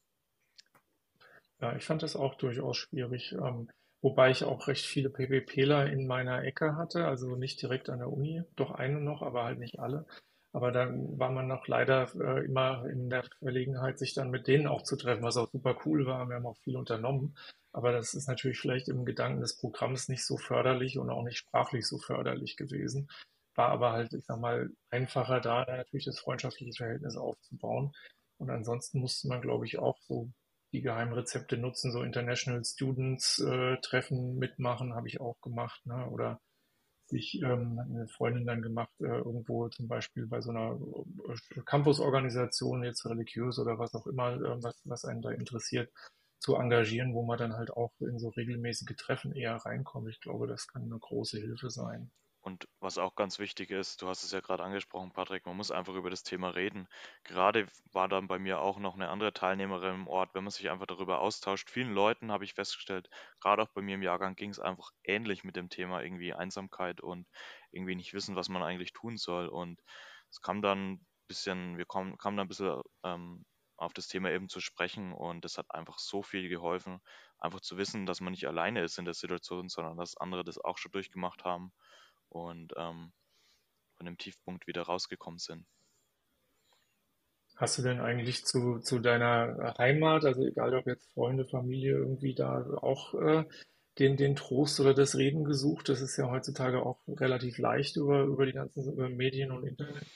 Ja, 1.60 1.76
ich 1.76 1.84
fand 1.84 2.02
das 2.02 2.16
auch 2.16 2.36
durchaus 2.36 2.76
schwierig, 2.76 3.32
ähm, 3.32 3.68
wobei 4.02 4.30
ich 4.30 4.44
auch 4.44 4.68
recht 4.68 4.86
viele 4.86 5.10
PWPler 5.10 5.90
in 5.90 6.06
meiner 6.06 6.44
Ecke 6.44 6.76
hatte, 6.76 7.06
also 7.06 7.36
nicht 7.36 7.60
direkt 7.62 7.90
an 7.90 7.98
der 7.98 8.12
Uni, 8.12 8.42
doch 8.56 8.70
eine 8.72 9.00
noch, 9.00 9.22
aber 9.22 9.44
halt 9.44 9.58
nicht 9.58 9.78
alle. 9.78 10.06
Aber 10.52 10.72
dann 10.72 11.18
war 11.18 11.30
man 11.30 11.46
noch 11.46 11.68
leider 11.68 12.08
äh, 12.16 12.44
immer 12.44 12.84
in 12.86 13.08
der 13.08 13.24
Verlegenheit, 13.38 13.98
sich 13.98 14.14
dann 14.14 14.30
mit 14.30 14.48
denen 14.48 14.66
auch 14.66 14.82
zu 14.82 14.96
treffen, 14.96 15.22
was 15.22 15.36
auch 15.36 15.50
super 15.50 15.78
cool 15.84 16.06
war. 16.06 16.28
Wir 16.28 16.36
haben 16.36 16.46
auch 16.46 16.58
viel 16.58 16.76
unternommen. 16.76 17.36
Aber 17.72 17.92
das 17.92 18.14
ist 18.14 18.26
natürlich 18.26 18.58
vielleicht 18.58 18.88
im 18.88 19.04
Gedanken 19.04 19.40
des 19.40 19.56
Programms 19.56 20.08
nicht 20.08 20.24
so 20.26 20.36
förderlich 20.36 20.98
und 20.98 21.08
auch 21.08 21.22
nicht 21.22 21.38
sprachlich 21.38 21.86
so 21.86 21.98
förderlich 21.98 22.56
gewesen. 22.56 23.08
War 23.54 23.68
aber 23.68 23.92
halt, 23.92 24.12
ich 24.12 24.24
sag 24.24 24.40
mal, 24.40 24.70
einfacher 24.90 25.40
da 25.40 25.64
natürlich 25.64 26.06
das 26.06 26.18
freundschaftliche 26.18 26.72
Verhältnis 26.72 27.16
aufzubauen. 27.16 27.92
Und 28.38 28.50
ansonsten 28.50 28.98
musste 29.00 29.28
man, 29.28 29.42
glaube 29.42 29.66
ich, 29.66 29.78
auch 29.78 29.98
so 30.00 30.30
die 30.72 30.82
Geheimrezepte 30.82 31.56
nutzen, 31.56 31.92
so 31.92 32.02
International 32.02 32.64
Students 32.64 33.38
äh, 33.40 33.76
Treffen 33.82 34.38
mitmachen, 34.38 34.94
habe 34.94 35.08
ich 35.08 35.20
auch 35.20 35.40
gemacht, 35.40 35.84
ne? 35.86 36.08
Oder 36.10 36.40
sich 37.10 37.42
ähm, 37.42 37.78
eine 37.78 38.08
Freundin 38.08 38.46
dann 38.46 38.62
gemacht, 38.62 38.92
äh, 39.00 39.06
irgendwo 39.06 39.68
zum 39.68 39.88
Beispiel 39.88 40.26
bei 40.26 40.40
so 40.40 40.50
einer 40.50 40.78
äh, 41.28 41.60
Campusorganisation, 41.64 42.84
jetzt 42.84 43.04
religiös 43.04 43.58
oder 43.58 43.78
was 43.78 43.94
auch 43.94 44.06
immer, 44.06 44.34
äh, 44.34 44.62
was, 44.62 44.80
was 44.84 45.04
einen 45.04 45.20
da 45.20 45.30
interessiert, 45.30 45.92
zu 46.38 46.56
engagieren, 46.56 47.12
wo 47.12 47.24
man 47.24 47.38
dann 47.38 47.54
halt 47.54 47.70
auch 47.70 47.92
in 48.00 48.18
so 48.18 48.28
regelmäßige 48.30 48.96
Treffen 48.96 49.32
eher 49.32 49.56
reinkommt. 49.56 50.08
Ich 50.08 50.20
glaube, 50.20 50.46
das 50.46 50.66
kann 50.68 50.84
eine 50.84 50.98
große 50.98 51.38
Hilfe 51.38 51.70
sein. 51.70 52.10
Und 52.50 52.66
was 52.80 52.98
auch 52.98 53.14
ganz 53.14 53.38
wichtig 53.38 53.70
ist, 53.70 54.02
du 54.02 54.08
hast 54.08 54.24
es 54.24 54.32
ja 54.32 54.40
gerade 54.40 54.64
angesprochen, 54.64 55.12
Patrick, 55.12 55.46
man 55.46 55.56
muss 55.56 55.70
einfach 55.70 55.94
über 55.94 56.10
das 56.10 56.24
Thema 56.24 56.48
reden. 56.48 56.88
Gerade 57.22 57.68
war 57.92 58.08
dann 58.08 58.26
bei 58.26 58.40
mir 58.40 58.60
auch 58.60 58.80
noch 58.80 58.96
eine 58.96 59.08
andere 59.08 59.32
Teilnehmerin 59.32 59.94
im 59.94 60.08
Ort, 60.08 60.34
wenn 60.34 60.42
man 60.42 60.50
sich 60.50 60.68
einfach 60.68 60.86
darüber 60.86 61.20
austauscht. 61.20 61.70
Vielen 61.70 61.94
Leuten 61.94 62.32
habe 62.32 62.42
ich 62.44 62.54
festgestellt, 62.54 63.08
gerade 63.40 63.62
auch 63.62 63.68
bei 63.68 63.82
mir 63.82 63.94
im 63.94 64.02
Jahrgang 64.02 64.34
ging 64.34 64.50
es 64.50 64.58
einfach 64.58 64.90
ähnlich 65.04 65.44
mit 65.44 65.54
dem 65.54 65.68
Thema 65.68 66.02
irgendwie 66.02 66.34
Einsamkeit 66.34 67.00
und 67.00 67.28
irgendwie 67.70 67.94
nicht 67.94 68.14
wissen, 68.14 68.34
was 68.34 68.48
man 68.48 68.64
eigentlich 68.64 68.92
tun 68.92 69.16
soll. 69.16 69.46
Und 69.46 69.80
es 70.28 70.40
kam 70.40 70.60
dann 70.60 70.94
ein 70.94 71.06
bisschen, 71.28 71.78
wir 71.78 71.86
kamen, 71.86 72.18
kamen 72.18 72.36
dann 72.36 72.46
ein 72.46 72.48
bisschen 72.48 72.82
ähm, 73.04 73.44
auf 73.76 73.92
das 73.92 74.08
Thema 74.08 74.30
eben 74.32 74.48
zu 74.48 74.58
sprechen 74.58 75.12
und 75.12 75.44
das 75.44 75.56
hat 75.56 75.70
einfach 75.70 76.00
so 76.00 76.20
viel 76.24 76.48
geholfen, 76.48 77.00
einfach 77.38 77.60
zu 77.60 77.78
wissen, 77.78 78.06
dass 78.06 78.20
man 78.20 78.32
nicht 78.32 78.48
alleine 78.48 78.82
ist 78.82 78.98
in 78.98 79.04
der 79.04 79.14
Situation, 79.14 79.68
sondern 79.68 79.96
dass 79.96 80.16
andere 80.16 80.42
das 80.42 80.58
auch 80.58 80.78
schon 80.78 80.90
durchgemacht 80.90 81.44
haben 81.44 81.72
und 82.30 82.72
ähm, 82.76 83.12
von 83.96 84.06
dem 84.06 84.16
Tiefpunkt 84.16 84.66
wieder 84.66 84.82
rausgekommen 84.82 85.38
sind. 85.38 85.66
Hast 87.56 87.76
du 87.76 87.82
denn 87.82 88.00
eigentlich 88.00 88.46
zu, 88.46 88.78
zu 88.78 89.00
deiner 89.00 89.74
Heimat, 89.76 90.24
also 90.24 90.46
egal 90.46 90.74
ob 90.74 90.86
jetzt 90.86 91.12
Freunde, 91.12 91.44
Familie, 91.44 91.92
irgendwie 91.92 92.34
da 92.34 92.64
auch 92.80 93.12
äh, 93.12 93.44
den, 93.98 94.16
den 94.16 94.34
Trost 94.34 94.80
oder 94.80 94.94
das 94.94 95.18
Reden 95.18 95.44
gesucht? 95.44 95.90
Das 95.90 96.00
ist 96.00 96.16
ja 96.16 96.30
heutzutage 96.30 96.80
auch 96.82 96.98
relativ 97.06 97.58
leicht 97.58 97.96
über, 97.96 98.22
über 98.22 98.46
die 98.46 98.54
ganzen 98.54 98.90
über 98.90 99.10
Medien 99.10 99.50
und 99.50 99.66
Internet. 99.66 100.06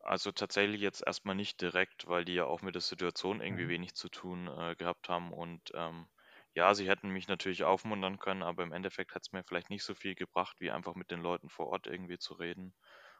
Also 0.00 0.32
tatsächlich 0.32 0.80
jetzt 0.80 1.02
erstmal 1.06 1.34
nicht 1.34 1.60
direkt, 1.60 2.06
weil 2.06 2.24
die 2.24 2.34
ja 2.34 2.46
auch 2.46 2.62
mit 2.62 2.74
der 2.74 2.82
Situation 2.82 3.42
irgendwie 3.42 3.64
mhm. 3.64 3.70
wenig 3.70 3.94
zu 3.94 4.08
tun 4.08 4.48
äh, 4.48 4.74
gehabt 4.76 5.10
haben 5.10 5.30
und 5.30 5.60
ähm, 5.74 6.06
ja, 6.54 6.74
sie 6.74 6.88
hätten 6.88 7.10
mich 7.10 7.28
natürlich 7.28 7.64
aufmuntern 7.64 8.18
können, 8.18 8.42
aber 8.42 8.62
im 8.62 8.72
Endeffekt 8.72 9.14
hat 9.14 9.22
es 9.22 9.32
mir 9.32 9.44
vielleicht 9.44 9.70
nicht 9.70 9.84
so 9.84 9.94
viel 9.94 10.14
gebracht, 10.14 10.56
wie 10.60 10.70
einfach 10.70 10.94
mit 10.94 11.10
den 11.10 11.20
Leuten 11.20 11.48
vor 11.50 11.66
Ort 11.68 11.86
irgendwie 11.86 12.18
zu 12.18 12.34
reden. 12.34 12.74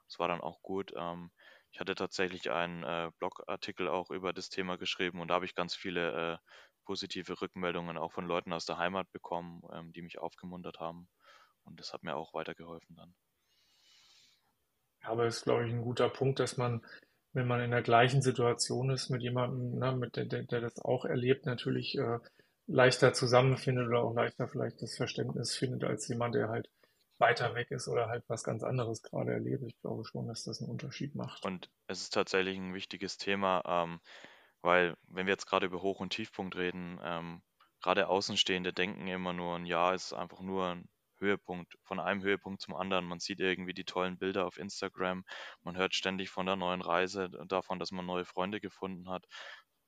Das 0.07 0.19
war 0.19 0.29
dann 0.29 0.41
auch 0.41 0.63
gut. 0.63 0.93
Ähm, 0.97 1.31
ich 1.73 1.81
hatte 1.81 1.95
tatsächlich 1.97 2.51
einen 2.51 2.85
äh, 2.85 3.11
Blogartikel 3.19 3.89
auch 3.89 4.11
über 4.11 4.33
das 4.33 4.51
Thema 4.51 4.79
geschrieben 4.79 5.21
und 5.21 5.29
da 5.29 5.35
habe 5.35 5.47
ich 5.47 5.55
ganz 5.55 5.75
viele 5.75 6.35
äh, 6.35 6.39
positive 6.85 7.41
Rückmeldungen 7.41 7.99
auch 7.99 8.13
von 8.13 8.27
Leuten 8.27 8.53
aus 8.53 8.67
der 8.67 8.79
Heimat 8.79 9.11
bekommen, 9.11 9.63
ähm, 9.73 9.93
die 9.93 10.03
mich 10.03 10.19
aufgemuntert 10.19 10.79
haben. 10.79 11.09
Und 11.65 11.81
das 11.81 11.93
hat 11.93 12.03
mir 12.03 12.15
auch 12.15 12.35
weitergeholfen 12.35 12.95
dann. 12.95 13.15
Aber 15.03 15.27
es 15.27 15.39
ist, 15.39 15.45
glaube 15.45 15.67
ich, 15.67 15.73
ein 15.73 15.83
guter 15.83 16.09
Punkt, 16.09 16.39
dass 16.39 16.57
man, 16.57 16.85
wenn 17.33 17.47
man 17.47 17.61
in 17.61 17.73
der 17.73 17.83
gleichen 17.83 18.23
Situation 18.23 18.91
ist 18.91 19.11
mit 19.11 19.23
jemandem, 19.23 19.79
ne, 19.79 19.93
mit 19.97 20.17
der, 20.17 20.27
der, 20.27 20.45
der 20.45 20.61
das 20.61 20.79
auch 20.79 21.05
erlebt, 21.05 21.47
natürlich 21.47 21.97
äh, 21.99 22.19
leichter 22.67 23.13
zusammenfindet 23.13 23.89
oder 23.89 24.01
auch 24.01 24.15
leichter 24.15 24.49
vielleicht 24.49 24.81
das 24.83 24.97
Verständnis 24.97 25.55
findet 25.55 25.85
als 25.85 26.09
jemand, 26.09 26.35
der 26.35 26.49
halt 26.49 26.71
weiter 27.19 27.55
weg 27.55 27.71
ist 27.71 27.89
oder 27.89 28.09
halt 28.09 28.25
was 28.29 28.43
ganz 28.43 28.63
anderes 28.63 29.03
gerade 29.03 29.33
erlebt. 29.33 29.63
Ich 29.67 29.79
glaube 29.81 30.05
schon, 30.05 30.27
dass 30.27 30.45
das 30.45 30.61
einen 30.61 30.71
Unterschied 30.71 31.15
macht. 31.15 31.45
Und 31.45 31.71
es 31.87 32.01
ist 32.03 32.15
tatsächlich 32.15 32.57
ein 32.57 32.75
wichtiges 32.75 33.19
Thema, 33.19 33.63
ähm, 33.67 34.01
weil 34.63 34.97
wenn 35.09 35.27
wir 35.27 35.33
jetzt 35.33 35.47
gerade 35.47 35.67
über 35.67 35.83
Hoch- 35.83 36.01
und 36.01 36.11
Tiefpunkt 36.11 36.57
reden, 36.57 36.99
ähm, 37.03 37.43
gerade 37.81 38.09
Außenstehende 38.09 38.73
denken 38.73 39.07
immer 39.07 39.33
nur, 39.33 39.57
ein 39.57 39.67
Jahr 39.67 39.95
ist 39.95 40.13
einfach 40.13 40.41
nur 40.41 40.69
ein 40.69 40.89
Höhepunkt, 41.19 41.79
von 41.85 42.01
einem 42.01 42.23
Höhepunkt 42.23 42.61
zum 42.61 42.75
anderen. 42.75 43.05
Man 43.05 43.21
sieht 43.21 43.41
irgendwie 43.41 43.75
die 43.75 43.85
tollen 43.85 44.19
Bilder 44.19 44.47
auf 44.47 44.59
Instagram, 44.59 45.25
man 45.63 45.77
hört 45.77 45.95
ständig 45.95 46.31
von 46.31 46.47
der 46.47 46.57
neuen 46.57 46.83
Reise, 46.83 47.31
davon, 47.47 47.79
dass 47.79 47.93
man 47.93 48.05
neue 48.05 48.25
Freunde 48.25 48.61
gefunden 48.61 49.09
hat 49.09 49.25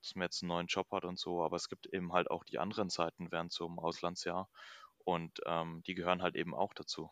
dass 0.01 0.15
man 0.15 0.25
jetzt 0.25 0.43
einen 0.43 0.49
neuen 0.49 0.67
Job 0.67 0.87
hat 0.91 1.05
und 1.05 1.19
so, 1.19 1.43
aber 1.43 1.55
es 1.55 1.69
gibt 1.69 1.87
eben 1.87 2.13
halt 2.13 2.29
auch 2.31 2.43
die 2.43 2.59
anderen 2.59 2.89
Seiten 2.89 3.31
während 3.31 3.51
so 3.51 3.65
einem 3.67 3.79
Auslandsjahr 3.79 4.49
und 4.99 5.39
ähm, 5.45 5.83
die 5.87 5.95
gehören 5.95 6.21
halt 6.21 6.35
eben 6.35 6.53
auch 6.55 6.73
dazu. 6.73 7.11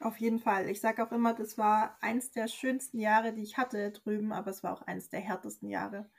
Auf 0.00 0.18
jeden 0.18 0.38
Fall. 0.38 0.68
Ich 0.68 0.80
sage 0.80 1.02
auch 1.04 1.12
immer, 1.12 1.34
das 1.34 1.56
war 1.58 1.98
eins 2.02 2.30
der 2.30 2.48
schönsten 2.48 3.00
Jahre, 3.00 3.32
die 3.32 3.42
ich 3.42 3.56
hatte 3.58 3.90
drüben, 3.92 4.32
aber 4.32 4.50
es 4.50 4.62
war 4.62 4.72
auch 4.74 4.82
eins 4.82 5.08
der 5.08 5.20
härtesten 5.20 5.68
Jahre. 5.68 6.10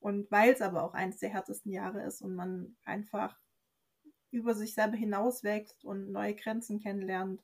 Und 0.00 0.30
weil 0.30 0.52
es 0.52 0.62
aber 0.62 0.82
auch 0.84 0.94
eins 0.94 1.18
der 1.18 1.30
härtesten 1.30 1.72
Jahre 1.72 2.02
ist 2.04 2.22
und 2.22 2.34
man 2.34 2.76
einfach 2.84 3.38
über 4.30 4.54
sich 4.54 4.74
selber 4.74 4.96
hinauswächst 4.96 5.84
und 5.84 6.12
neue 6.12 6.36
Grenzen 6.36 6.80
kennenlernt, 6.80 7.42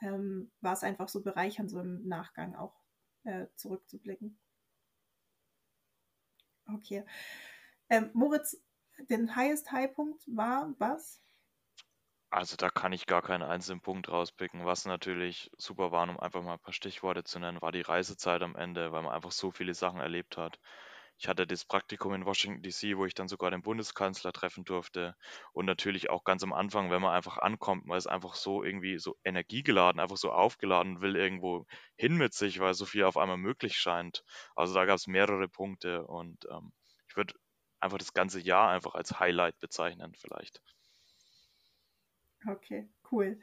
ähm, 0.00 0.52
war 0.60 0.74
es 0.74 0.82
einfach 0.84 1.08
so 1.08 1.22
bereichernd, 1.22 1.70
so 1.70 1.80
im 1.80 2.06
Nachgang 2.08 2.56
auch 2.56 2.74
äh, 3.24 3.48
zurückzublicken. 3.56 4.39
Okay. 6.74 7.04
Ähm, 7.88 8.10
Moritz, 8.12 8.56
den 9.08 9.34
highest 9.36 9.72
Highpunkt 9.72 10.24
war 10.26 10.74
was? 10.78 11.22
Also 12.32 12.56
da 12.56 12.70
kann 12.70 12.92
ich 12.92 13.06
gar 13.06 13.22
keinen 13.22 13.42
einzelnen 13.42 13.80
Punkt 13.80 14.08
rauspicken. 14.08 14.64
Was 14.64 14.84
natürlich 14.84 15.50
super 15.58 15.92
war, 15.92 16.08
um 16.08 16.18
einfach 16.18 16.42
mal 16.42 16.54
ein 16.54 16.58
paar 16.60 16.72
Stichworte 16.72 17.22
zu 17.24 17.38
nennen, 17.40 17.62
war 17.62 17.70
die 17.72 17.80
Reisezeit 17.82 18.42
am 18.42 18.56
Ende, 18.56 18.90
weil 18.92 19.02
man 19.02 19.12
einfach 19.12 19.32
so 19.32 19.50
viele 19.52 19.74
Sachen 19.74 20.00
erlebt 20.00 20.36
hat. 20.36 20.58
Ich 21.20 21.28
hatte 21.28 21.46
das 21.46 21.64
Praktikum 21.64 22.14
in 22.14 22.24
Washington 22.26 22.62
DC, 22.62 22.96
wo 22.96 23.04
ich 23.06 23.14
dann 23.14 23.28
sogar 23.28 23.50
den 23.52 23.62
Bundeskanzler 23.62 24.32
treffen 24.32 24.64
durfte. 24.64 25.14
Und 25.52 25.66
natürlich 25.66 26.10
auch 26.10 26.24
ganz 26.24 26.42
am 26.42 26.52
Anfang, 26.52 26.90
wenn 26.90 27.00
man 27.02 27.14
einfach 27.14 27.38
ankommt, 27.38 27.84
man 27.86 27.96
ist 27.98 28.08
einfach 28.08 28.34
so 28.34 28.64
irgendwie 28.64 28.98
so 28.98 29.16
energiegeladen, 29.22 30.00
einfach 30.00 30.16
so 30.16 30.32
aufgeladen 30.32 31.00
will 31.00 31.14
irgendwo 31.16 31.66
hin 31.96 32.16
mit 32.16 32.34
sich, 32.34 32.58
weil 32.58 32.74
so 32.74 32.86
viel 32.86 33.04
auf 33.04 33.16
einmal 33.18 33.36
möglich 33.36 33.76
scheint. 33.76 34.24
Also 34.56 34.74
da 34.74 34.84
gab 34.86 34.96
es 34.96 35.06
mehrere 35.06 35.48
Punkte 35.48 36.04
und 36.06 36.44
ähm, 36.50 36.72
ich 37.08 37.16
würde 37.16 37.34
einfach 37.80 37.98
das 37.98 38.12
ganze 38.14 38.40
Jahr 38.40 38.70
einfach 38.70 38.94
als 38.94 39.20
Highlight 39.20 39.58
bezeichnen 39.60 40.14
vielleicht. 40.16 40.60
Okay, 42.48 42.88
cool. 43.10 43.38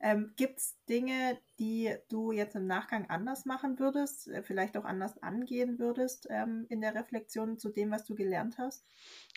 Ähm, 0.00 0.32
Gibt 0.36 0.58
es 0.58 0.82
Dinge, 0.88 1.40
die 1.58 1.94
du 2.08 2.32
jetzt 2.32 2.56
im 2.56 2.66
Nachgang 2.66 3.08
anders 3.10 3.44
machen 3.46 3.78
würdest, 3.78 4.28
äh, 4.28 4.42
vielleicht 4.42 4.76
auch 4.76 4.84
anders 4.84 5.18
angehen 5.22 5.78
würdest 5.78 6.26
ähm, 6.30 6.66
in 6.68 6.80
der 6.80 6.94
Reflexion 6.94 7.58
zu 7.58 7.70
dem, 7.70 7.90
was 7.90 8.04
du 8.04 8.14
gelernt 8.14 8.58
hast? 8.58 8.86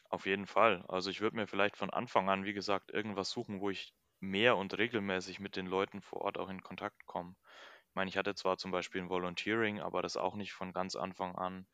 Auf 0.09 0.25
jeden 0.25 0.47
Fall. 0.47 0.83
Also 0.87 1.09
ich 1.09 1.21
würde 1.21 1.35
mir 1.37 1.47
vielleicht 1.47 1.77
von 1.77 1.89
Anfang 1.89 2.29
an, 2.29 2.43
wie 2.45 2.53
gesagt, 2.53 2.91
irgendwas 2.91 3.29
suchen, 3.29 3.61
wo 3.61 3.69
ich 3.69 3.93
mehr 4.19 4.57
und 4.57 4.77
regelmäßig 4.77 5.39
mit 5.39 5.55
den 5.55 5.65
Leuten 5.67 6.01
vor 6.01 6.21
Ort 6.21 6.37
auch 6.37 6.49
in 6.49 6.61
Kontakt 6.61 7.05
komme. 7.05 7.35
Ich 7.89 7.95
meine, 7.95 8.09
ich 8.09 8.17
hatte 8.17 8.35
zwar 8.35 8.57
zum 8.57 8.71
Beispiel 8.71 9.01
ein 9.01 9.09
Volunteering, 9.09 9.79
aber 9.81 10.01
das 10.01 10.17
auch 10.17 10.35
nicht 10.35 10.53
von 10.53 10.73
ganz 10.73 10.95
Anfang 10.95 11.35
an. 11.35 11.67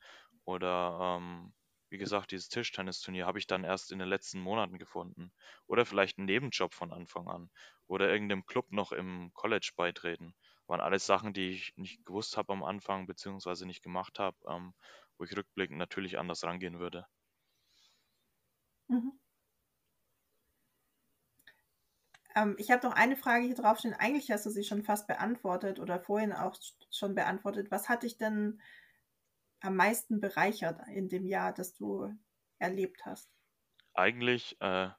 Oder 0.45 1.17
ähm, 1.21 1.53
wie 1.93 1.97
gesagt, 1.99 2.31
dieses 2.31 2.49
Tischtennisturnier 2.49 3.25
habe 3.25 3.39
ich 3.39 3.47
dann 3.47 3.63
erst 3.63 3.93
in 3.93 3.99
den 3.99 4.09
letzten 4.09 4.41
Monaten 4.41 4.77
gefunden. 4.79 5.31
Oder 5.67 5.85
vielleicht 5.85 6.17
einen 6.17 6.25
Nebenjob 6.25 6.73
von 6.73 6.91
Anfang 6.91 7.29
an. 7.29 7.51
Oder 7.87 8.09
irgendeinem 8.11 8.45
Club 8.45 8.71
noch 8.73 8.91
im 8.91 9.31
College 9.33 9.71
beitreten. 9.77 10.35
Waren 10.67 10.81
alles 10.81 11.05
Sachen, 11.05 11.33
die 11.33 11.51
ich 11.51 11.73
nicht 11.77 12.03
gewusst 12.05 12.35
habe 12.35 12.51
am 12.51 12.63
Anfang, 12.63 13.07
beziehungsweise 13.07 13.65
nicht 13.65 13.83
gemacht 13.83 14.19
habe, 14.19 14.37
ähm, 14.49 14.73
wo 15.17 15.23
ich 15.23 15.37
rückblickend 15.37 15.77
natürlich 15.77 16.17
anders 16.19 16.43
rangehen 16.43 16.79
würde. 16.79 17.05
Mhm. 18.89 19.17
Ähm, 22.35 22.55
ich 22.57 22.71
habe 22.71 22.85
noch 22.87 22.95
eine 22.95 23.15
Frage 23.15 23.45
hier 23.45 23.55
draufstehen. 23.55 23.93
Eigentlich 23.93 24.31
hast 24.31 24.45
du 24.45 24.49
sie 24.49 24.63
schon 24.63 24.83
fast 24.83 25.07
beantwortet 25.07 25.79
oder 25.79 25.99
vorhin 25.99 26.33
auch 26.33 26.55
schon 26.91 27.15
beantwortet. 27.15 27.71
Was 27.71 27.89
hat 27.89 28.03
dich 28.03 28.17
denn 28.17 28.61
am 29.63 29.75
meisten 29.75 30.19
bereichert 30.19 30.79
in 30.93 31.09
dem 31.09 31.25
Jahr, 31.25 31.53
das 31.53 31.73
du 31.73 32.13
erlebt 32.59 33.05
hast? 33.05 33.29
Eigentlich 33.93 34.59
äh, 34.61 34.89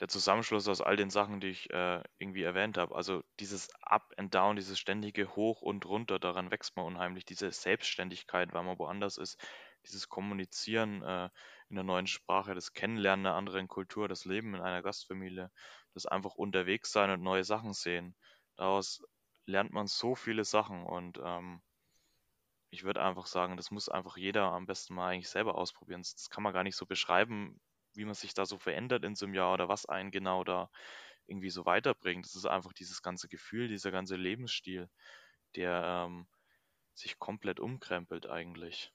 der 0.00 0.08
Zusammenschluss 0.08 0.66
aus 0.66 0.80
all 0.80 0.96
den 0.96 1.10
Sachen, 1.10 1.40
die 1.40 1.48
ich 1.48 1.70
äh, 1.70 2.02
irgendwie 2.18 2.42
erwähnt 2.42 2.78
habe. 2.78 2.94
Also 2.94 3.22
dieses 3.38 3.68
Up 3.82 4.12
and 4.16 4.34
Down, 4.34 4.56
dieses 4.56 4.78
ständige 4.78 5.36
Hoch 5.36 5.62
und 5.62 5.84
Runter, 5.86 6.18
daran 6.18 6.50
wächst 6.50 6.76
man 6.76 6.86
unheimlich. 6.86 7.24
Diese 7.24 7.50
Selbstständigkeit, 7.52 8.52
weil 8.52 8.64
man 8.64 8.78
woanders 8.78 9.18
ist, 9.18 9.38
dieses 9.84 10.08
Kommunizieren 10.08 11.02
äh, 11.02 11.28
in 11.68 11.78
einer 11.78 11.84
neuen 11.84 12.06
Sprache, 12.06 12.54
das 12.54 12.72
Kennenlernen 12.72 13.26
einer 13.26 13.36
anderen 13.36 13.68
Kultur, 13.68 14.08
das 14.08 14.24
Leben 14.24 14.54
in 14.54 14.60
einer 14.60 14.82
Gastfamilie, 14.82 15.50
das 15.94 16.06
einfach 16.06 16.34
unterwegs 16.34 16.92
sein 16.92 17.10
und 17.10 17.22
neue 17.22 17.44
Sachen 17.44 17.72
sehen. 17.72 18.16
Daraus 18.56 19.02
lernt 19.46 19.72
man 19.72 19.86
so 19.86 20.14
viele 20.14 20.44
Sachen 20.44 20.84
und 20.84 21.20
ähm, 21.22 21.62
ich 22.72 22.84
würde 22.84 23.02
einfach 23.02 23.26
sagen, 23.26 23.56
das 23.56 23.70
muss 23.70 23.88
einfach 23.90 24.16
jeder 24.16 24.44
am 24.52 24.66
besten 24.66 24.94
mal 24.94 25.10
eigentlich 25.10 25.28
selber 25.30 25.56
ausprobieren. 25.56 26.02
Das 26.02 26.30
kann 26.30 26.42
man 26.42 26.54
gar 26.54 26.64
nicht 26.64 26.76
so 26.76 26.86
beschreiben, 26.86 27.60
wie 27.94 28.04
man 28.06 28.14
sich 28.14 28.34
da 28.34 28.46
so 28.46 28.58
verändert 28.58 29.04
in 29.04 29.14
so 29.14 29.26
einem 29.26 29.34
Jahr 29.34 29.54
oder 29.54 29.68
was 29.68 29.86
einen 29.86 30.10
genau 30.10 30.44
da 30.44 30.70
irgendwie 31.26 31.50
so 31.50 31.66
weiterbringt. 31.66 32.26
Das 32.26 32.34
ist 32.36 32.46
einfach 32.46 32.72
dieses 32.72 33.02
ganze 33.02 33.28
Gefühl, 33.28 33.68
dieser 33.68 33.92
ganze 33.92 34.16
Lebensstil, 34.16 34.90
der 35.56 36.06
ähm, 36.08 36.28
sich 36.94 37.18
komplett 37.18 37.60
umkrempelt 37.60 38.26
eigentlich. 38.28 38.92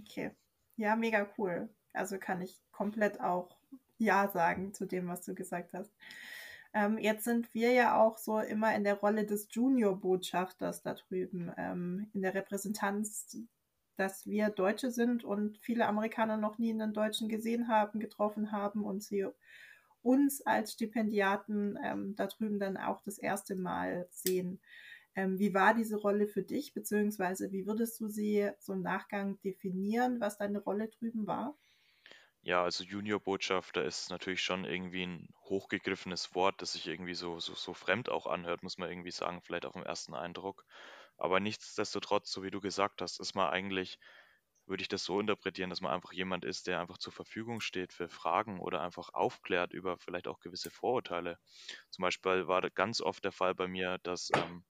Okay. 0.00 0.30
Ja, 0.76 0.96
mega 0.96 1.28
cool. 1.38 1.68
Also 1.92 2.18
kann 2.18 2.40
ich 2.42 2.60
komplett 2.72 3.20
auch 3.20 3.58
Ja 3.98 4.28
sagen 4.28 4.72
zu 4.74 4.86
dem, 4.86 5.08
was 5.08 5.22
du 5.22 5.34
gesagt 5.34 5.72
hast. 5.74 5.92
Ähm, 6.74 6.98
jetzt 6.98 7.24
sind 7.24 7.52
wir 7.54 7.72
ja 7.72 7.98
auch 8.00 8.18
so 8.18 8.38
immer 8.40 8.74
in 8.74 8.84
der 8.84 8.94
Rolle 8.94 9.24
des 9.24 9.48
Junior-Botschafters 9.50 10.82
da 10.82 10.94
drüben, 10.94 11.52
ähm, 11.56 12.10
in 12.12 12.22
der 12.22 12.34
Repräsentanz, 12.34 13.36
dass 13.96 14.26
wir 14.26 14.50
Deutsche 14.50 14.90
sind 14.90 15.24
und 15.24 15.58
viele 15.58 15.86
Amerikaner 15.86 16.36
noch 16.36 16.58
nie 16.58 16.70
einen 16.72 16.92
Deutschen 16.92 17.28
gesehen 17.28 17.68
haben, 17.68 18.00
getroffen 18.00 18.52
haben 18.52 18.84
und 18.84 19.02
sie 19.02 19.26
uns 20.02 20.42
als 20.42 20.72
Stipendiaten 20.72 21.78
ähm, 21.82 22.14
da 22.16 22.26
drüben 22.26 22.58
dann 22.58 22.76
auch 22.76 23.02
das 23.02 23.18
erste 23.18 23.56
Mal 23.56 24.06
sehen. 24.10 24.60
Ähm, 25.14 25.38
wie 25.38 25.52
war 25.54 25.74
diese 25.74 25.96
Rolle 25.96 26.28
für 26.28 26.42
dich, 26.42 26.74
beziehungsweise 26.74 27.50
wie 27.50 27.66
würdest 27.66 27.98
du 28.00 28.08
sie 28.08 28.50
so 28.60 28.72
im 28.74 28.82
Nachgang 28.82 29.40
definieren, 29.40 30.20
was 30.20 30.38
deine 30.38 30.60
Rolle 30.60 30.88
drüben 30.88 31.26
war? 31.26 31.56
Ja, 32.48 32.62
also 32.64 32.82
Juniorbotschafter 32.84 33.84
ist 33.84 34.08
natürlich 34.10 34.42
schon 34.42 34.64
irgendwie 34.64 35.04
ein 35.04 35.28
hochgegriffenes 35.44 36.34
Wort, 36.34 36.62
das 36.62 36.72
sich 36.72 36.86
irgendwie 36.86 37.12
so, 37.14 37.38
so, 37.40 37.54
so 37.54 37.74
fremd 37.74 38.08
auch 38.08 38.26
anhört, 38.26 38.62
muss 38.62 38.78
man 38.78 38.88
irgendwie 38.90 39.10
sagen, 39.10 39.42
vielleicht 39.42 39.66
auf 39.66 39.74
den 39.74 39.82
ersten 39.82 40.14
Eindruck. 40.14 40.64
Aber 41.18 41.40
nichtsdestotrotz, 41.40 42.32
so 42.32 42.42
wie 42.42 42.50
du 42.50 42.60
gesagt 42.60 43.02
hast, 43.02 43.20
ist 43.20 43.34
man 43.34 43.50
eigentlich, 43.50 43.98
würde 44.66 44.80
ich 44.82 44.88
das 44.88 45.04
so 45.04 45.20
interpretieren, 45.20 45.70
dass 45.70 45.82
man 45.82 45.92
einfach 45.92 46.12
jemand 46.12 46.44
ist, 46.44 46.66
der 46.66 46.80
einfach 46.80 46.98
zur 46.98 47.12
Verfügung 47.12 47.60
steht 47.60 47.92
für 47.92 48.08
Fragen 48.08 48.60
oder 48.60 48.80
einfach 48.82 49.10
aufklärt 49.14 49.72
über 49.74 49.98
vielleicht 49.98 50.26
auch 50.28 50.40
gewisse 50.40 50.70
Vorurteile. 50.70 51.38
Zum 51.90 52.02
Beispiel 52.02 52.48
war 52.48 52.62
ganz 52.70 53.00
oft 53.02 53.24
der 53.24 53.32
Fall 53.32 53.54
bei 53.54 53.68
mir, 53.68 53.98
dass 54.04 54.30
ähm, 54.34 54.64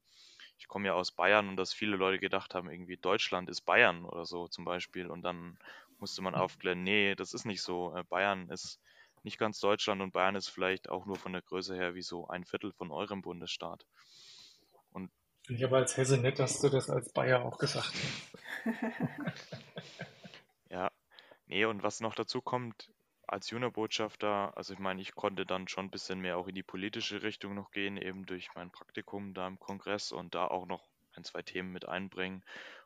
ich 0.59 0.69
komme 0.69 0.89
ja 0.89 0.95
aus 0.95 1.13
Bayern 1.13 1.49
und 1.49 1.57
dass 1.57 1.73
viele 1.73 1.97
Leute 1.97 2.19
gedacht 2.19 2.55
haben, 2.55 2.71
irgendwie 2.71 2.97
Deutschland 2.97 3.49
ist 3.49 3.63
Bayern 3.63 4.05
oder 4.05 4.25
so 4.27 4.49
zum 4.49 4.65
Beispiel. 4.65 5.07
Und 5.11 5.23
dann 5.23 5.59
musste 6.01 6.23
man 6.23 6.35
aufklären, 6.35 6.83
nee, 6.83 7.15
das 7.15 7.35
ist 7.35 7.45
nicht 7.45 7.63
so. 7.63 7.95
Äh, 7.95 8.05
Bayern 8.05 8.49
ist 8.51 8.81
nicht 9.25 9.39
ganz 9.39 9.61
Deutschland 9.61 10.01
und 10.01 10.13
Bayern 10.13 10.37
ist 10.37 10.49
vielleicht 10.49 10.89
auch 10.89 11.07
nur 11.07 11.17
von 11.17 11.33
der 11.33 11.43
Größe 11.43 11.75
her 11.75 11.95
wie 11.95 12.03
so 12.03 12.29
ein 12.29 12.45
Viertel 12.45 12.73
von 12.73 12.91
eurem 12.91 13.23
Bundesstaat. 13.23 13.85
Und 14.91 15.11
Finde 15.47 15.61
ich 15.61 15.65
aber 15.65 15.79
als 15.79 15.97
Hesse 15.97 16.19
nett, 16.19 16.39
dass 16.39 16.61
du 16.61 16.69
das 16.69 16.91
als 16.91 17.13
Bayer 17.13 17.45
auch 17.45 17.59
gesagt 17.59 17.93
hast. 17.93 18.39
ja, 20.71 20.91
nee, 21.47 21.65
und 21.65 21.83
was 21.83 22.01
noch 22.01 22.15
dazu 22.15 22.41
kommt, 22.41 22.91
als 23.27 23.51
Juniorbotschafter, 23.51 24.57
also 24.57 24.73
ich 24.73 24.79
meine, 24.79 25.03
ich 25.03 25.15
konnte 25.15 25.45
dann 25.45 25.69
schon 25.69 25.87
ein 25.87 25.91
bisschen 25.91 26.21
mehr 26.21 26.39
auch 26.39 26.49
in 26.49 26.55
die 26.55 26.63
politische 26.63 27.23
Richtung 27.23 27.55
noch 27.55 27.71
gehen, 27.71 27.99
eben 27.99 28.25
durch 28.25 28.49
mein 28.55 28.71
Praktikum 28.71 29.35
da 29.35 29.47
im 29.47 29.59
Kongress 29.59 30.13
und 30.13 30.35
da 30.35 30.47
auch 30.47 30.67
noch 30.67 30.89
ein, 31.15 31.25
zwei 31.25 31.43
Themen 31.43 31.71
mit 31.71 31.87
einbringen. 31.87 32.43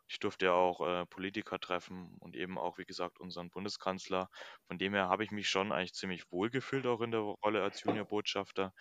Ich 0.08 0.18
durfte 0.20 0.46
ja 0.46 0.52
auch 0.52 0.80
äh, 0.86 1.06
Politiker 1.06 1.58
treffen 1.58 2.16
und 2.20 2.36
eben 2.36 2.58
auch, 2.58 2.78
wie 2.78 2.84
gesagt, 2.84 3.18
unseren 3.20 3.50
Bundeskanzler. 3.50 4.28
Von 4.66 4.78
dem 4.78 4.94
her 4.94 5.08
habe 5.08 5.24
ich 5.24 5.30
mich 5.30 5.48
schon 5.48 5.72
eigentlich 5.72 5.94
ziemlich 5.94 6.30
wohl 6.30 6.50
gefühlt, 6.50 6.86
auch 6.86 7.00
in 7.00 7.10
der 7.10 7.20
Rolle 7.20 7.62
als 7.62 7.82
Juniorbotschafter. 7.82 8.72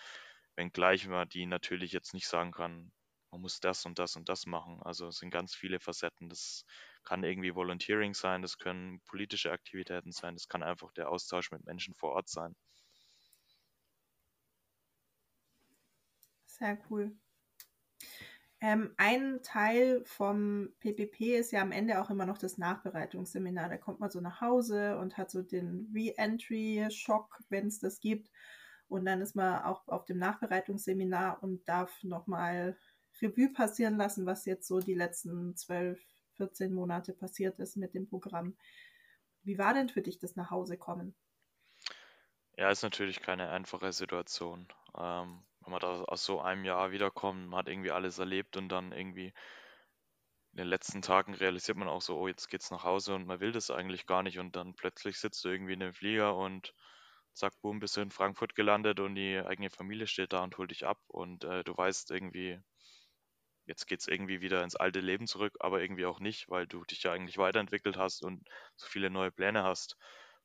Wenngleich 0.55 1.07
man 1.07 1.27
die 1.29 1.45
natürlich 1.45 1.91
jetzt 1.91 2.13
nicht 2.13 2.27
sagen 2.27 2.51
kann, 2.51 2.91
man 3.31 3.41
muss 3.41 3.59
das 3.59 3.85
und 3.85 3.99
das 3.99 4.15
und 4.15 4.29
das 4.29 4.45
machen. 4.45 4.81
Also 4.83 5.07
es 5.07 5.17
sind 5.17 5.29
ganz 5.31 5.55
viele 5.55 5.79
Facetten. 5.79 6.29
Das 6.29 6.63
kann 7.03 7.23
irgendwie 7.23 7.55
Volunteering 7.55 8.13
sein, 8.13 8.41
das 8.41 8.57
können 8.57 9.01
politische 9.01 9.51
Aktivitäten 9.51 10.11
sein, 10.11 10.35
das 10.35 10.47
kann 10.47 10.63
einfach 10.63 10.91
der 10.93 11.09
Austausch 11.09 11.51
mit 11.51 11.65
Menschen 11.65 11.95
vor 11.95 12.11
Ort 12.11 12.29
sein. 12.29 12.55
Sehr 16.45 16.77
cool. 16.89 17.17
Ähm, 18.63 18.93
ein 18.97 19.41
Teil 19.41 20.03
vom 20.05 20.69
PPP 20.79 21.39
ist 21.39 21.51
ja 21.51 21.63
am 21.63 21.71
Ende 21.71 21.99
auch 21.99 22.11
immer 22.11 22.27
noch 22.27 22.37
das 22.37 22.59
Nachbereitungsseminar. 22.59 23.69
Da 23.69 23.77
kommt 23.77 23.99
man 23.99 24.11
so 24.11 24.21
nach 24.21 24.39
Hause 24.39 24.99
und 24.99 25.17
hat 25.17 25.31
so 25.31 25.41
den 25.41 25.91
Re-Entry-Schock, 25.95 27.39
wenn 27.49 27.65
es 27.65 27.79
das 27.79 27.99
gibt. 27.99 28.29
Und 28.87 29.05
dann 29.05 29.19
ist 29.19 29.35
man 29.35 29.63
auch 29.63 29.87
auf 29.87 30.05
dem 30.05 30.19
Nachbereitungsseminar 30.19 31.41
und 31.41 31.67
darf 31.67 32.03
nochmal 32.03 32.77
Revue 33.19 33.51
passieren 33.51 33.97
lassen, 33.97 34.27
was 34.27 34.45
jetzt 34.45 34.67
so 34.67 34.79
die 34.79 34.93
letzten 34.93 35.55
12, 35.55 35.99
14 36.37 36.71
Monate 36.71 37.13
passiert 37.13 37.57
ist 37.57 37.77
mit 37.77 37.95
dem 37.95 38.07
Programm. 38.07 38.55
Wie 39.43 39.57
war 39.57 39.73
denn 39.73 39.89
für 39.89 40.03
dich 40.03 40.19
das 40.19 40.35
nach 40.35 40.51
Hause 40.51 40.77
kommen? 40.77 41.15
Ja, 42.57 42.69
ist 42.69 42.83
natürlich 42.83 43.21
keine 43.21 43.49
einfache 43.49 43.91
Situation. 43.91 44.67
Ähm, 44.95 45.41
wenn 45.61 45.71
man 45.71 45.79
da 45.79 46.03
aus 46.03 46.25
so 46.25 46.41
einem 46.41 46.65
Jahr 46.65 46.91
wiederkommt, 46.91 47.47
man 47.47 47.59
hat 47.59 47.67
irgendwie 47.69 47.91
alles 47.91 48.19
erlebt 48.19 48.57
und 48.57 48.69
dann 48.69 48.91
irgendwie 48.91 49.33
in 50.53 50.57
den 50.57 50.67
letzten 50.67 51.01
Tagen 51.01 51.33
realisiert 51.33 51.77
man 51.77 51.87
auch 51.87 52.01
so, 52.01 52.17
oh, 52.17 52.27
jetzt 52.27 52.49
geht's 52.49 52.71
nach 52.71 52.83
Hause 52.83 53.15
und 53.15 53.25
man 53.25 53.39
will 53.39 53.51
das 53.53 53.71
eigentlich 53.71 54.05
gar 54.05 54.21
nicht 54.23 54.37
und 54.39 54.55
dann 54.55 54.73
plötzlich 54.73 55.17
sitzt 55.17 55.43
du 55.45 55.49
irgendwie 55.49 55.73
in 55.73 55.79
dem 55.79 55.93
Flieger 55.93 56.35
und 56.35 56.73
zack, 57.33 57.53
boom, 57.61 57.79
bist 57.79 57.95
du 57.95 58.01
in 58.01 58.11
Frankfurt 58.11 58.55
gelandet 58.55 58.99
und 58.99 59.15
die 59.15 59.37
eigene 59.37 59.69
Familie 59.69 60.07
steht 60.07 60.33
da 60.33 60.43
und 60.43 60.57
holt 60.57 60.71
dich 60.71 60.85
ab 60.85 60.99
und 61.07 61.45
äh, 61.45 61.63
du 61.63 61.75
weißt 61.75 62.11
irgendwie, 62.11 62.59
jetzt 63.65 63.87
geht's 63.87 64.07
irgendwie 64.07 64.41
wieder 64.41 64.63
ins 64.63 64.75
alte 64.75 64.99
Leben 64.99 65.27
zurück, 65.27 65.55
aber 65.61 65.81
irgendwie 65.81 66.05
auch 66.05 66.19
nicht, 66.19 66.49
weil 66.49 66.67
du 66.67 66.83
dich 66.83 67.03
ja 67.03 67.13
eigentlich 67.13 67.37
weiterentwickelt 67.37 67.97
hast 67.97 68.23
und 68.23 68.45
so 68.75 68.87
viele 68.87 69.09
neue 69.09 69.31
Pläne 69.31 69.63
hast. 69.63 69.95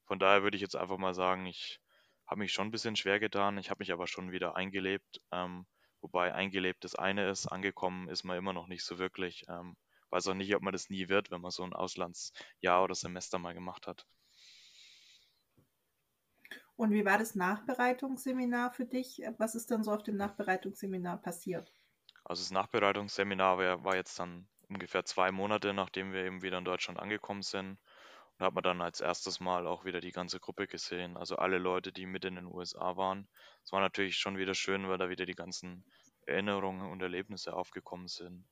Von 0.04 0.20
daher 0.20 0.44
würde 0.44 0.56
ich 0.56 0.62
jetzt 0.62 0.76
einfach 0.76 0.98
mal 0.98 1.14
sagen, 1.14 1.46
ich 1.46 1.80
habe 2.26 2.40
mich 2.40 2.52
schon 2.52 2.68
ein 2.68 2.70
bisschen 2.70 2.96
schwer 2.96 3.20
getan. 3.20 3.58
Ich 3.58 3.70
habe 3.70 3.80
mich 3.80 3.92
aber 3.92 4.06
schon 4.06 4.32
wieder 4.32 4.56
eingelebt. 4.56 5.20
Ähm, 5.32 5.66
wobei 6.00 6.34
eingelebt 6.34 6.84
das 6.84 6.94
eine 6.94 7.28
ist, 7.30 7.46
angekommen 7.46 8.08
ist 8.08 8.24
man 8.24 8.36
immer 8.36 8.52
noch 8.52 8.66
nicht 8.66 8.84
so 8.84 8.98
wirklich. 8.98 9.44
Ähm, 9.48 9.76
weiß 10.10 10.28
auch 10.28 10.34
nicht, 10.34 10.54
ob 10.54 10.62
man 10.62 10.72
das 10.72 10.90
nie 10.90 11.08
wird, 11.08 11.30
wenn 11.30 11.40
man 11.40 11.50
so 11.50 11.62
ein 11.62 11.72
Auslandsjahr 11.72 12.84
oder 12.84 12.94
Semester 12.94 13.38
mal 13.38 13.54
gemacht 13.54 13.86
hat. 13.86 14.06
Und 16.76 16.90
wie 16.90 17.04
war 17.06 17.18
das 17.18 17.34
Nachbereitungsseminar 17.34 18.70
für 18.70 18.84
dich? 18.84 19.22
Was 19.38 19.54
ist 19.54 19.70
dann 19.70 19.82
so 19.82 19.92
auf 19.92 20.02
dem 20.02 20.16
Nachbereitungsseminar 20.16 21.16
passiert? 21.22 21.72
Also 22.22 22.42
das 22.42 22.50
Nachbereitungsseminar 22.50 23.58
war, 23.58 23.84
war 23.84 23.96
jetzt 23.96 24.18
dann 24.18 24.48
ungefähr 24.68 25.04
zwei 25.04 25.30
Monate, 25.32 25.72
nachdem 25.72 26.12
wir 26.12 26.24
eben 26.24 26.42
wieder 26.42 26.58
in 26.58 26.64
Deutschland 26.64 26.98
angekommen 26.98 27.42
sind. 27.42 27.78
Und 28.38 28.46
hat 28.46 28.54
man 28.54 28.64
dann 28.64 28.82
als 28.82 29.00
erstes 29.00 29.40
Mal 29.40 29.66
auch 29.66 29.84
wieder 29.84 30.00
die 30.00 30.12
ganze 30.12 30.40
Gruppe 30.40 30.66
gesehen. 30.66 31.16
Also 31.16 31.36
alle 31.36 31.58
Leute, 31.58 31.92
die 31.92 32.06
mit 32.06 32.24
in 32.24 32.36
den 32.36 32.46
USA 32.46 32.96
waren. 32.96 33.28
Es 33.64 33.72
war 33.72 33.80
natürlich 33.80 34.18
schon 34.18 34.36
wieder 34.36 34.54
schön, 34.54 34.88
weil 34.88 34.98
da 34.98 35.08
wieder 35.08 35.26
die 35.26 35.34
ganzen 35.34 35.84
Erinnerungen 36.26 36.90
und 36.90 37.02
Erlebnisse 37.02 37.54
aufgekommen 37.54 38.08
sind. 38.08 38.44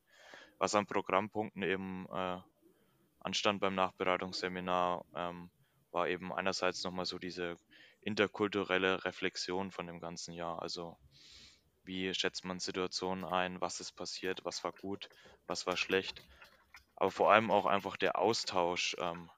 Was 0.59 0.75
an 0.75 0.87
Programmpunkten 0.87 1.63
eben 1.63 2.07
äh, 2.11 2.39
anstand 3.21 3.61
beim 3.61 3.75
Nachbereitungsseminar, 3.75 5.05
ähm, 5.15 5.51
war 5.91 6.09
eben 6.09 6.33
einerseits 6.33 6.85
nochmal 6.85 7.07
so 7.07 7.19
diese 7.19 7.57
interkulturelle 8.03 9.05
Reflexion 9.05 9.71
von 9.71 9.87
dem 9.87 10.01
ganzen 10.01 10.33
Jahr. 10.35 10.61
Also 10.61 10.99
wie 11.85 12.13
schätzt 12.15 12.45
man 12.45 12.61
Situationen 12.61 13.25
ein, 13.25 13.61
was 13.61 13.81
ist 13.81 13.93
passiert, 13.93 14.45
was 14.45 14.65
war 14.65 14.73
gut, 14.73 15.09
was 15.47 15.67
war 15.67 15.77
schlecht. 15.77 16.23
Aber 16.97 17.11
vor 17.11 17.33
allem 17.33 17.51
auch 17.51 17.67
einfach 17.67 17.97
der 17.97 18.19
Austausch 18.19 18.97
ähm, 18.99 19.31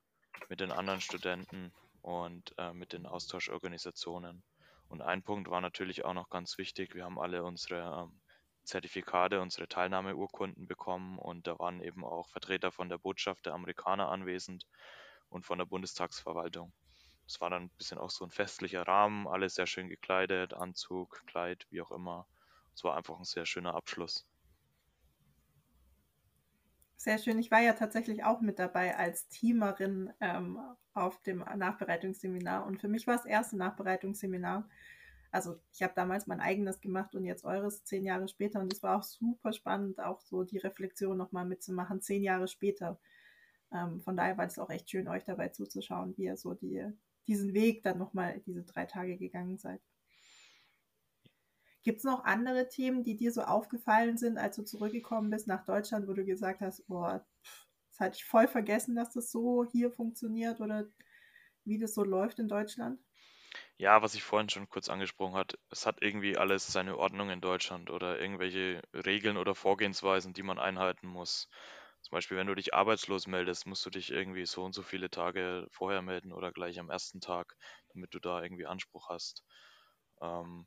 mit 0.48 0.60
den 0.60 0.72
anderen 0.72 1.00
Studenten 1.00 1.72
und 2.02 2.54
äh, 2.58 2.72
mit 2.72 2.92
den 2.92 3.06
Austauschorganisationen. 3.06 4.42
Und 4.88 5.02
ein 5.02 5.22
Punkt 5.22 5.50
war 5.50 5.60
natürlich 5.60 6.04
auch 6.04 6.14
noch 6.14 6.30
ganz 6.30 6.58
wichtig. 6.58 6.94
Wir 6.94 7.04
haben 7.04 7.18
alle 7.18 7.42
unsere 7.42 8.04
ähm, 8.04 8.20
Zertifikate, 8.64 9.40
unsere 9.40 9.68
Teilnahmeurkunden 9.68 10.66
bekommen 10.66 11.18
und 11.18 11.46
da 11.46 11.58
waren 11.58 11.80
eben 11.80 12.04
auch 12.04 12.28
Vertreter 12.28 12.72
von 12.72 12.88
der 12.88 12.98
Botschaft 12.98 13.46
der 13.46 13.54
Amerikaner 13.54 14.08
anwesend 14.08 14.66
und 15.28 15.46
von 15.46 15.58
der 15.58 15.66
Bundestagsverwaltung. 15.66 16.72
Es 17.26 17.40
war 17.40 17.50
dann 17.50 17.64
ein 17.64 17.70
bisschen 17.78 17.98
auch 17.98 18.10
so 18.10 18.24
ein 18.24 18.30
festlicher 18.30 18.82
Rahmen, 18.82 19.26
alles 19.26 19.54
sehr 19.54 19.66
schön 19.66 19.88
gekleidet, 19.88 20.54
Anzug, 20.54 21.22
Kleid, 21.26 21.66
wie 21.70 21.80
auch 21.80 21.90
immer. 21.90 22.26
Es 22.74 22.84
war 22.84 22.96
einfach 22.96 23.18
ein 23.18 23.24
sehr 23.24 23.46
schöner 23.46 23.74
Abschluss. 23.74 24.26
Sehr 27.06 27.18
schön. 27.18 27.38
Ich 27.38 27.52
war 27.52 27.60
ja 27.60 27.74
tatsächlich 27.74 28.24
auch 28.24 28.40
mit 28.40 28.58
dabei 28.58 28.96
als 28.96 29.28
Teamerin 29.28 30.12
ähm, 30.20 30.58
auf 30.92 31.22
dem 31.22 31.38
Nachbereitungsseminar. 31.38 32.66
Und 32.66 32.80
für 32.80 32.88
mich 32.88 33.06
war 33.06 33.14
es 33.14 33.24
erste 33.24 33.56
Nachbereitungsseminar. 33.56 34.68
Also 35.30 35.54
ich 35.72 35.84
habe 35.84 35.92
damals 35.94 36.26
mein 36.26 36.40
eigenes 36.40 36.80
gemacht 36.80 37.14
und 37.14 37.24
jetzt 37.24 37.44
eures 37.44 37.84
zehn 37.84 38.04
Jahre 38.04 38.26
später. 38.26 38.58
Und 38.58 38.72
es 38.72 38.82
war 38.82 38.98
auch 38.98 39.04
super 39.04 39.52
spannend, 39.52 40.00
auch 40.00 40.20
so 40.20 40.42
die 40.42 40.58
Reflexion 40.58 41.16
nochmal 41.16 41.44
mitzumachen, 41.44 42.02
zehn 42.02 42.24
Jahre 42.24 42.48
später. 42.48 42.98
Ähm, 43.72 44.00
von 44.00 44.16
daher 44.16 44.36
war 44.36 44.46
es 44.46 44.58
auch 44.58 44.70
echt 44.70 44.90
schön, 44.90 45.06
euch 45.06 45.22
dabei 45.22 45.50
zuzuschauen, 45.50 46.12
wie 46.16 46.24
ihr 46.24 46.36
so 46.36 46.54
die, 46.54 46.84
diesen 47.28 47.54
Weg 47.54 47.84
dann 47.84 47.98
nochmal 47.98 48.40
diese 48.46 48.64
drei 48.64 48.84
Tage 48.84 49.16
gegangen 49.16 49.58
seid. 49.58 49.80
Gibt 51.86 52.00
es 52.00 52.04
noch 52.04 52.24
andere 52.24 52.68
Themen, 52.68 53.04
die 53.04 53.16
dir 53.16 53.32
so 53.32 53.42
aufgefallen 53.42 54.18
sind, 54.18 54.38
als 54.38 54.56
du 54.56 54.64
zurückgekommen 54.64 55.30
bist 55.30 55.48
nach 55.48 55.64
Deutschland, 55.64 56.08
wo 56.08 56.14
du 56.14 56.26
gesagt 56.26 56.60
hast, 56.60 56.86
boah, 56.88 57.26
das 57.90 58.00
hatte 58.00 58.16
ich 58.18 58.26
voll 58.26 58.48
vergessen, 58.48 58.96
dass 58.96 59.12
das 59.14 59.30
so 59.32 59.64
hier 59.64 59.90
funktioniert 59.92 60.60
oder 60.60 60.88
wie 61.64 61.78
das 61.78 61.94
so 61.94 62.04
läuft 62.04 62.38
in 62.40 62.48
Deutschland? 62.48 63.00
Ja, 63.78 64.02
was 64.02 64.14
ich 64.14 64.22
vorhin 64.22 64.48
schon 64.50 64.68
kurz 64.68 64.88
angesprochen 64.90 65.34
hat, 65.34 65.58
es 65.70 65.86
hat 65.86 66.02
irgendwie 66.02 66.36
alles 66.36 66.66
seine 66.66 66.98
Ordnung 66.98 67.30
in 67.30 67.40
Deutschland 67.40 67.90
oder 67.90 68.20
irgendwelche 68.20 68.82
Regeln 68.92 69.36
oder 69.38 69.54
Vorgehensweisen, 69.54 70.32
die 70.34 70.42
man 70.42 70.58
einhalten 70.58 71.06
muss. 71.06 71.48
Zum 72.02 72.10
Beispiel, 72.16 72.36
wenn 72.36 72.46
du 72.46 72.54
dich 72.54 72.74
arbeitslos 72.74 73.26
meldest, 73.26 73.66
musst 73.66 73.84
du 73.86 73.90
dich 73.90 74.10
irgendwie 74.10 74.44
so 74.46 74.62
und 74.64 74.74
so 74.74 74.82
viele 74.82 75.10
Tage 75.10 75.66
vorher 75.70 76.02
melden 76.02 76.32
oder 76.32 76.52
gleich 76.52 76.78
am 76.78 76.90
ersten 76.90 77.20
Tag, 77.20 77.56
damit 77.92 78.14
du 78.14 78.18
da 78.20 78.42
irgendwie 78.42 78.66
Anspruch 78.66 79.08
hast. 79.08 79.42
Ähm, 80.20 80.66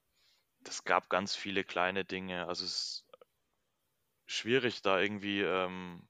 das 0.62 0.84
gab 0.84 1.10
ganz 1.10 1.36
viele 1.36 1.64
kleine 1.64 2.05
Dinge. 2.05 2.47
Also 2.47 2.66
es 2.66 2.72
ist 2.72 3.05
schwierig, 4.28 4.82
da 4.82 4.99
irgendwie 4.99 5.41
ähm, 5.41 6.07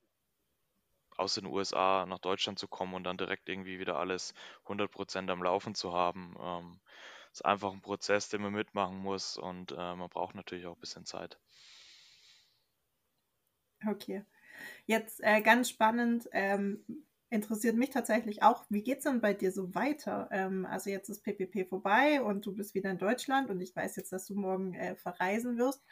aus 1.18 1.36
den 1.36 1.46
USA 1.46 2.06
nach 2.06 2.20
Deutschland 2.20 2.60
zu 2.60 2.68
kommen 2.68 2.94
und 2.94 3.04
dann 3.04 3.18
direkt 3.18 3.50
irgendwie 3.50 3.80
wieder 3.80 3.98
alles 3.98 4.34
100% 4.66 5.30
am 5.30 5.44
Laufen 5.44 5.76
zu 5.76 5.94
haben. 5.94 6.36
Ähm, 6.40 6.80
ist 7.32 7.46
einfach 7.46 7.74
ein 7.74 7.82
Prozess, 7.82 8.30
den 8.30 8.42
man 8.42 8.54
mitmachen 8.54 8.98
muss 8.98 9.38
und 9.38 9.72
äh, 9.72 9.96
man 9.96 10.10
braucht 10.10 10.36
natürlich 10.36 10.66
auch 10.66 10.76
ein 10.76 10.80
bisschen 10.80 11.06
Zeit. 11.06 11.38
Okay. 13.88 14.24
Jetzt 14.86 15.22
äh, 15.24 15.42
ganz 15.42 15.70
spannend, 15.70 16.28
ähm, 16.32 16.86
interessiert 17.30 17.76
mich 17.76 17.92
tatsächlich 17.92 18.44
auch, 18.44 18.66
wie 18.70 18.84
geht 18.84 19.00
es 19.00 19.04
denn 19.04 19.22
bei 19.22 19.34
dir 19.34 19.52
so 19.52 19.74
weiter? 19.76 20.28
Ähm, 20.32 20.66
also 20.66 20.90
jetzt 20.90 21.10
ist 21.10 21.24
PPP 21.24 21.68
vorbei 21.68 22.22
und 22.22 22.46
du 22.46 22.54
bist 22.54 22.74
wieder 22.74 22.90
in 22.90 22.98
Deutschland 22.98 23.50
und 23.50 23.62
ich 23.62 23.76
weiß 23.76 23.96
jetzt, 23.96 24.12
dass 24.12 24.26
du 24.26 24.36
morgen 24.36 24.74
äh, 24.74 24.96
verreisen 24.96 25.58
wirst. 25.58 25.84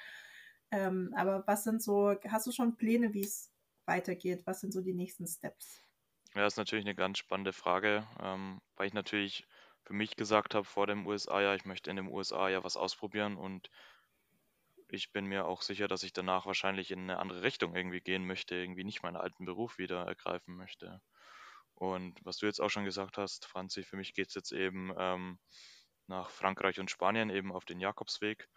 Ähm, 0.71 1.13
aber 1.15 1.45
was 1.47 1.63
sind 1.63 1.81
so, 1.81 2.15
hast 2.27 2.47
du 2.47 2.51
schon 2.51 2.75
Pläne, 2.75 3.13
wie 3.13 3.23
es 3.23 3.51
weitergeht? 3.85 4.43
Was 4.45 4.61
sind 4.61 4.73
so 4.73 4.81
die 4.81 4.93
nächsten 4.93 5.27
Steps? 5.27 5.81
Ja, 6.35 6.43
das 6.43 6.53
ist 6.53 6.57
natürlich 6.57 6.85
eine 6.85 6.95
ganz 6.95 7.17
spannende 7.17 7.53
Frage, 7.53 8.05
ähm, 8.21 8.59
weil 8.75 8.87
ich 8.87 8.93
natürlich 8.93 9.47
für 9.83 9.93
mich 9.93 10.17
gesagt 10.17 10.53
habe 10.53 10.65
vor 10.65 10.85
dem 10.85 11.07
USA-Jahr, 11.07 11.55
ich 11.55 11.65
möchte 11.65 11.89
in 11.89 11.95
dem 11.95 12.09
USA 12.09 12.49
ja 12.49 12.63
was 12.63 12.75
ausprobieren 12.75 13.37
und 13.37 13.69
ich 14.89 15.11
bin 15.11 15.25
mir 15.25 15.45
auch 15.45 15.61
sicher, 15.61 15.87
dass 15.87 16.03
ich 16.03 16.13
danach 16.13 16.45
wahrscheinlich 16.45 16.91
in 16.91 17.01
eine 17.01 17.19
andere 17.19 17.43
Richtung 17.43 17.75
irgendwie 17.75 18.01
gehen 18.01 18.25
möchte, 18.25 18.55
irgendwie 18.55 18.83
nicht 18.83 19.03
meinen 19.03 19.17
alten 19.17 19.45
Beruf 19.45 19.77
wieder 19.77 20.05
ergreifen 20.05 20.55
möchte. 20.55 21.01
Und 21.73 22.19
was 22.25 22.37
du 22.37 22.45
jetzt 22.47 22.59
auch 22.59 22.69
schon 22.69 22.85
gesagt 22.85 23.17
hast, 23.17 23.45
Franzi, 23.45 23.83
für 23.83 23.97
mich 23.97 24.13
geht 24.13 24.29
es 24.29 24.33
jetzt 24.33 24.51
eben 24.51 24.93
ähm, 24.97 25.39
nach 26.07 26.29
Frankreich 26.29 26.79
und 26.79 26.89
Spanien 26.89 27.29
eben 27.29 27.51
auf 27.51 27.65
den 27.65 27.79
Jakobsweg. 27.79 28.47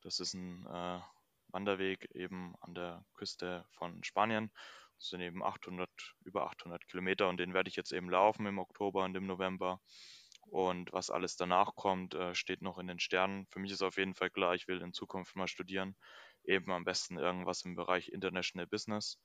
Das 0.00 0.18
ist 0.18 0.34
ein 0.34 0.66
äh, 0.66 1.00
Wanderweg 1.48 2.10
eben 2.14 2.54
an 2.60 2.74
der 2.74 3.04
Küste 3.14 3.64
von 3.70 4.02
Spanien. 4.02 4.50
Das 4.98 5.10
sind 5.10 5.20
eben 5.20 5.42
800, 5.42 5.90
über 6.24 6.46
800 6.46 6.86
Kilometer 6.88 7.28
und 7.28 7.36
den 7.38 7.54
werde 7.54 7.68
ich 7.68 7.76
jetzt 7.76 7.92
eben 7.92 8.10
laufen 8.10 8.46
im 8.46 8.58
Oktober 8.58 9.04
und 9.04 9.14
im 9.16 9.26
November. 9.26 9.80
Und 10.50 10.92
was 10.92 11.10
alles 11.10 11.36
danach 11.36 11.74
kommt, 11.74 12.14
äh, 12.14 12.34
steht 12.34 12.62
noch 12.62 12.78
in 12.78 12.86
den 12.86 13.00
Sternen. 13.00 13.46
Für 13.46 13.58
mich 13.58 13.72
ist 13.72 13.82
auf 13.82 13.96
jeden 13.96 14.14
Fall 14.14 14.30
klar, 14.30 14.54
ich 14.54 14.68
will 14.68 14.80
in 14.80 14.92
Zukunft 14.92 15.36
mal 15.36 15.48
studieren. 15.48 15.96
Eben 16.44 16.70
am 16.72 16.84
besten 16.84 17.18
irgendwas 17.18 17.62
im 17.62 17.74
Bereich 17.74 18.08
International 18.08 18.66
Business. 18.66 19.18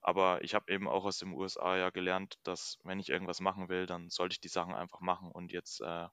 Aber 0.00 0.42
ich 0.42 0.54
habe 0.54 0.72
eben 0.72 0.88
auch 0.88 1.04
aus 1.04 1.18
den 1.18 1.32
USA 1.32 1.76
ja 1.76 1.90
gelernt, 1.90 2.38
dass 2.42 2.78
wenn 2.82 2.98
ich 2.98 3.08
irgendwas 3.08 3.40
machen 3.40 3.68
will, 3.68 3.86
dann 3.86 4.10
sollte 4.10 4.32
ich 4.34 4.40
die 4.40 4.48
Sachen 4.48 4.74
einfach 4.74 5.00
machen 5.00 5.30
und 5.30 5.52
jetzt 5.52 5.80
äh, 5.80 6.08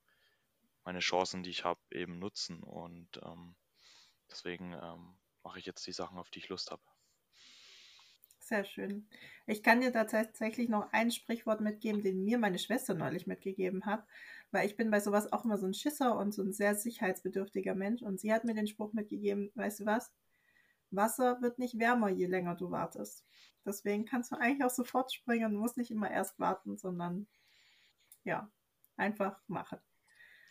meine 0.84 1.00
Chancen, 1.00 1.42
die 1.44 1.50
ich 1.50 1.66
habe, 1.66 1.80
eben 1.92 2.20
nutzen. 2.20 2.62
Und 2.62 3.20
ähm, 3.24 3.56
deswegen 4.30 4.74
ähm, 4.74 5.18
mache 5.44 5.58
ich 5.60 5.66
jetzt 5.66 5.86
die 5.88 5.92
Sachen, 5.92 6.20
auf 6.20 6.30
die 6.30 6.40
ich 6.40 6.50
Lust 6.50 6.70
habe. 6.70 6.84
Sehr 8.50 8.66
schön. 8.66 9.08
Ich 9.46 9.62
kann 9.62 9.80
dir 9.80 9.92
da 9.92 10.06
tatsächlich 10.06 10.70
noch 10.70 10.92
ein 10.92 11.12
Sprichwort 11.12 11.62
mitgeben, 11.62 12.02
den 12.02 12.24
mir 12.24 12.40
meine 12.40 12.58
Schwester 12.58 12.96
neulich 12.96 13.28
mitgegeben 13.28 13.86
hat, 13.86 14.04
weil 14.50 14.66
ich 14.66 14.76
bin 14.76 14.90
bei 14.90 15.00
sowas 15.00 15.32
auch 15.32 15.46
immer 15.46 15.60
so 15.60 15.68
ein 15.68 15.76
Schisser 15.76 16.18
und 16.18 16.34
so 16.34 16.42
ein 16.42 16.52
sehr 16.52 16.74
sicherheitsbedürftiger 16.74 17.76
Mensch. 17.76 18.02
Und 18.02 18.20
sie 18.20 18.34
hat 18.34 18.46
mir 18.46 18.56
den 18.56 18.66
Spruch 18.66 18.92
mitgegeben, 18.92 19.52
weißt 19.54 19.82
du 19.82 19.86
was? 19.86 20.12
Wasser 20.90 21.40
wird 21.44 21.60
nicht 21.60 21.78
wärmer, 21.78 22.10
je 22.10 22.26
länger 22.26 22.56
du 22.56 22.72
wartest. 22.72 23.24
Deswegen 23.68 24.06
kannst 24.06 24.32
du 24.32 24.36
eigentlich 24.36 24.66
auch 24.66 24.74
sofort 24.74 25.14
springen. 25.14 25.54
Du 25.54 25.60
musst 25.60 25.78
nicht 25.78 25.92
immer 25.92 26.10
erst 26.10 26.40
warten, 26.40 26.76
sondern 26.76 27.28
ja, 28.24 28.52
einfach 28.98 29.40
machen. 29.46 29.78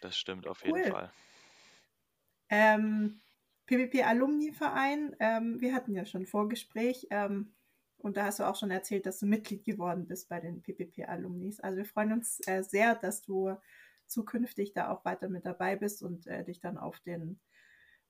Das 0.03 0.17
stimmt 0.17 0.47
auf 0.47 0.63
cool. 0.65 0.79
jeden 0.79 0.93
Fall. 0.93 1.13
Ähm, 2.49 3.21
PPP 3.67 4.05
Alumni 4.05 4.53
Verein, 4.53 5.17
ähm, 5.19 5.61
wir 5.61 5.75
hatten 5.75 5.97
ja 5.97 6.07
schon 6.07 6.27
Vorgespräch 6.27 7.09
ähm, 7.11 7.57
und 7.99 8.17
da 8.17 8.25
hast 8.25 8.39
du 8.39 8.45
auch 8.45 8.55
schon 8.55 8.71
erzählt, 8.71 9.07
dass 9.07 9.19
du 9.19 9.27
Mitglied 9.27 9.65
geworden 9.65 10.07
bist 10.07 10.29
bei 10.29 10.41
den 10.41 10.63
PPP 10.63 11.09
Alumnis. 11.09 11.61
Also 11.61 11.79
wir 11.79 11.85
freuen 11.85 12.13
uns 12.13 12.41
äh, 12.47 12.63
sehr, 12.63 12.95
dass 12.95 13.23
du 13.23 13.57
zukünftig 14.07 14.73
da 14.73 14.91
auch 14.91 15.05
weiter 15.05 15.29
mit 15.29 15.45
dabei 15.45 15.77
bist 15.77 16.03
und 16.03 16.27
äh, 16.27 16.45
dich 16.45 16.61
dann 16.61 16.79
auf 16.79 17.01
den 17.01 17.41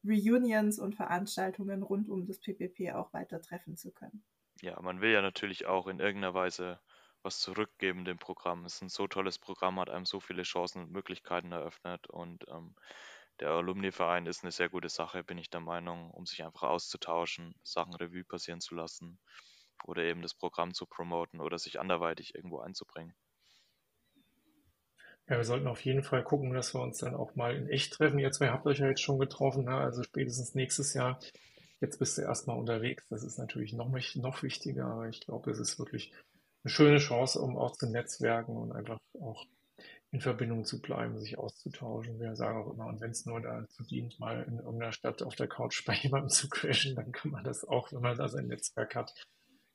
Reunions 0.05 0.79
und 0.79 0.95
Veranstaltungen 0.95 1.83
rund 1.83 2.09
um 2.09 2.27
das 2.27 2.39
PPP 2.41 2.93
auch 2.95 3.13
weiter 3.13 3.41
treffen 3.41 3.77
zu 3.77 3.91
können. 3.91 4.23
Ja, 4.61 4.81
man 4.81 5.01
will 5.01 5.11
ja 5.11 5.23
natürlich 5.23 5.67
auch 5.67 5.87
in 5.87 6.01
irgendeiner 6.01 6.35
Weise 6.35 6.79
was 7.23 7.41
zurückgeben 7.41 8.05
dem 8.05 8.19
Programm. 8.19 8.65
Es 8.65 8.77
ist 8.77 8.83
ein 8.83 8.89
so 8.89 9.09
tolles 9.09 9.39
Programm, 9.39 9.81
hat 9.81 9.91
einem 9.91 10.05
so 10.05 10.21
viele 10.21 10.45
Chancen 10.45 10.85
und 10.85 10.93
Möglichkeiten 10.93 11.51
eröffnet 11.51 12.07
und 12.09 12.47
ähm, 12.49 12.77
der 13.41 13.51
Alumni-Verein 13.51 14.27
ist 14.27 14.43
eine 14.43 14.53
sehr 14.53 14.69
gute 14.69 14.89
Sache, 14.89 15.25
bin 15.25 15.39
ich 15.39 15.51
der 15.51 15.61
Meinung, 15.61 16.11
um 16.11 16.27
sich 16.27 16.45
einfach 16.45 16.65
auszutauschen, 16.65 17.55
Sachen 17.63 17.95
Revue 17.95 18.25
passieren 18.25 18.61
zu 18.61 18.75
lassen 18.75 19.19
oder 19.85 20.03
eben 20.03 20.23
das 20.23 20.35
Programm 20.35 20.75
zu 20.75 20.87
promoten 20.87 21.41
oder 21.41 21.59
sich 21.59 21.81
anderweitig 21.81 22.35
irgendwo 22.35 22.61
einzubringen. 22.61 23.15
Ja, 25.29 25.37
wir 25.37 25.45
sollten 25.45 25.67
auf 25.67 25.85
jeden 25.85 26.03
Fall 26.03 26.25
gucken, 26.25 26.55
dass 26.55 26.75
wir 26.75 26.81
uns 26.81 26.99
dann 26.99 27.15
auch 27.15 27.35
mal 27.35 27.55
in 27.55 27.69
echt 27.69 27.93
treffen. 27.93 28.19
Ihr 28.19 28.31
zwei 28.31 28.49
habt 28.49 28.67
euch 28.67 28.79
ja 28.79 28.89
jetzt 28.89 29.03
schon 29.03 29.19
getroffen, 29.19 29.65
ne? 29.65 29.77
also 29.77 30.03
spätestens 30.03 30.55
nächstes 30.55 30.95
Jahr. 30.95 31.21
Jetzt 31.81 31.99
bist 31.99 32.17
du 32.17 32.23
erstmal 32.23 32.59
unterwegs. 32.59 33.07
Das 33.09 33.23
ist 33.23 33.39
natürlich 33.39 33.75
noch, 33.75 33.91
noch 34.15 34.43
wichtiger, 34.43 34.87
aber 34.87 35.09
ich 35.09 35.21
glaube, 35.21 35.51
es 35.51 35.59
ist 35.59 35.79
wirklich 35.79 36.13
eine 36.65 36.71
schöne 36.71 36.99
Chance, 36.99 37.41
um 37.41 37.59
auch 37.59 37.77
zu 37.77 37.91
netzwerken 37.91 38.57
und 38.57 38.73
einfach 38.73 38.99
auch 39.21 39.45
in 40.11 40.21
Verbindung 40.21 40.65
zu 40.65 40.81
bleiben, 40.81 41.19
sich 41.19 41.39
auszutauschen. 41.39 42.19
Wir 42.19 42.35
sagen 42.35 42.63
auch 42.63 42.73
immer, 42.73 42.87
und 42.87 43.01
wenn 43.01 43.11
es 43.11 43.27
nur 43.27 43.41
dazu 43.41 43.85
dient, 43.85 44.19
mal 44.19 44.43
in 44.45 44.59
irgendeiner 44.59 44.93
Stadt 44.93 45.23
auf 45.23 45.35
der 45.35 45.49
Couch 45.49 45.85
bei 45.87 45.95
jemandem 45.95 46.31
zu 46.31 46.49
crashen, 46.49 46.95
dann 46.95 47.13
kann 47.13 47.31
man 47.31 47.45
das 47.45 47.65
auch, 47.67 47.93
wenn 47.93 48.01
man 48.01 48.17
da 48.17 48.29
sein 48.29 48.47
Netzwerk 48.47 48.95
hat. 48.95 49.13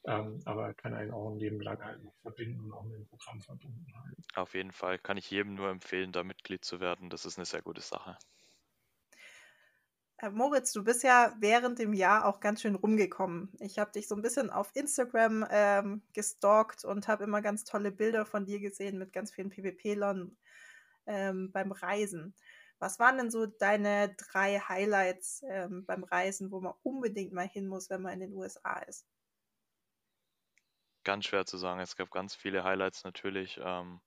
Ähm, 0.06 0.42
aber 0.44 0.74
kann 0.74 0.94
einen 0.94 1.12
auch 1.12 1.32
ein 1.32 1.40
Leben 1.40 1.62
lang 1.62 1.82
halt 1.82 2.02
verbinden 2.22 2.60
und 2.60 2.74
auch 2.74 2.84
mit 2.84 2.96
dem 2.96 3.08
Programm 3.08 3.42
verbunden 3.42 3.86
halten. 3.96 4.22
Auf 4.36 4.54
jeden 4.54 4.74
Fall 4.74 5.00
kann 5.00 5.16
ich 5.16 5.32
jedem 5.32 5.56
nur 5.56 5.70
empfehlen, 5.70 6.12
da 6.12 6.24
Mitglied 6.24 6.66
zu 6.66 6.82
werden. 6.82 7.10
Das 7.10 7.26
ist 7.26 7.38
eine 7.38 7.46
sehr 7.46 7.62
gute 7.62 7.82
Sache. 7.82 8.18
Äh, 10.18 10.30
Moritz, 10.30 10.74
du 10.74 10.84
bist 10.84 11.04
ja 11.04 11.34
während 11.40 11.80
dem 11.80 11.94
Jahr 11.94 12.26
auch 12.26 12.40
ganz 12.40 12.62
schön 12.62 12.76
rumgekommen. 12.76 13.52
Ich 13.60 13.80
habe 13.80 13.92
dich 13.92 14.08
so 14.08 14.16
ein 14.16 14.22
bisschen 14.22 14.50
auf 14.50 14.72
Instagram 14.74 15.46
ähm, 15.50 16.02
gestalkt 16.14 16.86
und 16.86 17.08
habe 17.08 17.24
immer 17.24 17.42
ganz 17.42 17.64
tolle 17.64 17.92
Bilder 17.92 18.26
von 18.26 18.46
dir 18.46 18.60
gesehen 18.60 18.98
mit 18.98 19.14
ganz 19.14 19.32
vielen 19.34 19.50
PvP-Lern 19.50 20.38
ähm, 21.08 21.52
beim 21.52 21.72
Reisen. 21.72 22.36
Was 22.80 23.00
waren 23.00 23.18
denn 23.18 23.32
so 23.32 23.46
deine 23.46 24.16
drei 24.16 24.60
Highlights 24.60 25.44
ähm, 25.48 25.86
beim 25.86 26.04
Reisen, 26.04 26.52
wo 26.52 26.60
man 26.60 26.74
unbedingt 26.84 27.32
mal 27.32 27.48
hin 27.48 27.68
muss, 27.68 27.90
wenn 27.90 28.02
man 28.02 28.14
in 28.14 28.20
den 28.20 28.34
USA 28.34 28.80
ist? 28.80 29.06
Ganz 31.04 31.26
schwer 31.26 31.46
zu 31.46 31.58
sagen. 31.58 31.80
Es 31.80 31.96
gab 31.96 32.12
ganz 32.12 32.36
viele 32.36 32.64
Highlights 32.64 33.04
natürlich. 33.04 33.60
Ähm, 33.62 34.02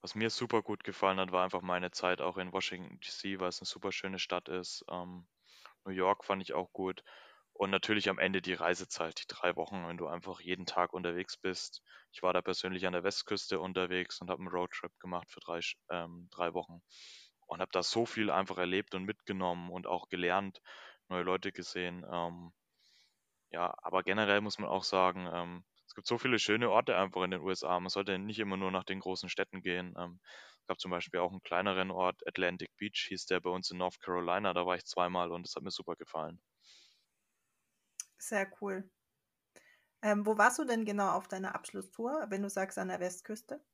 was 0.00 0.14
mir 0.14 0.30
super 0.30 0.62
gut 0.62 0.82
gefallen 0.84 1.20
hat, 1.20 1.32
war 1.32 1.44
einfach 1.44 1.62
meine 1.62 1.90
Zeit 1.92 2.20
auch 2.20 2.36
in 2.36 2.52
Washington 2.52 2.98
DC, 3.00 3.38
weil 3.40 3.48
es 3.48 3.60
eine 3.60 3.66
super 3.66 3.92
schöne 3.92 4.18
Stadt 4.18 4.48
ist. 4.48 4.84
Ähm, 4.90 5.26
New 5.84 5.92
York 5.92 6.24
fand 6.24 6.42
ich 6.42 6.54
auch 6.54 6.72
gut. 6.72 7.02
Und 7.54 7.70
natürlich 7.70 8.08
am 8.08 8.18
Ende 8.18 8.42
die 8.42 8.54
Reisezeit, 8.54 9.20
die 9.20 9.26
drei 9.28 9.56
Wochen, 9.56 9.86
wenn 9.86 9.98
du 9.98 10.08
einfach 10.08 10.40
jeden 10.40 10.66
Tag 10.66 10.92
unterwegs 10.94 11.36
bist. 11.36 11.82
Ich 12.12 12.22
war 12.22 12.32
da 12.32 12.42
persönlich 12.42 12.86
an 12.86 12.94
der 12.94 13.04
Westküste 13.04 13.60
unterwegs 13.60 14.20
und 14.20 14.30
habe 14.30 14.40
einen 14.40 14.48
Roadtrip 14.48 14.98
gemacht 15.00 15.30
für 15.30 15.40
drei, 15.40 15.60
ähm, 15.90 16.28
drei 16.32 16.54
Wochen 16.54 16.82
und 17.46 17.60
habe 17.60 17.70
da 17.72 17.82
so 17.82 18.06
viel 18.06 18.30
einfach 18.30 18.58
erlebt 18.58 18.94
und 18.94 19.04
mitgenommen 19.04 19.70
und 19.70 19.86
auch 19.86 20.08
gelernt, 20.08 20.60
neue 21.08 21.22
Leute 21.22 21.52
gesehen. 21.52 22.04
Ähm, 22.10 22.52
ja, 23.50 23.74
aber 23.82 24.02
generell 24.02 24.40
muss 24.40 24.58
man 24.58 24.68
auch 24.68 24.84
sagen, 24.84 25.28
ähm, 25.32 25.64
es 25.92 25.94
gibt 25.94 26.06
so 26.08 26.16
viele 26.16 26.38
schöne 26.38 26.70
Orte 26.70 26.96
einfach 26.96 27.22
in 27.22 27.32
den 27.32 27.42
USA. 27.42 27.78
Man 27.78 27.90
sollte 27.90 28.18
nicht 28.18 28.38
immer 28.38 28.56
nur 28.56 28.70
nach 28.70 28.84
den 28.84 29.00
großen 29.00 29.28
Städten 29.28 29.60
gehen. 29.60 29.94
Ähm, 29.98 30.20
es 30.60 30.66
gab 30.66 30.80
zum 30.80 30.90
Beispiel 30.90 31.20
auch 31.20 31.30
einen 31.30 31.42
kleineren 31.42 31.90
Ort, 31.90 32.26
Atlantic 32.26 32.74
Beach 32.78 33.04
hieß 33.08 33.26
der 33.26 33.40
bei 33.40 33.50
uns 33.50 33.70
in 33.70 33.76
North 33.76 34.00
Carolina. 34.00 34.54
Da 34.54 34.64
war 34.64 34.74
ich 34.76 34.86
zweimal 34.86 35.30
und 35.30 35.46
das 35.46 35.54
hat 35.54 35.62
mir 35.62 35.70
super 35.70 35.94
gefallen. 35.96 36.40
Sehr 38.16 38.50
cool. 38.62 38.90
Ähm, 40.00 40.24
wo 40.26 40.38
warst 40.38 40.60
du 40.60 40.64
denn 40.64 40.84
genau 40.84 41.10
auf 41.10 41.26
deiner 41.26 41.56
Abschlusstour, 41.56 42.26
wenn 42.28 42.42
du 42.42 42.48
sagst 42.48 42.78
an 42.78 42.86
der 42.86 43.00
Westküste? 43.00 43.64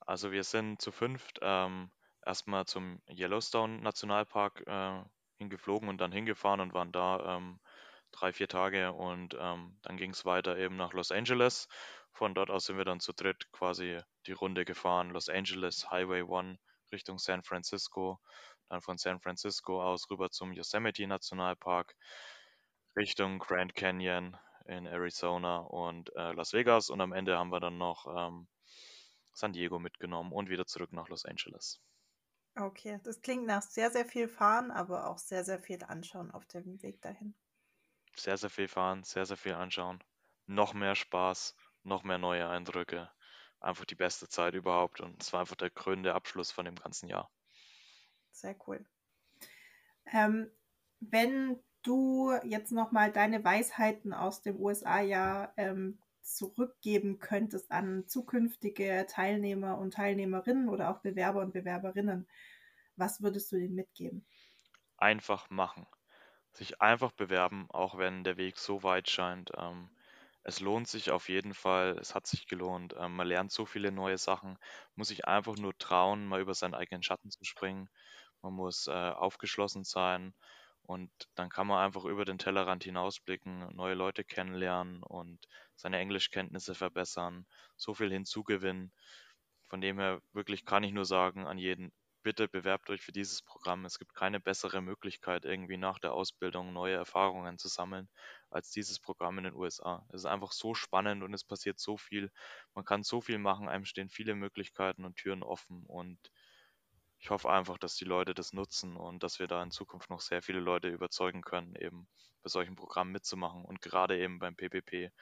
Also 0.00 0.30
wir 0.32 0.44
sind 0.44 0.80
zu 0.82 0.92
fünft 0.92 1.38
ähm, 1.42 1.90
erstmal 2.24 2.66
zum 2.66 3.00
Yellowstone 3.08 3.80
Nationalpark 3.80 4.62
äh, 4.66 5.02
hingeflogen 5.38 5.88
und 5.88 5.98
dann 6.00 6.12
hingefahren 6.12 6.60
und 6.60 6.74
waren 6.74 6.92
da 6.92 7.36
ähm, 7.36 7.60
drei, 8.12 8.32
vier 8.32 8.48
Tage 8.48 8.92
und 8.92 9.36
ähm, 9.38 9.78
dann 9.82 9.96
ging 9.96 10.10
es 10.10 10.24
weiter 10.24 10.56
eben 10.56 10.76
nach 10.76 10.92
Los 10.92 11.10
Angeles 11.10 11.68
von 12.12 12.34
dort 12.34 12.50
aus 12.50 12.66
sind 12.66 12.76
wir 12.76 12.84
dann 12.84 13.00
zu 13.00 13.12
dritt 13.12 13.50
quasi 13.52 13.98
die 14.26 14.32
Runde 14.32 14.64
gefahren. 14.64 15.10
Los 15.10 15.28
Angeles, 15.28 15.90
Highway 15.90 16.22
1 16.22 16.58
Richtung 16.92 17.18
San 17.18 17.42
Francisco. 17.42 18.20
Dann 18.68 18.82
von 18.82 18.98
San 18.98 19.20
Francisco 19.20 19.82
aus 19.82 20.10
rüber 20.10 20.30
zum 20.30 20.52
Yosemite 20.52 21.06
Nationalpark, 21.06 21.94
Richtung 22.96 23.38
Grand 23.38 23.74
Canyon 23.74 24.36
in 24.66 24.86
Arizona 24.86 25.58
und 25.58 26.14
äh, 26.14 26.32
Las 26.32 26.52
Vegas. 26.52 26.90
Und 26.90 27.00
am 27.00 27.12
Ende 27.12 27.38
haben 27.38 27.50
wir 27.50 27.60
dann 27.60 27.78
noch 27.78 28.06
ähm, 28.06 28.46
San 29.32 29.52
Diego 29.52 29.78
mitgenommen 29.78 30.32
und 30.32 30.50
wieder 30.50 30.66
zurück 30.66 30.92
nach 30.92 31.08
Los 31.08 31.24
Angeles. 31.24 31.80
Okay, 32.54 33.00
das 33.02 33.22
klingt 33.22 33.46
nach 33.46 33.62
sehr, 33.62 33.90
sehr 33.90 34.04
viel 34.04 34.28
Fahren, 34.28 34.70
aber 34.70 35.08
auch 35.08 35.18
sehr, 35.18 35.42
sehr 35.44 35.58
viel 35.58 35.82
Anschauen 35.82 36.30
auf 36.30 36.44
dem 36.44 36.82
Weg 36.82 37.00
dahin. 37.00 37.34
Sehr, 38.16 38.38
sehr 38.38 38.48
viel 38.50 38.68
fahren, 38.68 39.04
sehr, 39.04 39.26
sehr 39.26 39.36
viel 39.36 39.52
anschauen. 39.54 40.02
Noch 40.46 40.72
mehr 40.72 40.94
Spaß, 40.94 41.54
noch 41.82 42.04
mehr 42.04 42.18
neue 42.18 42.48
Eindrücke. 42.48 43.10
Einfach 43.60 43.84
die 43.84 43.94
beste 43.94 44.28
Zeit 44.28 44.54
überhaupt 44.54 45.00
und 45.00 45.22
es 45.22 45.32
war 45.32 45.40
einfach 45.40 45.56
der 45.56 45.70
krönende 45.70 46.14
Abschluss 46.14 46.50
von 46.50 46.64
dem 46.64 46.76
ganzen 46.76 47.08
Jahr. 47.08 47.30
Sehr 48.32 48.56
cool. 48.66 48.84
Ähm, 50.12 50.50
wenn 51.00 51.60
du 51.82 52.32
jetzt 52.44 52.72
nochmal 52.72 53.12
deine 53.12 53.44
Weisheiten 53.44 54.12
aus 54.12 54.42
dem 54.42 54.60
USA-Jahr 54.60 55.52
ähm, 55.56 56.00
zurückgeben 56.22 57.18
könntest 57.18 57.70
an 57.72 58.06
zukünftige 58.06 59.06
Teilnehmer 59.08 59.78
und 59.78 59.94
Teilnehmerinnen 59.94 60.68
oder 60.68 60.90
auch 60.90 61.00
Bewerber 61.00 61.40
und 61.40 61.52
Bewerberinnen, 61.52 62.28
was 62.96 63.22
würdest 63.22 63.50
du 63.52 63.56
denen 63.56 63.74
mitgeben? 63.74 64.24
Einfach 64.96 65.50
machen. 65.50 65.86
Sich 66.52 66.80
einfach 66.80 67.12
bewerben, 67.12 67.66
auch 67.70 67.98
wenn 67.98 68.24
der 68.24 68.36
Weg 68.38 68.56
so 68.58 68.82
weit 68.82 69.08
scheint. 69.10 69.50
Ähm, 69.56 69.90
es 70.44 70.60
lohnt 70.60 70.88
sich 70.88 71.10
auf 71.10 71.28
jeden 71.28 71.52
Fall, 71.54 71.98
es 72.00 72.14
hat 72.14 72.26
sich 72.26 72.46
gelohnt. 72.46 72.94
Ähm, 72.98 73.16
man 73.16 73.26
lernt 73.26 73.52
so 73.52 73.64
viele 73.66 73.92
neue 73.92 74.16
Sachen, 74.18 74.56
muss 74.94 75.08
sich 75.08 75.26
einfach 75.26 75.56
nur 75.56 75.76
trauen, 75.78 76.26
mal 76.26 76.40
über 76.40 76.54
seinen 76.54 76.74
eigenen 76.74 77.02
Schatten 77.02 77.30
zu 77.30 77.44
springen. 77.44 77.88
Man 78.42 78.54
muss 78.54 78.86
äh, 78.88 78.92
aufgeschlossen 78.92 79.84
sein 79.84 80.34
und 80.82 81.10
dann 81.34 81.48
kann 81.50 81.66
man 81.66 81.84
einfach 81.84 82.04
über 82.04 82.24
den 82.24 82.38
Tellerrand 82.38 82.84
hinausblicken, 82.84 83.74
neue 83.74 83.94
Leute 83.94 84.24
kennenlernen 84.24 85.02
und 85.02 85.46
seine 85.76 85.98
Englischkenntnisse 85.98 86.74
verbessern, 86.74 87.46
so 87.76 87.94
viel 87.94 88.10
hinzugewinnen. 88.10 88.92
Von 89.68 89.80
dem 89.80 89.98
her 89.98 90.20
wirklich 90.32 90.64
kann 90.64 90.84
ich 90.84 90.92
nur 90.92 91.04
sagen 91.04 91.46
an 91.46 91.58
jeden, 91.58 91.92
bitte 92.22 92.48
bewerbt 92.48 92.90
euch 92.90 93.02
für 93.02 93.12
dieses 93.12 93.42
Programm. 93.42 93.84
Es 93.84 93.98
gibt 93.98 94.14
keine 94.14 94.40
bessere 94.40 94.80
Möglichkeit, 94.80 95.44
irgendwie 95.44 95.76
nach 95.76 95.98
der 95.98 96.12
Ausbildung 96.14 96.72
neue 96.72 96.94
Erfahrungen 96.96 97.58
zu 97.58 97.68
sammeln, 97.68 98.08
als 98.50 98.70
dieses 98.70 99.00
Programm 99.00 99.38
in 99.38 99.44
den 99.44 99.54
USA. 99.54 100.04
Es 100.10 100.20
ist 100.22 100.26
einfach 100.26 100.52
so 100.52 100.74
spannend 100.74 101.22
und 101.22 101.34
es 101.34 101.44
passiert 101.44 101.78
so 101.78 101.96
viel. 101.96 102.30
Man 102.74 102.84
kann 102.84 103.02
so 103.02 103.20
viel 103.20 103.38
machen, 103.38 103.68
einem 103.68 103.84
stehen 103.84 104.08
viele 104.08 104.34
Möglichkeiten 104.34 105.04
und 105.04 105.16
Türen 105.16 105.42
offen 105.42 105.84
und 105.86 106.18
ich 107.18 107.30
hoffe 107.30 107.50
einfach, 107.50 107.78
dass 107.78 107.94
die 107.94 108.04
Leute 108.04 108.34
das 108.34 108.52
nutzen 108.52 108.96
und 108.96 109.22
dass 109.22 109.38
wir 109.38 109.46
da 109.46 109.62
in 109.62 109.70
Zukunft 109.70 110.10
noch 110.10 110.20
sehr 110.20 110.42
viele 110.42 110.58
Leute 110.60 110.88
überzeugen 110.88 111.42
können, 111.42 111.76
eben 111.76 112.08
bei 112.42 112.48
solchen 112.48 112.74
Programmen 112.74 113.12
mitzumachen 113.12 113.64
und 113.64 113.80
gerade 113.80 114.18
eben 114.18 114.40
beim 114.40 114.56
PPP, 114.56 115.12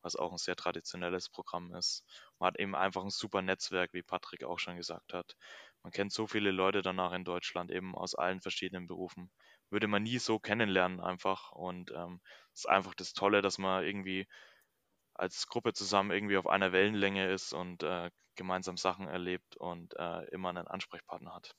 was 0.00 0.14
auch 0.14 0.30
ein 0.30 0.38
sehr 0.38 0.54
traditionelles 0.54 1.28
Programm 1.28 1.74
ist. 1.74 2.04
Man 2.38 2.48
hat 2.48 2.60
eben 2.60 2.76
einfach 2.76 3.02
ein 3.02 3.10
super 3.10 3.42
Netzwerk, 3.42 3.92
wie 3.92 4.04
Patrick 4.04 4.44
auch 4.44 4.60
schon 4.60 4.76
gesagt 4.76 5.12
hat. 5.12 5.36
Man 5.82 5.92
kennt 5.92 6.12
so 6.12 6.26
viele 6.26 6.50
Leute 6.50 6.82
danach 6.82 7.12
in 7.12 7.24
Deutschland, 7.24 7.70
eben 7.70 7.94
aus 7.94 8.14
allen 8.14 8.40
verschiedenen 8.40 8.86
Berufen. 8.86 9.30
Würde 9.70 9.88
man 9.88 10.02
nie 10.02 10.18
so 10.18 10.38
kennenlernen 10.38 11.00
einfach. 11.00 11.52
Und 11.52 11.90
ähm, 11.92 12.20
es 12.52 12.60
ist 12.60 12.68
einfach 12.68 12.94
das 12.94 13.12
Tolle, 13.12 13.42
dass 13.42 13.58
man 13.58 13.84
irgendwie 13.84 14.26
als 15.14 15.46
Gruppe 15.48 15.72
zusammen 15.72 16.10
irgendwie 16.10 16.36
auf 16.36 16.46
einer 16.46 16.72
Wellenlänge 16.72 17.30
ist 17.30 17.52
und 17.52 17.82
äh, 17.82 18.10
gemeinsam 18.36 18.76
Sachen 18.76 19.08
erlebt 19.08 19.56
und 19.56 19.94
äh, 19.98 20.24
immer 20.30 20.50
einen 20.50 20.68
Ansprechpartner 20.68 21.34
hat. 21.34 21.54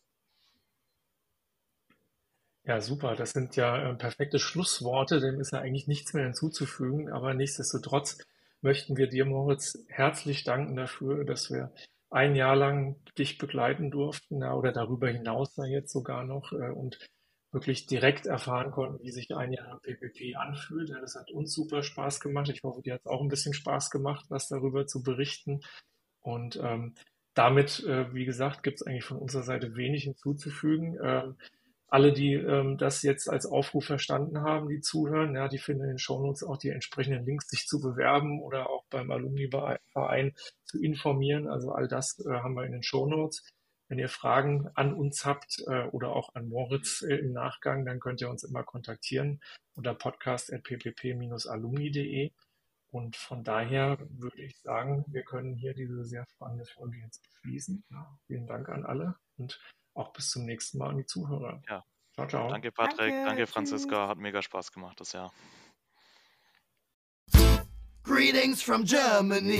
Ja, 2.63 2.81
super. 2.81 3.15
Das 3.15 3.31
sind 3.31 3.55
ja 3.55 3.91
äh, 3.91 3.95
perfekte 3.95 4.39
Schlussworte. 4.39 5.19
Dem 5.19 5.39
ist 5.39 5.51
ja 5.51 5.59
eigentlich 5.59 5.87
nichts 5.87 6.13
mehr 6.13 6.25
hinzuzufügen. 6.25 7.11
Aber 7.11 7.33
nichtsdestotrotz 7.33 8.17
möchten 8.61 8.97
wir 8.97 9.07
dir, 9.07 9.25
Moritz, 9.25 9.77
herzlich 9.87 10.43
danken 10.43 10.75
dafür, 10.75 11.25
dass 11.25 11.49
wir 11.49 11.73
ein 12.09 12.35
Jahr 12.35 12.55
lang 12.55 12.95
dich 13.17 13.37
begleiten 13.37 13.91
durften 13.91 14.43
oder 14.43 14.71
darüber 14.71 15.09
hinaus 15.09 15.53
dann 15.55 15.69
jetzt 15.69 15.91
sogar 15.91 16.23
noch 16.23 16.51
äh, 16.53 16.69
und 16.71 16.97
wirklich 17.51 17.87
direkt 17.87 18.25
erfahren 18.27 18.71
konnten, 18.71 19.03
wie 19.03 19.11
sich 19.11 19.35
ein 19.35 19.53
Jahr 19.53 19.79
PPP 19.81 20.35
anfühlt. 20.35 20.89
Das 20.89 21.15
hat 21.15 21.31
uns 21.31 21.53
super 21.53 21.81
Spaß 21.81 22.19
gemacht. 22.19 22.49
Ich 22.49 22.63
hoffe, 22.63 22.81
dir 22.81 22.93
hat 22.93 23.01
es 23.01 23.07
auch 23.07 23.21
ein 23.21 23.29
bisschen 23.29 23.53
Spaß 23.53 23.89
gemacht, 23.89 24.25
was 24.29 24.47
darüber 24.47 24.85
zu 24.85 25.01
berichten. 25.01 25.61
Und 26.21 26.57
ähm, 26.57 26.93
damit, 27.33 27.83
äh, 27.85 28.13
wie 28.13 28.25
gesagt, 28.25 28.63
gibt 28.63 28.81
es 28.81 28.87
eigentlich 28.87 29.05
von 29.05 29.17
unserer 29.17 29.43
Seite 29.43 29.75
wenig 29.75 30.03
hinzuzufügen. 30.03 30.97
Ähm, 31.03 31.37
alle, 31.89 32.13
die 32.13 32.33
ähm, 32.33 32.77
das 32.77 33.01
jetzt 33.03 33.29
als 33.29 33.45
Aufruf 33.45 33.85
verstanden 33.85 34.41
haben, 34.41 34.69
die 34.69 34.79
zuhören, 34.81 35.35
ja, 35.35 35.47
die 35.47 35.57
finden 35.57 35.83
in 35.83 35.89
den 35.89 35.99
Shownotes 35.99 36.43
auch 36.43 36.57
die 36.57 36.69
entsprechenden 36.69 37.25
Links, 37.25 37.49
sich 37.49 37.67
zu 37.67 37.79
bewerben 37.79 38.41
oder 38.41 38.69
auch 38.69 38.85
beim 38.89 39.11
Alumni-Verein 39.11 40.33
zu 40.65 40.81
informieren. 40.81 41.47
Also 41.47 41.71
all 41.71 41.87
das 41.87 42.19
äh, 42.19 42.29
haben 42.29 42.55
wir 42.55 42.65
in 42.65 42.73
den 42.73 42.83
Shownotes. 42.83 43.47
Wenn 43.87 43.97
ihr 43.97 44.09
Fragen 44.09 44.69
an 44.75 44.93
uns 44.93 45.25
habt 45.25 45.63
äh, 45.67 45.85
oder 45.87 46.15
auch 46.15 46.35
an 46.35 46.47
Moritz 46.47 47.01
äh, 47.01 47.15
im 47.15 47.33
Nachgang, 47.33 47.85
dann 47.85 47.99
könnt 47.99 48.21
ihr 48.21 48.29
uns 48.29 48.43
immer 48.43 48.63
kontaktieren 48.63 49.41
unter 49.75 49.95
podcast.ppp-alumni.de. 49.95 52.31
Und 52.91 53.15
von 53.15 53.43
daher 53.43 53.97
würde 54.09 54.41
ich 54.41 54.59
sagen, 54.59 55.05
wir 55.07 55.23
können 55.23 55.55
hier 55.55 55.73
diese 55.73 56.05
sehr 56.05 56.25
spannende 56.27 56.65
Folge 56.65 56.97
jetzt 56.97 57.23
beschließen. 57.23 57.83
Ja, 57.89 58.19
vielen 58.27 58.45
Dank 58.47 58.69
an 58.69 58.85
alle 58.85 59.15
und 59.37 59.59
auch 59.99 60.13
bis 60.13 60.29
zum 60.29 60.45
nächsten 60.45 60.77
Mal 60.77 60.89
an 60.89 60.97
die 60.97 61.05
Zuhörer. 61.05 61.61
Ja. 61.69 61.83
Ciao, 62.13 62.27
ciao. 62.27 62.49
Danke, 62.49 62.71
Patrick. 62.71 63.11
Danke, 63.11 63.25
Danke 63.25 63.47
Franziska. 63.47 64.07
Hat 64.07 64.17
mega 64.17 64.41
Spaß 64.41 64.71
gemacht 64.71 64.99
das 64.99 65.13
Jahr. 65.13 65.31
Greetings 68.03 68.61
from 68.61 68.83
Germany. 68.83 69.59